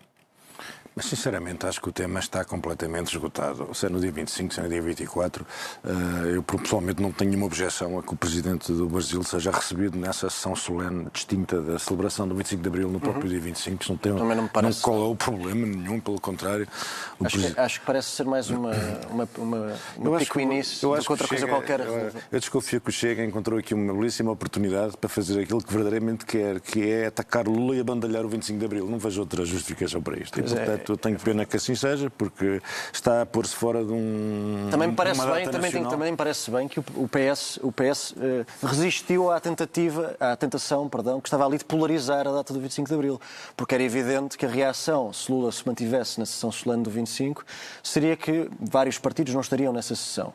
Mas, 0.96 1.06
sinceramente, 1.06 1.66
acho 1.66 1.80
que 1.80 1.88
o 1.88 1.92
tema 1.92 2.20
está 2.20 2.44
completamente 2.44 3.08
esgotado. 3.12 3.68
Se 3.74 3.86
é 3.86 3.88
no 3.88 3.98
dia 3.98 4.12
25, 4.12 4.54
se 4.54 4.60
é 4.60 4.62
no 4.62 4.68
dia 4.68 4.80
24, 4.80 5.44
eh, 5.84 5.88
eu 6.36 6.42
pessoalmente 6.42 7.02
não 7.02 7.10
tenho 7.10 7.30
nenhuma 7.30 7.46
objeção 7.46 7.98
a 7.98 8.02
que 8.02 8.14
o 8.14 8.16
Presidente 8.16 8.72
do 8.72 8.88
Brasil 8.88 9.22
seja 9.24 9.50
recebido 9.50 9.98
nessa 9.98 10.30
sessão 10.30 10.54
solene 10.54 11.08
distinta 11.12 11.60
da 11.60 11.80
celebração 11.80 12.28
do 12.28 12.34
25 12.36 12.62
de 12.62 12.68
Abril 12.68 12.88
no 12.88 13.00
próprio 13.00 13.28
dia 13.28 13.40
25. 13.40 13.82
Isso 13.82 13.90
não 13.92 13.98
tem 13.98 14.14
Também 14.14 14.36
não 14.36 14.44
me 14.44 14.48
parece- 14.48 14.80
qual 14.82 15.02
é 15.02 15.08
o 15.08 15.16
problema 15.16 15.66
nenhum, 15.66 15.98
pelo 15.98 16.20
contrário. 16.20 16.68
Acho 17.24 17.38
que, 17.38 17.60
acho 17.60 17.80
que 17.80 17.86
parece 17.86 18.10
ser 18.10 18.24
mais 18.24 18.48
uma, 18.50 18.70
uma, 19.10 19.28
uma, 19.36 19.72
uma 19.96 20.06
Eu 20.06 20.12
do 20.94 21.04
que 21.04 21.10
outra 21.10 21.26
coisa 21.26 21.48
qualquer. 21.48 21.80
Eu, 21.80 22.12
eu 22.30 22.38
desconfio 22.40 22.80
que 22.80 22.90
o 22.90 22.92
Chega 22.92 23.24
encontrou 23.24 23.58
aqui 23.58 23.74
uma 23.74 23.92
belíssima 23.92 24.30
oportunidade 24.30 24.96
para 24.96 25.08
fazer 25.08 25.40
aquilo 25.40 25.60
que 25.60 25.72
verdadeiramente 25.72 26.24
quer, 26.24 26.60
que 26.60 26.88
é 26.88 27.06
atacar 27.06 27.48
Lula 27.48 27.74
e 27.74 27.80
abandalhar 27.80 28.24
o 28.24 28.28
25 28.28 28.60
de 28.60 28.64
Abril. 28.64 28.86
Não 28.88 28.98
vejo 28.98 29.20
outra 29.20 29.44
justificação 29.44 30.00
para 30.00 30.18
isto. 30.20 30.38
E, 30.38 30.42
é. 30.42 30.83
Portanto, 30.84 30.90
eu 30.90 30.96
tenho 30.96 31.18
pena 31.18 31.44
que 31.46 31.56
assim 31.56 31.74
seja, 31.74 32.10
porque 32.10 32.60
está 32.92 33.22
a 33.22 33.26
pôr-se 33.26 33.54
fora 33.54 33.84
de 33.84 33.92
um. 33.92 34.68
Também 34.70 34.88
me 34.88 34.94
parece 34.94 35.20
bem, 35.26 35.48
também, 35.48 35.70
tem- 35.72 35.84
também 35.88 36.16
parece 36.16 36.50
bem 36.50 36.68
que 36.68 36.78
o, 36.80 36.84
o 36.96 37.08
PS, 37.08 37.58
o 37.62 37.72
PS 37.72 38.14
eh, 38.20 38.44
resistiu 38.62 39.30
à 39.30 39.40
tentativa, 39.40 40.14
à 40.20 40.36
tentação, 40.36 40.88
perdão, 40.88 41.20
que 41.20 41.28
estava 41.28 41.46
ali 41.46 41.58
de 41.58 41.64
polarizar 41.64 42.26
a 42.28 42.32
data 42.32 42.52
do 42.52 42.60
25 42.60 42.88
de 42.88 42.94
Abril, 42.94 43.20
porque 43.56 43.74
era 43.74 43.82
evidente 43.84 44.36
que 44.36 44.44
a 44.46 44.48
reação, 44.48 45.12
se 45.12 45.30
Lula 45.32 45.50
se 45.50 45.66
mantivesse 45.66 46.18
na 46.18 46.26
sessão 46.26 46.52
solene 46.52 46.82
do 46.82 46.90
25, 46.90 47.44
seria 47.82 48.16
que 48.16 48.48
vários 48.60 48.98
partidos 48.98 49.32
não 49.34 49.40
estariam 49.40 49.72
nessa 49.72 49.94
sessão, 49.94 50.32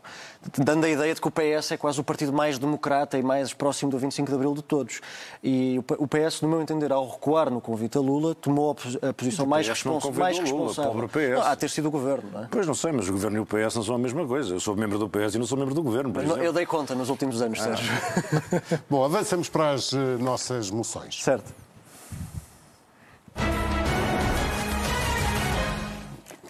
dando 0.58 0.86
a 0.86 0.90
ideia 0.90 1.14
de 1.14 1.20
que 1.20 1.28
o 1.28 1.32
PS 1.32 1.74
é 1.74 1.78
quase 1.78 2.00
o 2.00 2.04
partido 2.04 2.32
mais 2.32 2.58
democrata 2.58 3.18
e 3.18 3.22
mais 3.24 3.54
próximo 3.54 3.92
do 3.92 3.98
25 4.00 4.30
de 4.30 4.36
Abril 4.36 4.54
de 4.54 4.62
todos. 4.62 5.02
E 5.44 5.80
o 5.98 6.08
PS, 6.08 6.42
no 6.42 6.48
meu 6.50 6.62
entender, 6.62 6.92
ao 6.94 7.08
recuar 7.10 7.50
no 7.50 7.60
convite 7.60 7.98
a 7.98 8.02
Lula, 8.02 8.34
tomou 8.34 8.72
a 8.72 8.76
pos- 8.76 8.98
a 9.04 9.14
posição 9.14 9.46
mais, 9.46 9.68
respons 9.68 10.04
mais 10.16 10.38
Lula, 10.38 10.68
responsável. 10.68 10.92
pobre 10.94 11.08
PS. 11.08 11.34
Não, 11.40 11.42
há 11.42 11.56
ter 11.56 11.70
sido 11.70 11.88
o 11.90 11.92
governo, 11.92 12.30
não 12.32 12.44
é? 12.44 12.48
Pois 12.50 12.66
não 12.66 12.74
sei, 12.74 12.92
mas 12.92 13.10
o 13.10 13.12
governo 13.12 13.38
e 13.38 13.40
o 13.42 13.46
PS 13.46 13.76
não 13.76 13.84
são 13.84 13.96
a 13.96 14.00
mesma 14.00 14.26
coisa. 14.26 14.54
Eu 14.56 14.60
sou 14.60 14.76
membro 14.76 14.98
do 14.98 15.10
PS 15.10 15.36
e 15.36 15.40
não 15.40 15.46
sou 15.46 15.58
membro 15.58 15.76
do 15.76 15.84
governo. 15.84 16.12
Por 16.12 16.24
Não. 16.24 16.38
Eu 16.38 16.54
dei 16.54 16.66
conta 16.66 16.96
nos 16.96 17.10
últimos 17.10 17.42
anos, 17.42 17.62
Sérgio. 17.62 17.92
Bom, 18.90 19.04
avançamos 19.04 19.50
para 19.50 19.72
as 19.72 19.92
eh, 19.94 19.98
nossas 20.20 20.72
moções. 20.72 21.22
Certo. 21.22 21.54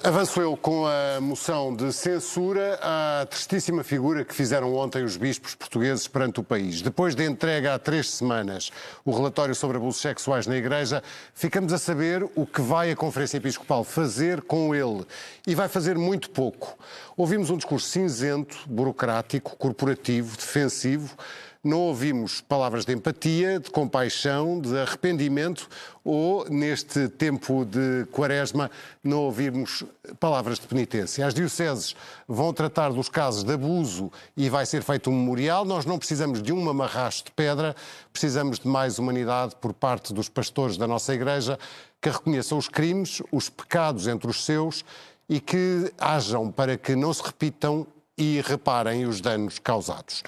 Avanço 0.01 0.39
eu 0.39 0.55
com 0.55 0.85
a 0.87 1.19
moção 1.19 1.75
de 1.75 1.91
censura 1.91 2.79
à 2.81 3.25
tristíssima 3.25 3.83
figura 3.83 4.23
que 4.23 4.33
fizeram 4.33 4.73
ontem 4.73 5.03
os 5.03 5.17
bispos 5.17 5.55
portugueses 5.55 6.07
perante 6.07 6.39
o 6.39 6.43
país. 6.43 6.81
Depois 6.81 7.15
de 7.15 7.25
entrega 7.25 7.75
há 7.75 7.79
três 7.79 8.09
semanas 8.09 8.71
o 9.03 9.11
relatório 9.11 9.53
sobre 9.53 9.75
abusos 9.75 10.01
sexuais 10.01 10.47
na 10.47 10.55
Igreja, 10.55 11.03
ficamos 11.33 11.73
a 11.73 11.77
saber 11.77 12.23
o 12.33 12.45
que 12.45 12.61
vai 12.61 12.91
a 12.91 12.95
Conferência 12.95 13.35
Episcopal 13.35 13.83
fazer 13.83 14.41
com 14.43 14.73
ele. 14.73 15.05
E 15.45 15.53
vai 15.53 15.67
fazer 15.67 15.97
muito 15.97 16.29
pouco. 16.29 16.79
Ouvimos 17.17 17.49
um 17.49 17.57
discurso 17.57 17.89
cinzento, 17.89 18.57
burocrático, 18.67 19.57
corporativo, 19.57 20.37
defensivo. 20.37 21.13
Não 21.61 21.79
ouvimos 21.81 22.39
palavras 22.39 22.85
de 22.85 22.93
empatia, 22.93 23.59
de 23.59 23.69
compaixão, 23.69 24.61
de 24.61 24.77
arrependimento 24.77 25.67
ou, 26.05 26.49
neste 26.49 27.09
tempo 27.09 27.65
de 27.65 28.05
quaresma, 28.13 28.71
não 29.03 29.23
ouvimos 29.23 29.83
palavras 30.21 30.57
de 30.57 30.65
penitência. 30.67 31.27
As 31.27 31.33
dioceses 31.33 31.97
vão 32.25 32.53
tratar 32.53 32.93
dos 32.93 33.09
casos 33.09 33.43
de 33.43 33.51
abuso 33.51 34.09
e 34.37 34.49
vai 34.49 34.65
ser 34.65 34.83
feito 34.83 35.09
um 35.09 35.13
memorial. 35.13 35.65
Nós 35.65 35.85
não 35.85 35.99
precisamos 35.99 36.41
de 36.41 36.53
um 36.53 36.63
mamarracho 36.63 37.25
de 37.25 37.31
pedra, 37.31 37.75
precisamos 38.13 38.59
de 38.59 38.67
mais 38.67 38.97
humanidade 38.97 39.53
por 39.59 39.73
parte 39.73 40.13
dos 40.13 40.29
pastores 40.29 40.77
da 40.77 40.87
nossa 40.87 41.13
Igreja 41.13 41.59
que 41.99 42.09
reconheçam 42.09 42.57
os 42.57 42.69
crimes, 42.69 43.21
os 43.33 43.49
pecados 43.49 44.07
entre 44.07 44.29
os 44.29 44.45
seus 44.45 44.85
e 45.27 45.41
que 45.41 45.91
hajam 45.97 46.49
para 46.49 46.77
que 46.77 46.95
não 46.95 47.13
se 47.13 47.21
repitam 47.21 47.85
e 48.17 48.41
reparem 48.45 49.05
os 49.05 49.19
danos 49.19 49.59
causados. 49.59 50.23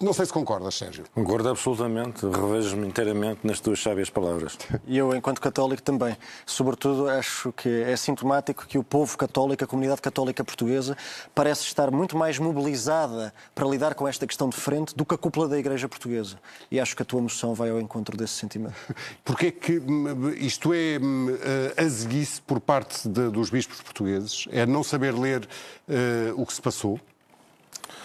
Não 0.00 0.14
sei 0.14 0.24
se 0.24 0.32
concordas, 0.32 0.76
Sérgio. 0.76 1.04
Concordo 1.14 1.50
absolutamente. 1.50 2.24
Revejo-me 2.26 2.86
inteiramente 2.86 3.40
nas 3.46 3.60
tuas 3.60 3.82
sábias 3.82 4.08
palavras. 4.08 4.56
E 4.86 4.96
eu, 4.96 5.14
enquanto 5.14 5.42
católico, 5.42 5.82
também. 5.82 6.16
Sobretudo, 6.46 7.06
acho 7.06 7.52
que 7.52 7.68
é 7.82 7.94
sintomático 7.96 8.66
que 8.66 8.78
o 8.78 8.82
povo 8.82 9.18
católico, 9.18 9.62
a 9.62 9.66
comunidade 9.66 10.00
católica 10.00 10.42
portuguesa, 10.42 10.96
parece 11.34 11.64
estar 11.64 11.90
muito 11.90 12.16
mais 12.16 12.38
mobilizada 12.38 13.32
para 13.54 13.68
lidar 13.68 13.94
com 13.94 14.08
esta 14.08 14.26
questão 14.26 14.48
de 14.48 14.56
frente 14.56 14.96
do 14.96 15.04
que 15.04 15.14
a 15.14 15.18
cúpula 15.18 15.46
da 15.46 15.58
Igreja 15.58 15.86
Portuguesa. 15.86 16.38
E 16.70 16.80
acho 16.80 16.96
que 16.96 17.02
a 17.02 17.04
tua 17.04 17.20
moção 17.20 17.52
vai 17.54 17.68
ao 17.68 17.78
encontro 17.78 18.16
desse 18.16 18.32
sentimento. 18.34 18.74
Porquê 19.22 19.50
que 19.52 19.78
hum, 19.80 20.30
isto 20.30 20.72
é 20.72 20.98
hum, 20.98 21.28
eh, 21.42 21.74
azeguice 21.84 22.40
por 22.40 22.58
parte 22.58 23.06
de- 23.06 23.28
dos 23.28 23.50
bispos 23.50 23.82
portugueses? 23.82 24.48
É 24.50 24.64
não 24.64 24.82
saber 24.82 25.12
ler 25.12 25.46
eh, 25.86 26.32
o 26.34 26.46
que 26.46 26.54
se 26.54 26.62
passou? 26.62 26.98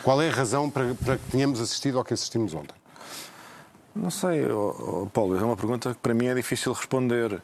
Qual 0.04 0.22
é 0.22 0.30
a 0.30 0.34
razão 0.34 0.70
para, 0.70 0.94
para 0.96 1.18
que 1.18 1.32
tenhamos 1.32 1.60
assistido 1.60 1.98
ao 1.98 2.04
que 2.04 2.14
assistimos 2.14 2.54
ontem? 2.54 2.76
Não 3.96 4.12
sei, 4.12 4.46
ó- 4.52 4.76
ó, 4.78 5.06
Paulo, 5.06 5.38
é 5.40 5.44
uma 5.44 5.56
pergunta 5.56 5.94
que 5.94 6.00
para 6.00 6.14
mim 6.14 6.26
é 6.28 6.34
difícil 6.36 6.74
responder. 6.74 7.42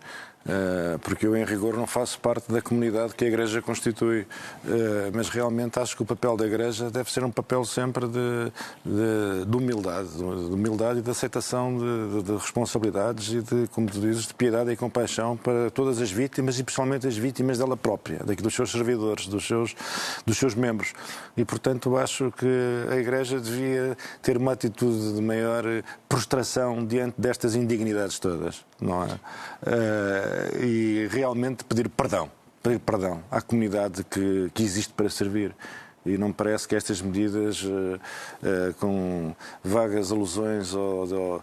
Eh, 0.48 0.98
Porque 1.02 1.26
eu, 1.28 1.36
em 1.36 1.44
rigor, 1.46 1.76
não 1.76 1.86
faço 1.88 2.20
parte 2.20 2.52
da 2.52 2.62
comunidade 2.62 3.14
que 3.16 3.24
a 3.26 3.28
Igreja 3.28 3.62
constitui. 3.62 4.26
Eh, 4.68 5.12
Mas 5.14 5.30
realmente 5.30 5.80
acho 5.80 5.96
que 5.96 6.02
o 6.04 6.06
papel 6.06 6.36
da 6.38 6.46
Igreja 6.46 6.90
deve 6.90 7.12
ser 7.12 7.24
um 7.24 7.32
papel 7.32 7.64
sempre 7.66 8.08
de, 8.08 8.52
de- 8.86 9.46
de 9.46 9.58
humildade, 9.58 10.10
de 10.18 10.24
humildade 10.24 11.00
e 11.00 11.02
de 11.02 11.10
aceitação 11.12 11.78
de, 11.78 12.18
de- 12.18 12.24
de 12.24 12.32
responsabilidades 12.34 13.28
e 13.34 13.42
de, 13.42 13.68
como 13.70 13.88
tu 13.90 14.00
dizes, 14.00 14.28
de 14.28 14.34
piedade 14.34 14.72
e 14.72 14.76
compaixão 14.76 15.36
para 15.38 15.70
todas 15.72 16.02
as 16.02 16.12
vítimas 16.12 16.58
e 16.60 16.64
principalmente 16.64 17.08
as 17.08 17.18
vítimas 17.18 17.58
dela 17.58 17.76
própria, 17.78 18.20
daqui 18.26 18.42
dos 18.42 18.54
seus 18.54 18.72
servidores, 18.72 19.28
dos 19.28 19.46
seus, 19.46 19.76
dos 20.26 20.38
seus 20.38 20.56
membros. 20.56 20.94
E, 21.38 21.44
portanto, 21.46 21.98
acho 21.98 22.32
que 22.38 22.48
a 22.92 22.96
Igreja 22.98 23.40
devia 23.40 23.98
ter 24.22 24.38
uma 24.38 24.54
atitude 24.54 25.14
de 25.16 25.22
maior 25.22 25.64
prostração 26.10 26.86
diante 26.86 27.16
destas 27.20 27.56
indignidades 27.56 28.20
todas, 28.20 28.66
não 28.80 29.04
é? 29.04 29.10
Eh, 30.32 30.66
e 30.66 31.08
realmente 31.08 31.64
pedir 31.66 31.90
perdão, 31.90 32.32
pedir 32.64 32.80
perdão 32.80 33.22
à 33.30 33.42
comunidade 33.42 34.04
que, 34.04 34.50
que 34.54 34.64
existe 34.64 34.94
para 34.94 35.10
servir. 35.10 35.54
E 36.04 36.18
não 36.18 36.30
me 36.30 36.34
parece 36.34 36.68
que 36.68 36.76
estas 36.76 37.00
medidas, 37.00 37.64
eh, 37.64 38.00
eh, 38.44 38.74
com 38.80 39.36
vagas 39.64 40.12
alusões 40.12 40.74
ao, 40.74 41.04
ao- 41.04 41.42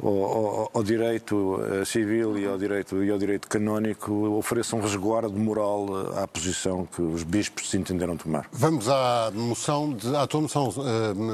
ao- 0.00 0.70
ao 0.74 0.82
direito 0.84 1.60
eh, 1.80 1.84
civil 1.84 2.38
e 2.38 2.46
ao 2.46 2.56
direito, 2.56 3.02
e 3.02 3.10
ao 3.10 3.18
direito 3.18 3.48
canónico, 3.48 4.12
ofereçam 4.38 4.80
resguardo 4.80 5.32
moral 5.36 5.86
à 6.22 6.28
posição 6.28 6.86
que 6.86 7.02
os 7.02 7.24
bispos 7.24 7.68
se 7.70 7.76
entenderam 7.78 8.16
tomar. 8.16 8.46
Vamos 8.52 8.88
à 8.88 9.30
moção, 9.34 9.92
de, 9.92 10.14
à 10.14 10.24
tua 10.26 10.40
moção, 10.42 10.72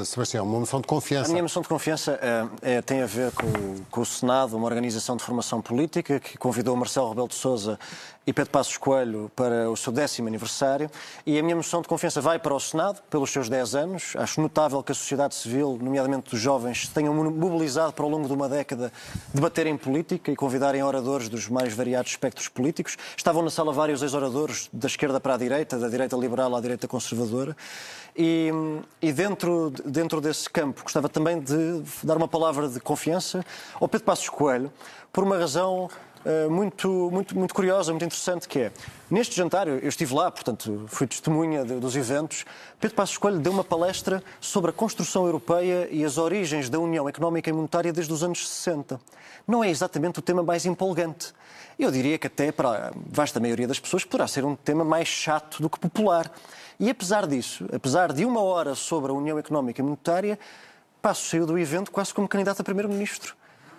Sebastião, 0.03 0.43
uma 0.43 0.59
moção 0.61 0.79
de 0.81 0.85
A 0.85 0.89
confiança. 0.89 1.29
minha 1.31 1.43
moção 1.43 1.61
de 1.61 1.67
confiança 1.67 2.17
eh, 2.21 2.77
é- 2.77 2.81
tem 2.81 3.03
a 3.03 3.05
ver 3.05 3.31
com, 3.33 3.45
o- 3.45 3.75
com 3.91 4.01
o 4.01 4.05
Senado, 4.05 4.57
uma 4.57 4.65
organização 4.65 5.15
de 5.15 5.23
formação 5.23 5.61
política 5.61 6.19
que 6.19 6.37
convidou 6.39 6.75
Marcelo 6.75 7.09
Rebelo 7.09 7.27
de 7.27 7.35
Sousa 7.35 7.77
e 8.25 8.31
Pedro 8.31 8.51
Passos 8.51 8.77
Coelho 8.77 9.31
para 9.35 9.69
o 9.69 9.75
seu 9.75 9.91
décimo 9.91 10.27
aniversário. 10.27 10.89
E 11.25 11.37
a 11.37 11.43
minha 11.43 11.55
moção 11.55 11.81
de 11.81 11.87
confiança 11.87 12.21
vai 12.21 12.39
para 12.39 12.53
o 12.53 12.59
Senado, 12.59 13.01
pelos 13.09 13.29
seus 13.31 13.49
10 13.49 13.75
anos. 13.75 14.13
Acho 14.15 14.41
notável 14.41 14.81
que 14.81 14.91
a 14.91 14.95
sociedade 14.95 15.35
civil, 15.35 15.77
nomeadamente 15.81 16.33
os 16.33 16.39
jovens, 16.39 16.87
tenham 16.87 17.13
mobilizado 17.13 17.93
para 17.93 18.05
ao 18.05 18.09
longo 18.09 18.27
de 18.27 18.33
uma 18.33 18.47
década 18.47 18.91
debaterem 19.33 19.77
política 19.77 20.31
e 20.31 20.35
convidarem 20.35 20.81
oradores 20.81 21.27
dos 21.27 21.49
mais 21.49 21.73
variados 21.73 22.11
espectros 22.11 22.47
políticos. 22.47 22.97
Estavam 23.17 23.41
na 23.41 23.49
sala 23.49 23.73
vários 23.73 24.01
ex-oradores 24.01 24.69
da 24.71 24.87
esquerda 24.87 25.19
para 25.19 25.33
a 25.35 25.37
direita, 25.37 25.77
da 25.77 25.89
direita 25.89 26.15
liberal 26.15 26.55
à 26.55 26.61
direita 26.61 26.87
conservadora. 26.87 27.55
E, 28.15 28.51
e 29.01 29.11
dentro, 29.11 29.71
dentro 29.85 30.21
desse 30.21 30.49
campo 30.49 30.83
gostava 30.83 31.09
também 31.09 31.39
de 31.39 31.81
dar 32.03 32.15
uma 32.15 32.27
palavra 32.27 32.69
de 32.69 32.79
confiança 32.79 33.43
ao 33.79 33.87
Pedro 33.87 34.05
Passos 34.05 34.29
Coelho, 34.29 34.71
por 35.11 35.23
uma 35.23 35.37
razão 35.37 35.89
uh, 36.25 36.49
muito, 36.49 37.09
muito, 37.11 37.37
muito 37.37 37.53
curiosa, 37.53 37.91
muito 37.91 38.05
interessante, 38.05 38.47
que 38.47 38.59
é, 38.59 38.71
neste 39.09 39.35
jantar, 39.35 39.67
eu 39.67 39.87
estive 39.87 40.13
lá, 40.13 40.31
portanto, 40.31 40.85
fui 40.87 41.07
testemunha 41.07 41.63
de, 41.63 41.75
dos 41.79 41.95
eventos, 41.95 42.45
Pedro 42.79 42.95
Passos 42.95 43.17
Coelho 43.17 43.39
deu 43.39 43.51
uma 43.51 43.63
palestra 43.63 44.23
sobre 44.39 44.71
a 44.71 44.73
construção 44.73 45.25
europeia 45.25 45.87
e 45.91 46.03
as 46.03 46.17
origens 46.17 46.69
da 46.69 46.79
União 46.79 47.07
Económica 47.07 47.49
e 47.49 47.53
Monetária 47.53 47.93
desde 47.93 48.11
os 48.11 48.23
anos 48.23 48.47
60. 48.47 48.99
Não 49.47 49.63
é 49.63 49.69
exatamente 49.69 50.19
o 50.19 50.21
tema 50.21 50.43
mais 50.43 50.65
empolgante. 50.65 51.33
Eu 51.77 51.91
diria 51.91 52.17
que 52.17 52.27
até 52.27 52.51
para 52.51 52.87
a 52.87 52.91
vasta 52.95 53.39
maioria 53.39 53.67
das 53.67 53.79
pessoas 53.79 54.05
poderá 54.05 54.27
ser 54.27 54.45
um 54.45 54.55
tema 54.55 54.83
mais 54.83 55.07
chato 55.07 55.61
do 55.61 55.69
que 55.69 55.79
popular. 55.79 56.31
E 56.79 56.89
apesar 56.89 57.27
disso, 57.27 57.65
apesar 57.73 58.13
de 58.13 58.25
uma 58.25 58.41
hora 58.41 58.75
sobre 58.75 59.11
a 59.11 59.15
União 59.15 59.37
Económica 59.37 59.81
e 59.81 59.83
Monetária, 59.83 60.39
Passos 61.01 61.29
saiu 61.29 61.45
do 61.45 61.57
evento 61.57 61.91
quase 61.91 62.13
como 62.13 62.27
candidato 62.27 62.61
a 62.61 62.63
primeiro-ministro 62.63 63.35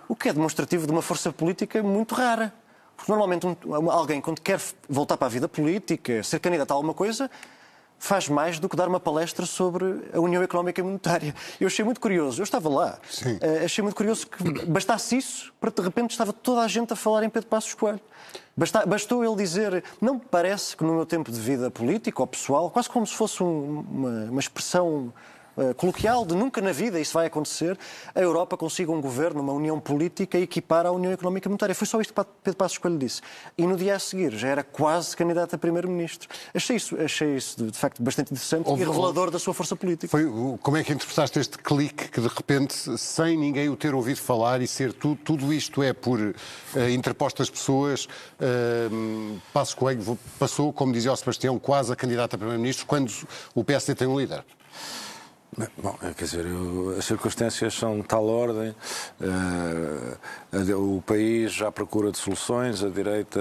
o 0.07 0.15
que 0.15 0.29
é 0.29 0.33
demonstrativo 0.33 0.85
de 0.85 0.91
uma 0.91 1.01
força 1.01 1.31
política 1.31 1.81
muito 1.81 2.15
rara. 2.15 2.53
Porque 2.95 3.11
normalmente 3.11 3.45
um, 3.45 3.91
alguém, 3.91 4.21
quando 4.21 4.39
quer 4.41 4.59
voltar 4.87 5.17
para 5.17 5.27
a 5.27 5.29
vida 5.29 5.47
política, 5.47 6.23
ser 6.23 6.39
candidato 6.39 6.71
a 6.71 6.73
alguma 6.75 6.93
coisa, 6.93 7.29
faz 7.97 8.29
mais 8.29 8.59
do 8.59 8.69
que 8.69 8.75
dar 8.75 8.87
uma 8.87 8.99
palestra 8.99 9.45
sobre 9.45 9.85
a 10.13 10.19
União 10.19 10.43
Económica 10.43 10.79
e 10.79 10.83
Monetária. 10.83 11.33
Eu 11.59 11.67
achei 11.67 11.83
muito 11.83 11.99
curioso, 11.99 12.41
eu 12.41 12.43
estava 12.43 12.69
lá, 12.69 12.99
uh, 13.25 13.65
achei 13.65 13.81
muito 13.81 13.95
curioso 13.95 14.27
que 14.27 14.65
bastasse 14.65 15.17
isso 15.17 15.53
para 15.59 15.71
de 15.71 15.81
repente 15.81 16.11
estava 16.11 16.31
toda 16.31 16.61
a 16.61 16.67
gente 16.67 16.93
a 16.93 16.95
falar 16.95 17.23
em 17.23 17.29
Pedro 17.29 17.49
Passos 17.49 17.73
Coelho. 17.73 17.99
Basta, 18.55 18.85
bastou 18.85 19.23
ele 19.23 19.35
dizer, 19.35 19.83
não 19.99 20.15
me 20.15 20.21
parece 20.21 20.77
que 20.77 20.83
no 20.83 20.93
meu 20.93 21.05
tempo 21.05 21.31
de 21.31 21.39
vida 21.39 21.69
política 21.71 22.21
ou 22.21 22.27
pessoal, 22.27 22.69
quase 22.69 22.89
como 22.89 23.05
se 23.05 23.13
fosse 23.13 23.43
um, 23.43 23.85
uma, 23.89 24.09
uma 24.31 24.39
expressão 24.39 25.13
coloquial 25.77 26.25
de 26.25 26.35
nunca 26.35 26.61
na 26.61 26.71
vida 26.71 26.99
isso 26.99 27.13
vai 27.13 27.27
acontecer, 27.27 27.77
a 28.13 28.19
Europa 28.19 28.57
consiga 28.57 28.91
um 28.91 29.01
governo, 29.01 29.41
uma 29.41 29.53
união 29.53 29.79
política 29.79 30.37
e 30.37 30.43
equipar 30.43 30.85
à 30.85 30.91
União 30.91 31.11
Económica 31.11 31.47
e 31.47 31.49
Monetária. 31.49 31.75
Foi 31.75 31.87
só 31.87 31.99
isto 32.01 32.13
que 32.13 32.25
Pedro 32.43 32.57
Passos 32.57 32.77
Coelho 32.77 32.97
disse. 32.97 33.21
E 33.57 33.65
no 33.65 33.77
dia 33.77 33.95
a 33.95 33.99
seguir 33.99 34.31
já 34.33 34.47
era 34.47 34.63
quase 34.63 35.15
candidato 35.15 35.55
a 35.55 35.57
primeiro-ministro. 35.57 36.29
Achei 36.53 36.75
isso, 36.75 36.99
achei 36.99 37.35
isso 37.35 37.65
de 37.65 37.77
facto 37.77 38.01
bastante 38.01 38.31
interessante 38.31 38.67
Houve, 38.67 38.83
e 38.83 38.85
revelador 38.85 39.31
da 39.31 39.39
sua 39.39 39.53
força 39.53 39.75
política. 39.75 40.09
Foi, 40.09 40.25
como 40.61 40.77
é 40.77 40.83
que 40.83 40.93
interpretaste 40.93 41.39
este 41.39 41.57
clique 41.57 42.09
que 42.09 42.21
de 42.21 42.27
repente, 42.27 42.97
sem 42.97 43.37
ninguém 43.37 43.69
o 43.69 43.75
ter 43.75 43.93
ouvido 43.93 44.19
falar 44.19 44.61
e 44.61 44.67
ser 44.67 44.93
tudo, 44.93 45.19
tudo 45.23 45.53
isto 45.53 45.81
é 45.81 45.93
por 45.93 46.19
uh, 46.19 46.33
interpostas 46.89 47.49
pessoas, 47.49 48.05
uh, 48.05 49.39
Passos 49.53 49.73
Coelho 49.73 50.17
passou, 50.39 50.71
como 50.73 50.91
dizia 50.91 51.11
o 51.11 51.15
Sebastião, 51.15 51.57
quase 51.59 51.91
a 51.91 51.95
candidato 51.95 52.35
a 52.35 52.37
primeiro-ministro 52.37 52.85
quando 52.85 53.11
o 53.53 53.63
PSD 53.63 53.95
tem 53.95 54.07
um 54.07 54.19
líder? 54.19 54.43
Bom, 55.81 55.97
é, 56.01 56.13
quer 56.13 56.25
dizer, 56.25 56.45
eu, 56.45 56.95
as 56.97 57.05
circunstâncias 57.05 57.73
são 57.73 58.01
de 58.01 58.03
tal 58.03 58.25
ordem, 58.27 58.75
uh, 59.21 60.97
o 60.97 61.01
país 61.01 61.53
já 61.53 61.71
procura 61.71 62.11
de 62.11 62.17
soluções, 62.17 62.83
a 62.83 62.89
direita 62.89 63.39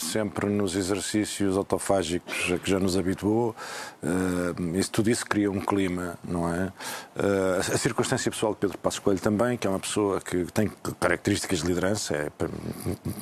sempre 0.00 0.46
nos 0.46 0.74
exercícios 0.74 1.56
autofágicos 1.56 2.50
a 2.52 2.58
que 2.58 2.68
já 2.68 2.80
nos 2.80 2.96
habituou, 2.96 3.54
uh, 4.02 4.76
isso 4.76 4.90
tudo 4.90 5.08
isso 5.08 5.24
cria 5.24 5.52
um 5.52 5.60
clima, 5.60 6.18
não 6.24 6.52
é? 6.52 6.72
Uh, 7.14 7.60
a 7.60 7.78
circunstância 7.78 8.28
pessoal 8.28 8.54
de 8.54 8.58
Pedro 8.58 8.78
Passos 8.78 9.20
também, 9.20 9.56
que 9.56 9.64
é 9.64 9.70
uma 9.70 9.78
pessoa 9.78 10.20
que 10.20 10.44
tem 10.52 10.68
características 10.98 11.60
de 11.60 11.68
liderança, 11.68 12.16
é, 12.16 12.30
para, 12.30 12.48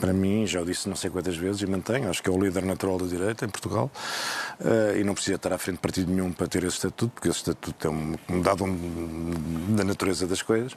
para 0.00 0.14
mim, 0.14 0.46
já 0.46 0.62
o 0.62 0.64
disse 0.64 0.88
não 0.88 0.96
sei 0.96 1.10
quantas 1.10 1.36
vezes 1.36 1.60
e 1.60 1.66
mantenho, 1.66 2.08
acho 2.08 2.22
que 2.22 2.30
é 2.30 2.32
o 2.32 2.42
líder 2.42 2.64
natural 2.64 2.96
da 2.96 3.06
direita 3.06 3.44
em 3.44 3.50
Portugal, 3.50 3.90
e 4.96 5.04
não 5.04 5.12
precisa 5.14 5.36
estar 5.36 5.52
à 5.52 5.58
frente 5.58 5.76
de 5.76 5.82
partido 5.82 6.10
nenhum 6.10 6.32
para 6.32 6.46
ter 6.46 6.64
esse 6.64 6.76
estatuto, 6.76 7.12
porque 7.14 7.28
esse 7.28 7.38
estatuto 7.38 7.86
é 7.86 7.90
um 7.90 8.14
dado 8.40 8.64
um, 8.64 9.74
da 9.74 9.84
natureza 9.84 10.26
das 10.26 10.42
coisas. 10.42 10.76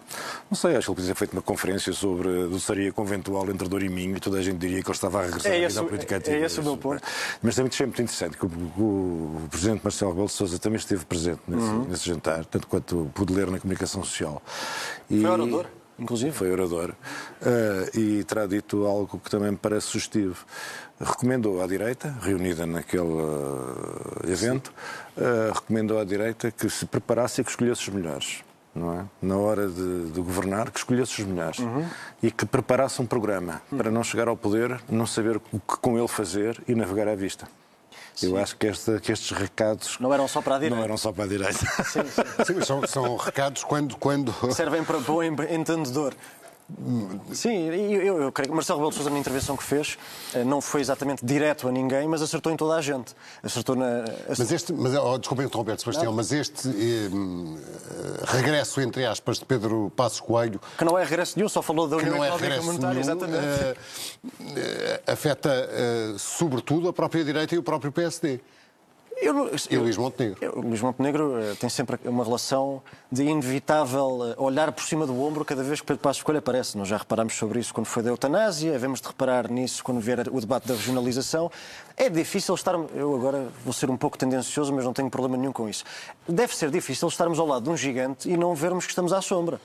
Não 0.50 0.58
sei, 0.58 0.76
acho 0.76 0.86
que 0.86 0.92
ele 0.92 0.96
podia 0.96 1.14
ter 1.14 1.20
feito 1.20 1.34
uma 1.34 1.42
conferência 1.42 1.94
sobre 1.94 2.44
a 2.44 2.48
doçaria 2.48 2.92
conventual 2.92 3.50
entre 3.50 3.68
Dor 3.68 3.84
e 3.84 3.90
Minho 3.90 4.18
e 4.18 4.20
toda 4.20 4.38
a 4.40 4.42
gente 4.42 4.58
diria 4.58 4.82
que 4.82 4.88
ele 4.88 4.96
estava 4.96 5.20
a 5.20 5.26
regressar 5.26 5.52
é 5.52 5.66
à 5.66 5.84
política 5.84 6.18
ativa. 6.18 6.38
É, 6.38 6.42
é 6.42 6.46
esse 6.46 6.60
o 6.60 6.64
meu 6.64 6.78
ponto. 6.78 7.02
Mas 7.42 7.56
também 7.56 7.70
achei 7.72 7.86
muito 7.86 8.02
interessante 8.02 8.38
que 8.38 8.46
o, 8.46 8.50
o, 8.50 8.82
o 9.46 9.48
presidente 9.50 9.82
Marcelo 9.84 10.12
Rebelo 10.12 10.28
de 10.28 10.34
Sousa 10.34 10.60
também 10.60 10.78
esteve 10.78 11.06
presente 11.06 11.42
nesse, 11.48 11.68
uhum. 11.68 11.86
nesse, 11.86 12.06
jantar, 12.06 12.46
tanto 12.46 12.68
quanto 12.68 13.12
pude 13.14 13.34
ler 13.34 13.50
na 13.50 13.60
comunicação 13.60 14.04
social. 14.04 14.42
E... 15.10 15.22
Foi 15.22 15.30
orador? 15.30 15.66
Inclusive. 16.00 16.32
Foi 16.32 16.52
orador. 16.52 16.94
Uh, 17.42 18.00
e 18.00 18.24
terá 18.24 18.48
dito 18.48 18.86
algo 18.86 19.20
que 19.20 19.30
também 19.30 19.52
me 19.52 19.58
parece 19.58 19.88
sugestivo 19.88 20.46
recomendou 21.00 21.62
à 21.62 21.68
direita, 21.68 22.16
reunida 22.22 22.66
naquele 22.66 23.04
uh, 23.04 24.22
evento, 24.28 24.74
uh, 25.18 25.54
recomendou 25.54 26.00
à 26.00 26.04
direita 26.04 26.52
que 26.52 26.70
se 26.70 26.86
preparasse 26.86 27.42
e 27.42 27.44
que 27.44 27.50
escolhesse 27.50 27.90
os 27.90 27.96
melhores. 27.96 28.44
Não 28.76 29.00
é? 29.00 29.06
Na 29.22 29.38
hora 29.38 29.68
de, 29.68 30.10
de 30.10 30.20
governar, 30.20 30.72
que 30.72 30.80
escolhesse 30.80 31.22
os 31.22 31.28
melhores 31.28 31.60
uhum. 31.60 31.86
e 32.24 32.32
que 32.32 32.44
preparasse 32.44 33.00
um 33.02 33.06
programa 33.06 33.62
uhum. 33.72 33.78
para 33.78 33.92
não 33.92 34.04
chegar 34.04 34.28
ao 34.28 34.36
poder, 34.36 34.82
não 34.90 35.06
saber 35.06 35.38
o 35.38 35.60
que 35.60 35.78
com 35.80 35.98
ele 35.98 36.08
fazer 36.08 36.60
e 36.68 36.74
navegar 36.74 37.08
à 37.08 37.16
vista. 37.16 37.48
Sim. 38.16 38.30
Eu 38.30 38.38
acho 38.38 38.56
que, 38.56 38.68
este, 38.68 39.00
que, 39.00 39.12
estes 39.12 39.32
recados. 39.32 39.98
Não 40.00 40.14
eram 40.14 40.28
só 40.28 40.42
para 40.42 40.56
a 40.56 40.60
direita. 40.60 40.76
Não 40.76 40.84
eram 40.84 40.98
só 40.98 41.12
para 41.12 41.24
a 41.24 41.28
direita. 41.28 41.54
Sim, 41.84 42.04
sim. 42.04 42.46
sim 42.46 42.62
são, 42.62 42.88
são, 42.88 43.16
recados 43.18 43.64
quando. 43.64 43.96
quando... 43.98 44.34
Servem 44.54 44.84
para 44.84 45.00
bom 45.00 45.24
entendedor. 45.24 46.14
Sim, 47.34 47.68
eu, 47.68 48.22
eu 48.22 48.32
creio 48.32 48.50
que 48.50 48.56
Marcelo 48.56 48.80
Rebelo 48.80 48.92
de 48.92 48.96
Sousa, 48.96 49.10
na 49.10 49.20
intervenção 49.20 49.56
que 49.56 49.64
fez, 49.64 49.98
eh, 50.34 50.44
não 50.44 50.62
foi 50.62 50.82
exatamente 50.82 51.24
direto 51.24 51.68
a 51.68 51.72
ninguém, 51.72 52.08
mas 52.08 52.22
acertou 52.22 52.52
em 52.52 52.56
toda 52.56 52.76
a 52.76 52.82
gente. 52.82 53.14
Acertou 53.44 53.76
na. 53.76 54.06
Mas 54.28 54.52
este, 54.52 54.74
mas, 54.74 54.96
oh, 54.96 55.18
desculpa 55.18 55.44
interromper, 55.44 55.78
Sebastião, 55.80 56.06
não. 56.06 56.14
mas 56.14 56.32
este 56.32 56.70
eh, 56.70 57.10
regresso, 58.26 58.82
entre 58.82 59.06
aspas, 59.06 59.40
de 59.40 59.46
Pedro 59.46 59.92
Passos 59.96 60.20
Coelho. 60.20 60.60
Que 60.78 60.86
não 60.86 60.98
é 60.98 61.04
regresso 61.04 61.34
nenhum, 61.38 61.50
só 61.50 61.62
falou 61.62 61.88
da 61.88 61.98
União 61.98 62.24
é 62.24 62.30
Económica 62.30 62.62
Monetária, 62.62 63.00
exatamente. 63.00 63.78
Eh, 64.56 65.02
afeta, 65.06 65.50
eh, 65.50 66.16
sobretudo, 66.18 66.88
a 66.88 66.94
própria 66.94 67.24
direita 67.24 67.54
e 67.56 67.58
o 67.58 67.64
próprio 67.64 67.92
PSD. 67.92 68.40
Eu, 69.24 69.50
e 69.72 69.78
Luís 69.78 69.96
Montenegro? 69.96 70.38
Eu, 70.42 70.60
Luís 70.60 70.82
Montenegro 70.82 71.40
eh, 71.40 71.56
tem 71.58 71.70
sempre 71.70 71.98
uma 72.04 72.26
relação 72.26 72.84
de 73.10 73.24
inevitável 73.24 74.20
eh, 74.26 74.36
olhar 74.38 74.70
por 74.74 74.84
cima 74.84 75.08
do 75.08 75.18
ombro 75.22 75.46
cada 75.46 75.64
vez 75.64 75.80
que 75.80 75.88
Pedro 75.88 76.02
Passos 76.02 76.22
Coelho 76.22 76.40
aparece. 76.40 76.78
Nós 76.78 76.90
já 76.90 76.98
reparámos 76.98 77.34
sobre 77.36 77.58
isso 77.58 77.74
quando 77.74 77.86
foi 77.86 78.04
da 78.04 78.10
eutanásia, 78.10 78.76
havemos 78.76 79.00
de 79.00 79.08
reparar 79.08 79.50
nisso 79.50 79.82
quando 79.82 80.02
vier 80.02 80.28
o 80.30 80.42
debate 80.42 80.68
da 80.68 80.74
regionalização. 80.74 81.50
É 81.96 82.10
difícil 82.10 82.54
estar. 82.54 82.76
Eu 82.94 83.16
agora 83.16 83.48
vou 83.64 83.72
ser 83.72 83.90
um 83.90 83.96
pouco 83.96 84.18
tendencioso, 84.18 84.74
mas 84.74 84.84
não 84.84 84.92
tenho 84.92 85.10
problema 85.10 85.38
nenhum 85.38 85.54
com 85.54 85.70
isso. 85.70 85.86
Deve 86.28 86.54
ser 86.54 86.70
difícil 86.70 87.08
estarmos 87.08 87.40
ao 87.40 87.48
lado 87.48 87.64
de 87.64 87.70
um 87.70 87.78
gigante 87.78 88.30
e 88.30 88.36
não 88.36 88.54
vermos 88.54 88.86
que 88.86 88.92
estamos 88.92 89.14
à 89.14 89.22
sombra. 89.22 89.58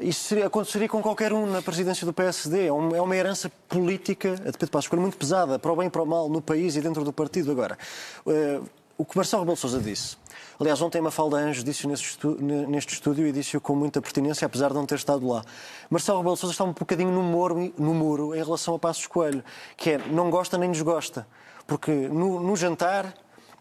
Isso 0.00 0.28
seria, 0.28 0.46
aconteceria 0.46 0.88
com 0.88 1.00
qualquer 1.00 1.32
um 1.32 1.46
na 1.46 1.62
presidência 1.62 2.04
do 2.04 2.12
PSD. 2.12 2.66
É, 2.66 2.72
um, 2.72 2.94
é 2.94 3.00
uma 3.00 3.16
herança 3.16 3.50
política, 3.68 4.32
a 4.44 4.50
de 4.50 4.58
Pedro 4.58 4.70
Passos 4.70 4.88
Coelho, 4.88 5.02
muito 5.02 5.16
pesada, 5.16 5.56
para 5.56 5.72
o 5.72 5.76
bem 5.76 5.86
e 5.86 5.90
para 5.90 6.02
o 6.02 6.06
mal, 6.06 6.28
no 6.28 6.42
país 6.42 6.74
e 6.74 6.80
dentro 6.80 7.04
do 7.04 7.12
partido. 7.12 7.50
Agora, 7.50 7.76
uh, 8.24 8.64
o 8.98 9.04
que 9.04 9.16
Marcelo 9.16 9.42
Rebelo 9.42 9.56
Sousa 9.56 9.80
disse. 9.80 10.16
Aliás, 10.58 10.82
ontem 10.82 10.98
a 10.98 11.02
Mafalda 11.02 11.36
Anjos 11.36 11.62
disse 11.62 11.86
neste 11.86 12.92
estúdio 12.92 13.28
e 13.28 13.32
disse-o 13.32 13.60
com 13.60 13.76
muita 13.76 14.02
pertinência, 14.02 14.44
apesar 14.44 14.70
de 14.70 14.74
não 14.74 14.84
ter 14.84 14.96
estado 14.96 15.24
lá. 15.26 15.44
Marcelo 15.88 16.18
Rebelo 16.18 16.36
Sousa 16.36 16.52
está 16.52 16.64
um 16.64 16.72
bocadinho 16.72 17.12
no 17.12 17.22
muro, 17.22 17.72
no 17.78 17.94
muro 17.94 18.34
em 18.34 18.42
relação 18.42 18.74
a 18.74 18.78
Passos 18.78 19.06
Coelho, 19.06 19.44
que 19.76 19.90
é 19.90 19.98
não 19.98 20.28
gosta 20.30 20.58
nem 20.58 20.72
desgosta. 20.72 21.24
Porque 21.64 21.92
no, 21.92 22.40
no 22.40 22.56
jantar 22.56 23.14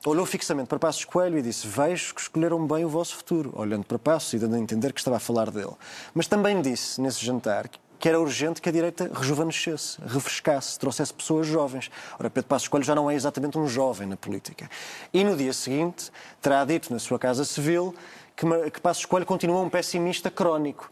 olhou 0.07 0.25
fixamente 0.25 0.67
para 0.67 0.79
Passos 0.79 1.05
Coelho 1.05 1.37
e 1.37 1.41
disse: 1.43 1.67
Vejo 1.67 2.15
que 2.15 2.21
escolheram 2.21 2.65
bem 2.65 2.83
o 2.83 2.89
vosso 2.89 3.15
futuro, 3.15 3.53
olhando 3.55 3.85
para 3.85 3.99
Passos 3.99 4.33
e 4.33 4.39
dando 4.39 4.55
a 4.55 4.59
entender 4.59 4.91
que 4.91 4.99
estava 4.99 5.17
a 5.17 5.19
falar 5.19 5.51
dele. 5.51 5.73
Mas 6.15 6.27
também 6.27 6.59
disse 6.63 6.99
nesse 6.99 7.23
jantar 7.23 7.67
que 7.67 7.77
era 8.05 8.19
urgente 8.19 8.61
que 8.61 8.67
a 8.67 8.71
direita 8.71 9.09
rejuvenescesse, 9.13 9.97
refrescasse, 10.05 10.77
trouxesse 10.77 11.13
pessoas 11.13 11.47
jovens. 11.47 11.89
Ora, 12.19 12.29
Pedro 12.29 12.49
Passos 12.49 12.67
Coelho 12.67 12.85
já 12.85 12.93
não 12.93 13.09
é 13.09 13.15
exatamente 13.15 13.57
um 13.57 13.67
jovem 13.67 14.07
na 14.07 14.17
política. 14.17 14.69
E 15.13 15.23
no 15.23 15.37
dia 15.37 15.53
seguinte 15.53 16.11
terá 16.41 16.65
dito 16.65 16.91
na 16.91 16.99
sua 16.99 17.17
Casa 17.17 17.45
Civil 17.45 17.95
que, 18.35 18.45
que 18.71 18.81
Passos 18.81 19.05
Coelho 19.05 19.25
continua 19.25 19.61
um 19.61 19.69
pessimista 19.69 20.29
crónico. 20.29 20.89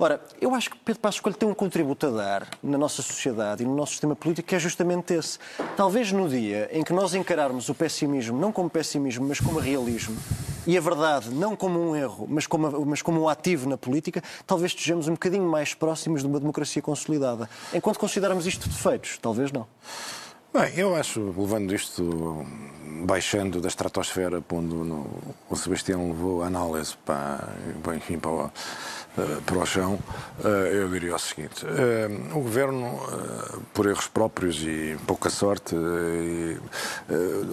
Ora, 0.00 0.20
eu 0.40 0.54
acho 0.54 0.70
que 0.70 0.76
Pedro 0.78 1.00
Passos 1.00 1.20
Coelho 1.20 1.36
tem 1.36 1.48
um 1.48 1.54
contributo 1.54 2.06
a 2.06 2.10
dar 2.10 2.48
na 2.62 2.78
nossa 2.78 3.02
sociedade 3.02 3.64
e 3.64 3.66
no 3.66 3.74
nosso 3.74 3.92
sistema 3.92 4.14
político 4.14 4.46
que 4.46 4.54
é 4.54 4.58
justamente 4.58 5.12
esse. 5.12 5.40
Talvez 5.76 6.12
no 6.12 6.28
dia 6.28 6.70
em 6.72 6.84
que 6.84 6.92
nós 6.92 7.14
encararmos 7.14 7.68
o 7.68 7.74
pessimismo 7.74 8.38
não 8.38 8.52
como 8.52 8.70
pessimismo, 8.70 9.26
mas 9.26 9.40
como 9.40 9.58
realismo, 9.58 10.16
e 10.64 10.78
a 10.78 10.80
verdade 10.80 11.30
não 11.30 11.56
como 11.56 11.80
um 11.80 11.96
erro, 11.96 12.28
mas 12.28 12.46
como, 12.46 12.86
mas 12.86 13.02
como 13.02 13.22
um 13.22 13.28
ativo 13.28 13.68
na 13.68 13.76
política, 13.76 14.22
talvez 14.46 14.70
estejamos 14.70 15.08
um 15.08 15.14
bocadinho 15.14 15.48
mais 15.50 15.74
próximos 15.74 16.20
de 16.20 16.28
uma 16.28 16.38
democracia 16.38 16.80
consolidada. 16.80 17.50
Enquanto 17.74 17.98
considerarmos 17.98 18.46
isto 18.46 18.68
defeitos, 18.68 19.18
talvez 19.20 19.50
não. 19.50 19.66
Bem, 20.52 20.72
eu 20.76 20.94
acho, 20.94 21.20
levando 21.36 21.74
isto, 21.74 22.46
baixando 23.04 23.60
da 23.60 23.68
estratosfera, 23.68 24.40
pondo 24.40 24.76
no, 24.76 25.06
o 25.50 25.56
Sebastião 25.56 26.08
levou 26.08 26.42
a 26.42 26.46
análise 26.46 26.96
para, 27.04 27.48
enfim, 27.94 28.18
para 28.18 28.30
o, 28.30 28.50
para 29.44 29.58
o 29.58 29.66
chão, 29.66 29.98
eh, 30.44 30.70
eu 30.74 30.88
diria 30.88 31.14
o 31.14 31.18
seguinte: 31.18 31.64
eh, 31.66 32.08
o 32.32 32.40
governo, 32.40 33.00
por 33.74 33.86
erros 33.86 34.08
próprios 34.08 34.62
e 34.62 34.96
pouca 35.06 35.30
sorte, 35.30 35.74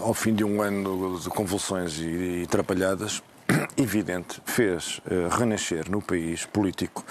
ao 0.02 0.14
fim 0.14 0.34
de 0.34 0.44
um 0.44 0.62
ano 0.62 1.20
de 1.20 1.30
convulsões 1.30 1.98
e, 2.00 2.42
e 2.42 2.44
atrapalhadas, 2.44 3.22
evidente, 3.78 4.42
fez 4.46 5.02
renascer 5.38 5.90
no 5.90 6.02
país 6.02 6.46
político 6.46 7.04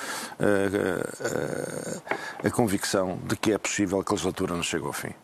a 2.44 2.50
convicção 2.50 3.18
de 3.26 3.36
que 3.36 3.52
é 3.52 3.58
possível 3.58 4.02
que 4.02 4.12
a 4.12 4.14
legislatura 4.14 4.54
não 4.54 4.62
chegue 4.62 4.84
ao 4.84 4.92
fim. 4.92 5.14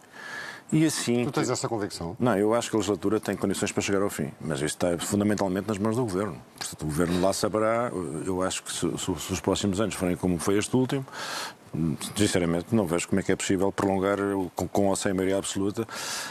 E 0.73 0.85
assim. 0.85 1.25
Tu 1.25 1.33
tens 1.33 1.51
essa 1.51 1.69
convicção? 1.69 2.17
Não, 2.19 2.37
eu 2.37 2.55
acho 2.55 2.71
que 2.71 2.77
a 2.77 2.79
legislatura 2.79 3.19
tem 3.19 3.37
condições 3.37 3.73
para 3.73 3.83
chegar 3.83 4.03
ao 4.03 4.11
fim, 4.11 4.31
mas 4.41 4.59
isso 4.59 4.67
está 4.67 4.97
fundamentalmente 4.99 5.67
nas 5.67 5.79
mãos 5.79 5.97
do 5.97 6.03
governo. 6.03 6.41
Portanto, 6.59 6.83
o 6.83 6.87
governo 6.87 7.21
lá 7.21 7.33
saberá. 7.33 7.91
Eu 8.25 8.43
acho 8.43 8.63
que 8.63 8.73
se, 8.73 8.89
se, 8.99 9.21
se 9.21 9.33
os 9.33 9.41
próximos 9.41 9.81
anos 9.81 9.95
forem 9.95 10.17
como 10.17 10.39
foi 10.39 10.59
este 10.59 10.75
último, 10.77 11.05
Sinceramente, 12.17 12.75
não 12.75 12.85
vejo 12.85 13.07
como 13.09 13.21
é 13.21 13.23
que 13.23 13.31
é 13.31 13.37
possível 13.37 13.71
prolongar 13.71 14.19
com, 14.57 14.67
com 14.67 14.89
ou 14.89 14.97
sem 14.97 15.13
maioria 15.13 15.39
absoluta. 15.39 15.87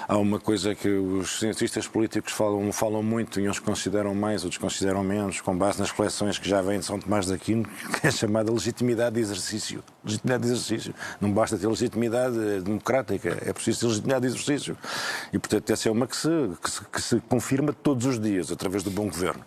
Há 0.08 0.18
uma 0.18 0.38
coisa 0.38 0.76
que 0.76 0.90
os 0.90 1.40
cientistas 1.40 1.88
políticos 1.88 2.34
falam, 2.34 2.72
falam 2.74 3.02
muito 3.02 3.40
e 3.40 3.48
uns 3.48 3.58
consideram 3.58 4.14
mais, 4.14 4.44
outros 4.44 4.58
consideram 4.58 5.02
menos, 5.02 5.40
com 5.40 5.58
base 5.58 5.80
nas 5.80 5.92
coleções 5.92 6.38
que 6.38 6.48
já 6.48 6.62
vêm 6.62 6.80
de 6.80 6.86
São 6.86 7.00
Tomás 7.00 7.28
de 7.28 7.34
Aquino, 7.34 7.64
que 8.02 8.08
é 8.08 8.12
chamada 8.12 8.52
legitimidade 8.52 9.16
de 9.16 9.22
exercício. 9.22 9.82
Legitimidade 10.04 10.44
de 10.44 10.50
exercício. 10.50 10.94
Não 11.22 11.32
basta 11.32 11.58
ter 11.58 11.68
legitimidade 11.68 12.62
democrática, 12.62 13.38
é 13.46 13.54
preciso 13.54 13.80
ter 13.80 13.86
legitimidade 13.88 14.22
de 14.22 14.28
exercício. 14.28 14.78
E, 15.32 15.40
portanto, 15.40 15.70
essa 15.70 15.88
é 15.88 15.92
uma 15.92 16.06
que 16.06 16.18
se, 16.18 16.30
que 16.62 16.70
se, 16.70 16.86
que 16.86 17.02
se 17.02 17.22
confirma 17.30 17.72
todos 17.72 18.06
os 18.06 18.20
dias, 18.20 18.52
através 18.52 18.84
do 18.84 18.92
bom 18.92 19.08
governo. 19.08 19.46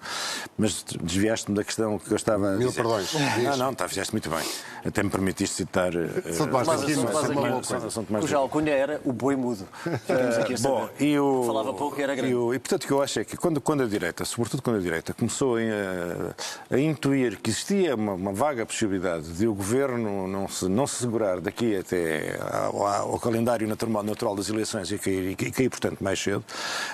Mas 0.57 0.82
desviaste-me 1.03 1.55
da 1.55 1.64
questão 1.64 1.99
que 1.99 2.11
eu 2.11 2.16
estava 2.16 2.49
a 2.49 2.53
dizer. 2.53 2.64
Mil 2.64 2.72
perdões. 2.72 3.14
Não, 3.43 3.57
não, 3.59 3.74
tá, 3.74 3.86
fizeste 3.88 4.14
muito 4.14 4.30
bem. 4.30 4.45
Até 4.84 5.03
me 5.03 5.11
permitiste 5.11 5.57
citar 5.57 5.82
citar. 5.91 5.95
Eh, 5.95 6.33
São 6.33 6.47
Tomás 6.47 6.80
de 6.80 6.93
Aquino. 6.93 8.20
Cuja 8.20 8.37
alcunha 8.37 8.72
era 8.72 9.01
o 9.05 9.12
boi 9.12 9.37
mudo. 9.37 9.66
Bom, 10.61 10.89
e 11.01 11.18
o, 11.18 11.45
Falava 11.47 11.74
pouco 11.74 11.99
e 11.99 12.03
era 12.03 12.14
grande. 12.14 12.33
E, 12.33 12.35
o, 12.35 12.49
portanto 12.49 12.85
o 12.85 12.87
que 12.87 12.93
eu 12.93 13.03
acho 13.03 13.20
é 13.20 13.24
que 13.24 13.37
quando, 13.37 13.61
quando 13.61 13.83
a 13.83 13.87
direita, 13.87 14.24
sobretudo 14.24 14.62
quando 14.62 14.76
a 14.76 14.80
direita, 14.80 15.14
começou 15.14 15.57
a, 15.57 16.74
a 16.74 16.78
intuir 16.78 17.41
que 17.41 17.51
existia 17.51 17.95
uma, 17.95 18.14
uma, 18.14 18.33
vaga 18.33 18.64
possibilidade 18.64 19.33
de 19.33 19.47
o 19.47 19.55
governo 19.55 20.26
não 20.26 20.49
se, 20.49 20.68
não 20.68 20.87
se 20.87 20.97
segurar 20.97 21.41
daqui 21.41 21.76
até 21.76 22.39
ao, 22.41 23.18
calendário 23.18 23.66
natural, 23.68 24.35
das 24.35 24.49
eleições 24.49 24.91
e 24.91 24.99
cair, 24.99 25.30
e 25.30 25.51
cair, 25.51 25.68
portanto, 25.68 26.03
mais 26.03 26.20
cedo, 26.20 26.45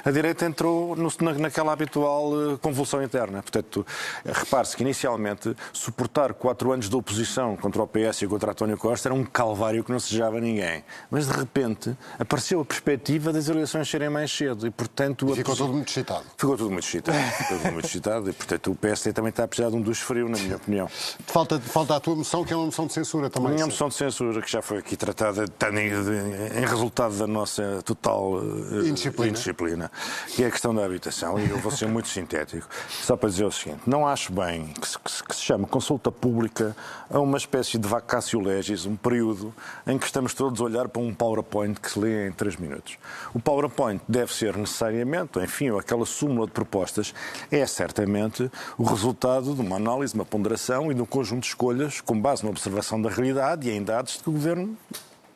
a 0.05 0.11
direita 0.11 0.45
entrou 0.45 0.95
no, 0.97 1.11
na, 1.21 1.33
naquela 1.35 1.73
habitual 1.73 2.33
eh, 2.53 2.59
convulsão 2.61 3.03
interna. 3.03 3.43
Portanto, 3.43 3.87
repare-se 4.25 4.77
que 4.77 4.83
inicialmente 4.83 5.57
suportar 5.73 6.35
quatro 6.35 6.73
anos 6.73 6.89
de 6.89 6.97
oposição 6.97 7.57
contra 7.57 7.83
o 7.83 7.87
PS 7.87 8.23
e 8.23 8.27
contra 8.27 8.51
a 8.51 8.53
António 8.53 8.78
Costa 8.79 9.09
era 9.09 9.15
um 9.15 9.25
calvário 9.25 9.83
que 9.85 9.91
não 9.91 9.99
desejava 9.99 10.41
ninguém. 10.41 10.85
Mas 11.11 11.27
de 11.27 11.33
repente 11.33 11.97
apareceu 12.19 12.61
a 12.61 12.65
perspectiva 12.65 13.33
das 13.33 13.49
eleições 13.49 13.89
serem 13.89 14.09
mais 14.09 14.31
cedo 14.31 14.67
e, 14.67 14.71
portanto. 14.71 15.31
E 15.31 15.37
ficou 15.37 15.57
tudo 15.57 15.73
muito 15.73 15.89
excitado. 15.89 16.25
Ficou 16.37 16.57
tudo 16.57 16.71
muito 16.71 16.85
excitado. 16.85 17.19
ficou 17.19 17.59
tudo 17.59 17.73
muito 17.73 17.85
excitado 17.87 18.31
e, 18.31 18.33
portanto, 18.33 18.71
o 18.71 18.75
PSD 18.75 19.13
também 19.13 19.31
está 19.31 19.45
a 19.45 19.49
precisar 19.49 19.71
de 19.71 19.77
um 19.77 19.81
dos 19.81 19.99
frio, 19.99 20.29
na 20.29 20.39
minha 20.39 20.57
opinião. 20.57 20.89
Falta, 21.27 21.61
falta 21.61 21.97
a 21.97 22.01
tua 22.01 22.17
moção, 22.17 22.45
que 22.45 22.53
é 22.53 22.57
uma 22.57 22.67
moção 22.67 22.87
de 22.87 22.93
censura 22.93 23.29
também. 23.31 23.51
A 23.51 23.55
minha 23.55 23.67
moção 23.67 23.89
de 23.89 23.95
censura, 23.95 24.41
que 24.41 24.51
já 24.51 24.63
foi 24.63 24.79
aqui 24.79 24.97
tratada 24.97 25.45
em, 25.73 26.63
em 26.63 26.67
resultado 26.67 27.17
da 27.17 27.27
nossa 27.27 27.83
total 27.85 28.35
uh, 28.35 28.87
indisciplina. 28.87 29.29
indisciplina, 29.31 29.91
que 30.29 30.45
é 30.45 30.47
a 30.47 30.51
questão 30.51 30.75
da 30.75 30.85
habitação. 30.85 31.39
E 31.39 31.49
eu 31.49 31.59
vou 31.59 31.73
ser 31.73 31.87
muito 31.87 32.09
sintético, 32.09 32.69
só 33.03 33.17
para 33.17 33.29
dizer 33.29 33.45
o 33.45 33.53
seguinte: 33.53 33.81
não 33.87 34.07
acho 34.07 34.33
bem 34.33 34.67
que 34.81 34.89
se, 34.89 34.99
que 34.99 35.11
se, 35.11 35.25
que 35.25 35.35
se 35.35 35.43
chame 35.43 35.67
consulta 35.67 36.11
pública 36.11 36.77
a 37.11 37.19
uma 37.19 37.39
espécie 37.39 37.79
de 37.79 37.89
vacácio 37.89 38.41
legis, 38.41 38.68
um 38.87 38.97
período 38.97 39.55
em 39.87 39.99
que 39.99 40.07
estamos 40.07 40.35
todos 40.35 40.61
a 40.61 40.65
olhar 40.65 40.89
para 40.89 41.01
um 41.01 41.15
PowerPoint 41.15 41.81
que 41.81 41.91
se 41.91 41.99
lê 41.99 42.29
em 42.29 42.33
3 42.33 42.57
minutos. 42.57 42.99
O 43.35 43.41
PowerPoint 43.41 44.01
deve 44.09 44.33
ser 44.33 44.57
necessariamente, 44.57 45.39
enfim, 45.39 45.77
aquela 45.77 46.05
súmula 46.05 46.47
de 46.47 46.53
propostas, 46.53 47.15
é 47.51 47.65
certamente 47.67 48.51
o 48.77 48.85
resultado 48.85 49.55
de 49.55 49.61
uma 49.61 49.77
análise, 49.77 50.15
uma 50.15 50.25
ponderação 50.25 50.91
e 50.91 50.95
de 50.95 51.03
um 51.03 51.07
conjunto 51.07 51.43
de 51.43 51.49
escolhas 51.49 52.01
com 52.01 52.21
base 52.21 52.45
na 52.45 52.51
observação 52.51 53.01
da 53.01 53.09
realidade 53.09 53.69
e 53.69 53.73
em 53.73 53.83
dados 53.83 54.17
que 54.17 54.29
o 54.29 54.33
Governo 54.33 54.77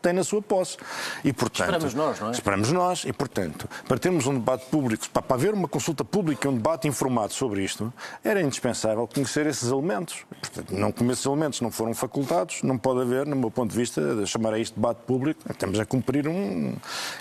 tem 0.03 0.13
na 0.13 0.25
sua 0.25 0.43
posse. 0.43 0.77
E, 1.25 1.33
portanto, 1.33 1.61
esperamos 1.61 1.95
nós, 1.95 2.21
não 2.21 2.29
é? 2.29 2.31
Esperamos 2.33 2.73
nós 2.73 3.05
e, 3.07 3.13
portanto, 3.13 3.69
para 3.87 3.99
termos 3.99 4.27
um 4.27 4.35
debate 4.35 4.67
público, 4.67 5.09
para, 5.11 5.25
haver 5.35 5.55
uma 5.55 5.69
consulta 5.69 6.05
pública 6.05 6.47
e 6.47 6.51
um 6.51 6.57
debate 6.57 6.89
informado 6.89 7.33
sobre 7.33 7.63
isto, 7.63 7.93
era 8.23 8.41
indispensável 8.43 9.07
conhecer 9.07 9.47
esses 9.47 9.71
elementos. 9.71 10.25
Portanto, 10.41 10.75
não 10.75 10.93
como 10.93 11.13
esses 11.13 11.25
elementos 11.25 11.61
não 11.61 11.71
foram 11.71 11.95
facultados, 11.95 12.63
não 12.63 12.77
pode 12.77 13.01
haver, 13.01 13.27
no 13.27 13.37
meu 13.37 13.51
ponto 13.51 13.71
de 13.71 13.77
vista, 13.77 14.27
chamar 14.27 14.55
a 14.55 14.59
isto 14.59 14.75
debate 14.75 14.99
público, 15.07 15.41
estamos 15.51 15.79
a 15.79 15.87
cumprir 15.87 16.27
um, 16.27 16.75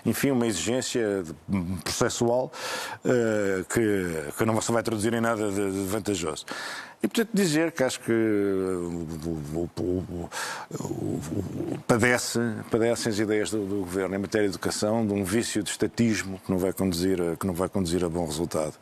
enfim, 0.06 0.32
uma 0.32 0.48
exigência 0.48 1.24
processual 1.84 2.52
uh, 3.06 3.64
que, 3.66 4.34
que 4.38 4.46
não 4.46 4.60
se 4.62 4.72
vai 4.72 4.84
traduzir 4.84 5.14
em 5.14 5.22
nada 5.22 5.52
de, 5.52 5.72
de 5.72 5.86
vantajoso. 5.86 6.46
E, 7.04 7.08
portanto, 7.08 7.30
dizer 7.34 7.72
que 7.72 7.84
acho 7.84 7.99
que 7.99 8.12
o, 8.12 9.68
padece, 11.88 12.39
padecem 12.70 13.12
as 13.12 13.18
ideias 13.18 13.49
do, 13.49 13.66
do, 13.66 13.80
Governo 13.80 14.16
em 14.16 14.20
matéria 14.20 14.47
de 14.47 14.54
educação 14.54 15.06
de 15.06 15.12
um 15.12 15.24
vício 15.24 15.64
de 15.64 15.72
estatismo 15.72 16.39
que 16.45 16.52
não, 16.52 16.60
vai 16.60 16.72
conduzir 16.72 17.20
a, 17.20 17.36
que 17.36 17.47
não 17.47 17.56
vai 17.56 17.68
conduzir 17.68 18.06
a 18.06 18.10
bom 18.10 18.26
resultado. 18.26 18.74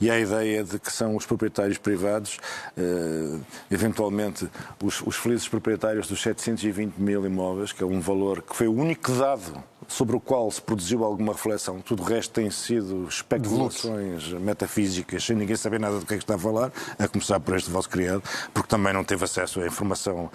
E 0.00 0.08
a 0.08 0.18
ideia 0.18 0.62
de 0.62 0.78
que 0.78 0.92
são 0.92 1.16
os 1.16 1.26
proprietários 1.26 1.76
privados, 1.76 2.38
eh, 2.76 3.38
eventualmente 3.70 4.48
os, 4.82 5.02
os 5.04 5.16
felizes 5.16 5.48
proprietários 5.48 6.06
dos 6.06 6.22
720 6.22 6.96
mil 6.98 7.26
imóveis, 7.26 7.72
que 7.72 7.82
é 7.82 7.86
um 7.86 8.00
valor 8.00 8.40
que 8.42 8.54
foi 8.54 8.68
o 8.68 8.72
único 8.72 9.10
dado 9.12 9.64
sobre 9.88 10.16
o 10.16 10.20
qual 10.20 10.50
se 10.50 10.60
produziu 10.60 11.04
alguma 11.04 11.32
reflexão. 11.32 11.80
Tudo 11.80 12.02
o 12.02 12.06
resto 12.06 12.32
tem 12.32 12.50
sido 12.50 13.06
especulações 13.08 14.32
metafísicas, 14.32 15.24
sem 15.24 15.36
ninguém 15.36 15.56
saber 15.56 15.80
nada 15.80 15.98
do 15.98 16.06
que 16.06 16.14
é 16.14 16.16
que 16.16 16.22
está 16.22 16.34
a 16.36 16.38
falar, 16.38 16.72
a 16.98 17.08
começar 17.08 17.40
por 17.40 17.56
este 17.56 17.63
vosso 17.70 17.88
criado, 17.88 18.22
porque 18.52 18.68
também 18.68 18.92
não 18.92 19.04
teve 19.04 19.24
acesso 19.24 19.60
à 19.60 19.66
informação, 19.66 20.30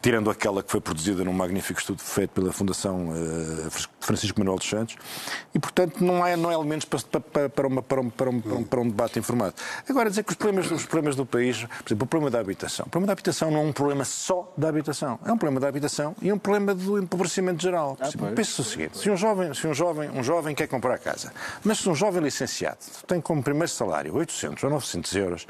tirando 0.00 0.30
aquela 0.30 0.62
que 0.62 0.70
foi 0.70 0.80
produzida 0.80 1.24
num 1.24 1.32
magnífico 1.32 1.80
estudo 1.80 2.02
feito 2.02 2.30
pela 2.30 2.52
Fundação 2.52 3.10
uh, 3.10 3.70
Francisco 4.00 4.38
Manuel 4.38 4.58
dos 4.58 4.68
Santos, 4.68 4.96
e, 5.54 5.58
portanto, 5.58 6.02
não 6.02 6.24
há, 6.24 6.36
não 6.36 6.50
há 6.50 6.54
elementos 6.54 6.86
para, 6.86 7.20
para, 7.20 7.48
para, 7.48 7.66
uma, 7.66 7.82
para, 7.82 8.00
um, 8.00 8.10
para, 8.10 8.30
um, 8.30 8.40
para, 8.40 8.54
um, 8.54 8.64
para 8.64 8.80
um 8.80 8.88
debate 8.88 9.18
informado. 9.18 9.54
Agora, 9.88 10.08
dizer 10.10 10.24
que 10.24 10.32
os 10.32 10.36
problemas, 10.36 10.70
os 10.70 10.86
problemas 10.86 11.16
do 11.16 11.26
país, 11.26 11.58
por 11.62 11.88
exemplo, 11.88 12.04
o 12.04 12.06
problema 12.06 12.30
da 12.30 12.40
habitação. 12.40 12.86
O 12.86 12.90
problema 12.90 13.06
da 13.08 13.12
habitação 13.12 13.50
não 13.50 13.60
é 13.60 13.62
um 13.62 13.72
problema 13.72 14.04
só 14.04 14.52
da 14.56 14.68
habitação, 14.68 15.18
é 15.24 15.32
um 15.32 15.38
problema 15.38 15.60
da 15.60 15.68
habitação 15.68 16.14
e 16.20 16.32
um 16.32 16.38
problema 16.38 16.74
do 16.74 16.98
empobrecimento 16.98 17.62
geral. 17.62 17.96
Ah, 18.00 18.08
Pense 18.34 18.60
o 18.60 18.64
seguinte: 18.64 18.98
se 18.98 19.10
um 19.10 19.16
jovem, 19.16 19.52
se 19.54 19.66
um 19.66 19.74
jovem, 19.74 20.10
um 20.10 20.22
jovem 20.22 20.54
quer 20.54 20.66
comprar 20.66 20.98
casa, 20.98 21.32
mas 21.62 21.78
se 21.78 21.88
um 21.88 21.94
jovem 21.94 22.22
licenciado 22.22 22.78
tem 23.06 23.20
como 23.20 23.42
primeiro 23.42 23.68
salário 23.68 24.14
800 24.14 24.62
ou 24.64 24.70
900 24.70 25.16
euros, 25.16 25.46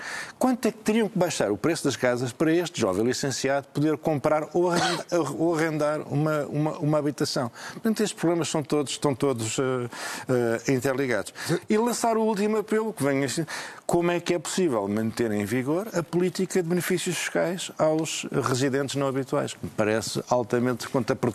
quanto 0.54 0.68
é 0.68 0.72
que 0.72 0.78
teriam 0.78 1.08
que 1.08 1.18
baixar 1.18 1.50
o 1.50 1.56
preço 1.56 1.82
das 1.82 1.96
casas 1.96 2.32
para 2.32 2.52
este 2.52 2.80
jovem 2.80 3.04
licenciado 3.04 3.66
poder 3.74 3.96
comprar 3.98 4.48
ou 4.52 4.70
arrendar, 4.70 5.06
ou 5.36 5.54
arrendar 5.54 6.00
uma, 6.02 6.44
uma, 6.46 6.78
uma, 6.78 6.98
habitação? 6.98 7.50
Portanto, 7.72 8.00
estes 8.00 8.12
problemas 8.12 8.48
são 8.48 8.62
todos, 8.62 8.92
estão 8.92 9.14
todos 9.14 9.58
uh, 9.58 9.62
uh, 9.62 10.72
interligados. 10.72 11.34
E 11.68 11.76
lançar 11.76 12.16
o 12.16 12.22
último 12.22 12.58
apelo 12.58 12.92
que 12.92 13.02
vem 13.02 13.24
assim, 13.24 13.44
como 13.84 14.12
é 14.12 14.20
que 14.20 14.32
é 14.32 14.38
possível 14.38 14.86
manter 14.86 15.32
em 15.32 15.44
vigor 15.44 15.88
a 15.92 16.02
política 16.02 16.62
de 16.62 16.68
benefícios 16.68 17.16
fiscais 17.16 17.72
aos 17.76 18.24
residentes 18.30 18.94
não 18.94 19.08
habituais, 19.08 19.54
que 19.54 19.64
me 19.64 19.72
parece 19.76 20.22
altamente 20.28 20.86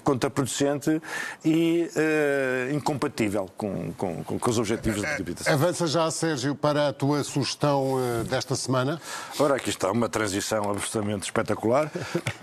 contraproducente 0.01 1.01
e 1.43 1.89
uh, 1.93 2.73
incompatível 2.73 3.49
com, 3.57 3.91
com, 3.93 4.23
com, 4.23 4.49
os 4.49 4.57
objetivos 4.57 5.01
de 5.01 5.07
habitação. 5.07 5.53
Avança 5.53 5.87
já, 5.87 6.09
Sérgio, 6.09 6.55
para 6.55 6.87
a 6.87 6.93
tua 6.93 7.23
sugestão 7.23 7.97
desta 8.29 8.55
semana. 8.55 8.99
Ora, 9.39 9.55
aqui 9.55 9.69
está 9.69 9.91
uma 9.91 10.09
transição 10.09 10.69
absolutamente 10.69 11.23
espetacular. 11.23 11.91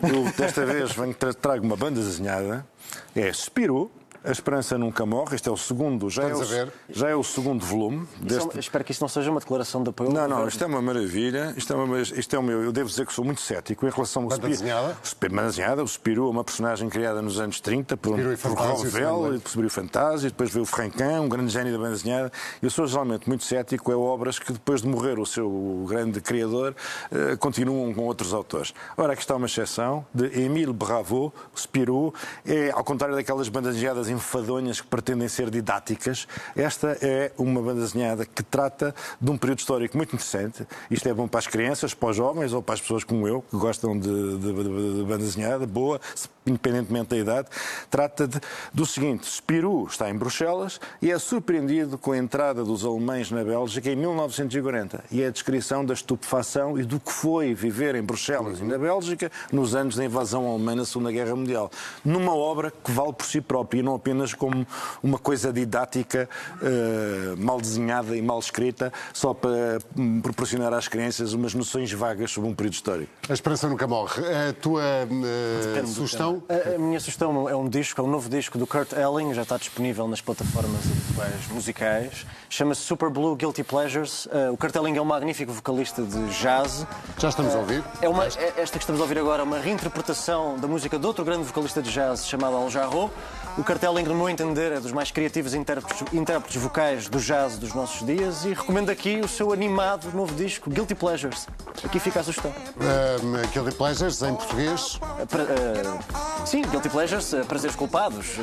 Eu, 0.02 0.24
desta 0.36 0.64
vez, 0.64 0.92
venho, 0.92 1.14
trago 1.14 1.64
uma 1.64 1.76
banda 1.76 2.00
desenhada, 2.00 2.66
é 3.14 3.32
Spirou, 3.32 3.90
a 4.26 4.32
Esperança 4.32 4.76
Nunca 4.76 5.06
Morre, 5.06 5.36
este 5.36 5.48
é 5.48 5.52
o 5.52 5.56
segundo, 5.56 6.10
já, 6.10 6.24
é 6.24 6.34
o, 6.34 6.44
já 6.90 7.08
é 7.08 7.14
o, 7.14 7.22
segundo 7.22 7.64
volume. 7.64 8.08
É 8.22 8.24
deste... 8.24 8.58
espero 8.58 8.84
que 8.84 8.90
isto 8.90 9.00
não 9.00 9.08
seja 9.08 9.30
uma 9.30 9.38
declaração 9.38 9.82
de 9.84 9.90
apoio. 9.90 10.12
Não, 10.12 10.26
não, 10.26 10.48
isto 10.48 10.62
é 10.62 10.66
uma 10.66 10.82
maravilha. 10.82 11.54
Isto 11.56 11.72
é, 11.72 11.76
uma, 11.76 12.00
isto 12.00 12.36
é 12.36 12.38
o 12.38 12.42
meu. 12.42 12.64
Eu 12.64 12.72
devo 12.72 12.88
dizer 12.88 13.06
que 13.06 13.12
sou 13.12 13.24
muito 13.24 13.40
cético 13.40 13.86
em 13.86 13.90
relação 13.90 14.24
ao 14.24 14.28
Banda 14.28 14.48
desenhada? 14.48 14.96
Banda 15.20 15.42
desenhada. 15.44 15.84
O 15.84 15.88
Spirou, 15.88 16.28
uma 16.28 16.42
personagem 16.42 16.88
criada 16.88 17.22
nos 17.22 17.38
anos 17.38 17.60
30 17.60 17.96
por, 17.96 18.16
por 18.16 18.54
Ravel, 18.54 19.34
e 19.34 19.38
depois 19.38 19.66
o 19.66 19.70
Fantasia, 19.70 20.28
depois 20.28 20.50
veio 20.50 20.64
o 20.64 20.66
Francan, 20.66 21.20
um 21.20 21.28
grande 21.28 21.52
gênio 21.52 21.72
da 21.72 21.78
banda 21.78 21.92
desenhada. 21.92 22.32
Eu 22.60 22.70
sou 22.70 22.86
geralmente 22.86 23.28
muito 23.28 23.44
cético 23.44 23.92
a 23.92 23.96
obras 23.96 24.40
que 24.40 24.52
depois 24.52 24.82
de 24.82 24.88
morrer 24.88 25.20
o 25.20 25.26
seu 25.26 25.84
grande 25.88 26.20
criador 26.20 26.74
uh, 27.12 27.36
continuam 27.38 27.94
com 27.94 28.02
outros 28.02 28.34
autores. 28.34 28.74
Ora, 28.96 29.12
aqui 29.12 29.22
está 29.22 29.36
uma 29.36 29.46
exceção 29.46 30.04
de 30.12 30.26
Émile 30.42 30.72
Bravo, 30.72 31.32
Spirou, 31.56 32.12
é 32.44 32.70
ao 32.70 32.82
contrário 32.82 33.14
daquelas 33.14 33.48
bandas 33.48 33.74
desenhadas 33.74 34.08
enfadonhas 34.16 34.80
que 34.80 34.86
pretendem 34.86 35.28
ser 35.28 35.50
didáticas. 35.50 36.26
Esta 36.56 36.96
é 37.00 37.32
uma 37.38 37.60
banda 37.60 37.80
desenhada 37.80 38.26
que 38.26 38.42
trata 38.42 38.94
de 39.20 39.30
um 39.30 39.36
período 39.38 39.60
histórico 39.60 39.96
muito 39.96 40.14
interessante. 40.14 40.66
Isto 40.90 41.08
é 41.08 41.14
bom 41.14 41.28
para 41.28 41.38
as 41.38 41.46
crianças, 41.46 41.94
para 41.94 42.10
os 42.10 42.16
jovens 42.16 42.52
ou 42.52 42.62
para 42.62 42.74
as 42.74 42.80
pessoas 42.80 43.04
como 43.04 43.28
eu, 43.28 43.42
que 43.42 43.56
gostam 43.56 43.98
de, 43.98 44.38
de, 44.38 44.52
de, 44.52 44.96
de 44.96 45.02
banda 45.02 45.18
desenhada, 45.18 45.66
boa, 45.66 46.00
independentemente 46.46 47.08
da 47.10 47.16
idade. 47.16 47.48
Trata 47.90 48.28
do 48.72 48.86
seguinte: 48.86 49.26
Spirou 49.26 49.86
está 49.86 50.08
em 50.08 50.14
Bruxelas 50.14 50.80
e 51.02 51.10
é 51.10 51.18
surpreendido 51.18 51.98
com 51.98 52.12
a 52.12 52.18
entrada 52.18 52.64
dos 52.64 52.84
alemães 52.84 53.30
na 53.30 53.44
Bélgica 53.44 53.90
em 53.90 53.96
1940. 53.96 55.04
E 55.10 55.22
é 55.22 55.26
a 55.26 55.30
descrição 55.30 55.84
da 55.84 55.94
estupefação 55.94 56.78
e 56.78 56.84
do 56.84 57.00
que 57.00 57.12
foi 57.12 57.54
viver 57.54 57.94
em 57.94 58.02
Bruxelas 58.02 58.60
e 58.60 58.64
na 58.64 58.78
Bélgica 58.78 59.30
nos 59.52 59.74
anos 59.74 59.96
da 59.96 60.04
invasão 60.04 60.48
alemã 60.48 60.74
na 60.74 60.84
Segunda 60.84 61.10
Guerra 61.10 61.34
Mundial. 61.34 61.70
Numa 62.04 62.34
obra 62.34 62.70
que 62.70 62.90
vale 62.90 63.12
por 63.12 63.26
si 63.26 63.40
própria 63.40 63.80
e 63.80 63.82
não 63.82 63.94
apenas 63.96 64.34
como 64.34 64.66
uma 65.02 65.18
coisa 65.18 65.52
didática, 65.52 66.28
uh, 66.56 67.36
mal 67.36 67.60
desenhada 67.60 68.16
e 68.16 68.22
mal 68.22 68.38
escrita, 68.38 68.92
só 69.12 69.34
para 69.34 69.78
hum, 69.96 70.20
proporcionar 70.20 70.72
às 70.72 70.88
crianças 70.88 71.32
umas 71.32 71.54
noções 71.54 71.92
vagas 71.92 72.30
sobre 72.30 72.48
um 72.48 72.54
período 72.54 72.74
histórico. 72.74 73.10
A 73.28 73.32
esperança 73.32 73.68
nunca 73.68 73.86
morre. 73.86 74.22
A 74.48 74.52
tua 74.52 74.82
uh, 74.82 75.86
sugestão? 75.86 76.42
A, 76.48 76.74
a, 76.74 76.78
minha 76.78 77.00
sugestão 77.00 77.48
é 77.48 77.56
um 77.56 77.68
disco, 77.68 78.00
é 78.00 78.04
um 78.04 78.10
novo 78.10 78.28
disco 78.28 78.58
do 78.58 78.66
Kurt 78.66 78.92
Elling, 78.92 79.34
já 79.34 79.42
está 79.42 79.56
disponível 79.56 80.06
nas 80.06 80.20
plataformas 80.20 80.80
habituais 80.84 81.48
musicais. 81.50 82.26
Chama-se 82.48 82.82
Super 82.82 83.10
Blue 83.10 83.34
Guilty 83.34 83.64
Pleasures. 83.64 84.26
Uh, 84.26 84.52
o 84.52 84.56
Kurt 84.56 84.74
Elling 84.74 84.96
é 84.96 85.02
um 85.02 85.04
magnífico 85.04 85.52
vocalista 85.52 86.02
de 86.02 86.28
jazz. 86.40 86.86
Já 87.18 87.28
estamos 87.28 87.54
a 87.54 87.58
ouvir. 87.58 87.82
É 88.00 88.08
uma, 88.08 88.26
é, 88.26 88.54
esta 88.56 88.78
que 88.78 88.84
estamos 88.84 89.00
a 89.00 89.04
ouvir 89.04 89.18
agora 89.18 89.42
é 89.42 89.44
uma 89.44 89.58
reinterpretação 89.58 90.58
da 90.58 90.68
música 90.68 90.98
de 90.98 91.06
outro 91.06 91.24
grande 91.24 91.44
vocalista 91.44 91.82
de 91.82 91.90
jazz 91.90 92.26
chamado 92.26 92.56
Al 92.56 92.70
Jarreau. 92.70 93.10
O 93.58 93.64
Cartel 93.64 93.94
no 93.94 94.14
meu 94.14 94.28
entender, 94.28 94.72
é 94.72 94.80
dos 94.80 94.92
mais 94.92 95.10
criativos 95.10 95.54
intérpretes, 95.54 96.04
intérpretes 96.12 96.60
vocais 96.60 97.08
do 97.08 97.18
jazz 97.18 97.56
dos 97.56 97.72
nossos 97.72 98.06
dias 98.06 98.44
e 98.44 98.50
recomendo 98.50 98.90
aqui 98.90 99.20
o 99.20 99.28
seu 99.28 99.50
animado 99.50 100.14
novo 100.14 100.34
disco, 100.34 100.68
Guilty 100.68 100.94
Pleasures. 100.94 101.48
Aqui 101.82 101.98
fica 101.98 102.20
a 102.20 102.22
sugestão. 102.22 102.50
Uh, 102.50 103.48
Guilty 103.52 103.74
Pleasures, 103.74 104.22
em 104.22 104.34
português? 104.34 104.96
Uh, 104.96 105.26
pra, 105.26 105.42
uh, 105.44 106.46
sim, 106.46 106.62
Guilty 106.62 106.90
Pleasures, 106.90 107.34
prazeres 107.48 107.74
culpados. 107.74 108.36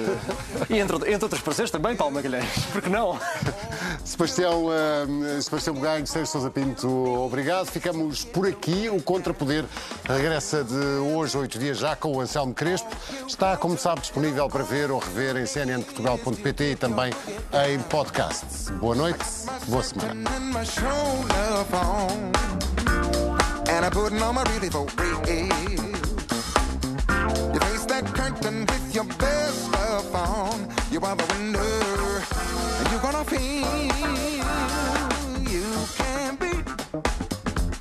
e 0.67 0.79
entre, 0.79 0.95
entre 0.95 1.25
outros 1.25 1.41
prazeres 1.41 1.69
também, 1.69 1.95
Paulo 1.95 2.15
Magalhães. 2.15 2.65
Por 2.71 2.81
que 2.81 2.89
não? 2.89 3.19
Sebastião, 4.03 4.65
Sebastião 5.41 5.75
Bugalho, 5.75 6.05
Sérgio 6.07 6.31
Sousa 6.31 6.49
Pinto, 6.49 6.87
obrigado. 6.87 7.67
Ficamos 7.67 8.23
por 8.23 8.47
aqui. 8.47 8.89
O 8.89 9.01
Contrapoder 9.01 9.65
regressa 10.05 10.63
de 10.63 10.75
hoje, 10.75 11.37
oito 11.37 11.57
dias 11.59 11.77
já, 11.77 11.95
com 11.95 12.17
o 12.17 12.21
Anselmo 12.21 12.53
Crespo. 12.53 12.89
Está, 13.27 13.57
como 13.57 13.77
sabe, 13.77 14.01
disponível 14.01 14.49
para 14.49 14.63
ver 14.63 14.91
ou 14.91 14.99
rever 14.99 15.37
em 15.37 15.45
cnnportugal.pt 15.45 16.71
e 16.71 16.75
também 16.75 17.11
em 17.69 17.79
podcast. 17.79 18.71
Boa 18.73 18.95
noite, 18.95 19.23
boa 19.67 19.83
semana. 19.83 20.13
And 23.69 23.85
on 24.21 24.35
my 24.35 24.43
really 24.43 24.69
for 24.69 24.85
You 27.53 27.59
face 27.59 27.85
that 27.85 28.05
curtain 28.13 28.65
with 28.65 28.95
your 28.95 29.05
best 29.05 29.65
stuff 29.65 30.13
on. 30.15 30.67
You 30.91 30.99
are 31.01 31.15
the 31.15 31.25
winner, 31.33 32.21
gonna 33.03 33.25
feel 33.25 33.41
you 35.51 35.65
can 35.97 36.37
be 36.37 36.53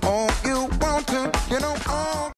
all 0.03 0.29
you 0.45 0.69
want 0.81 1.07
to, 1.07 1.31
you 1.49 1.61
know 1.61 1.77
all 1.89 2.32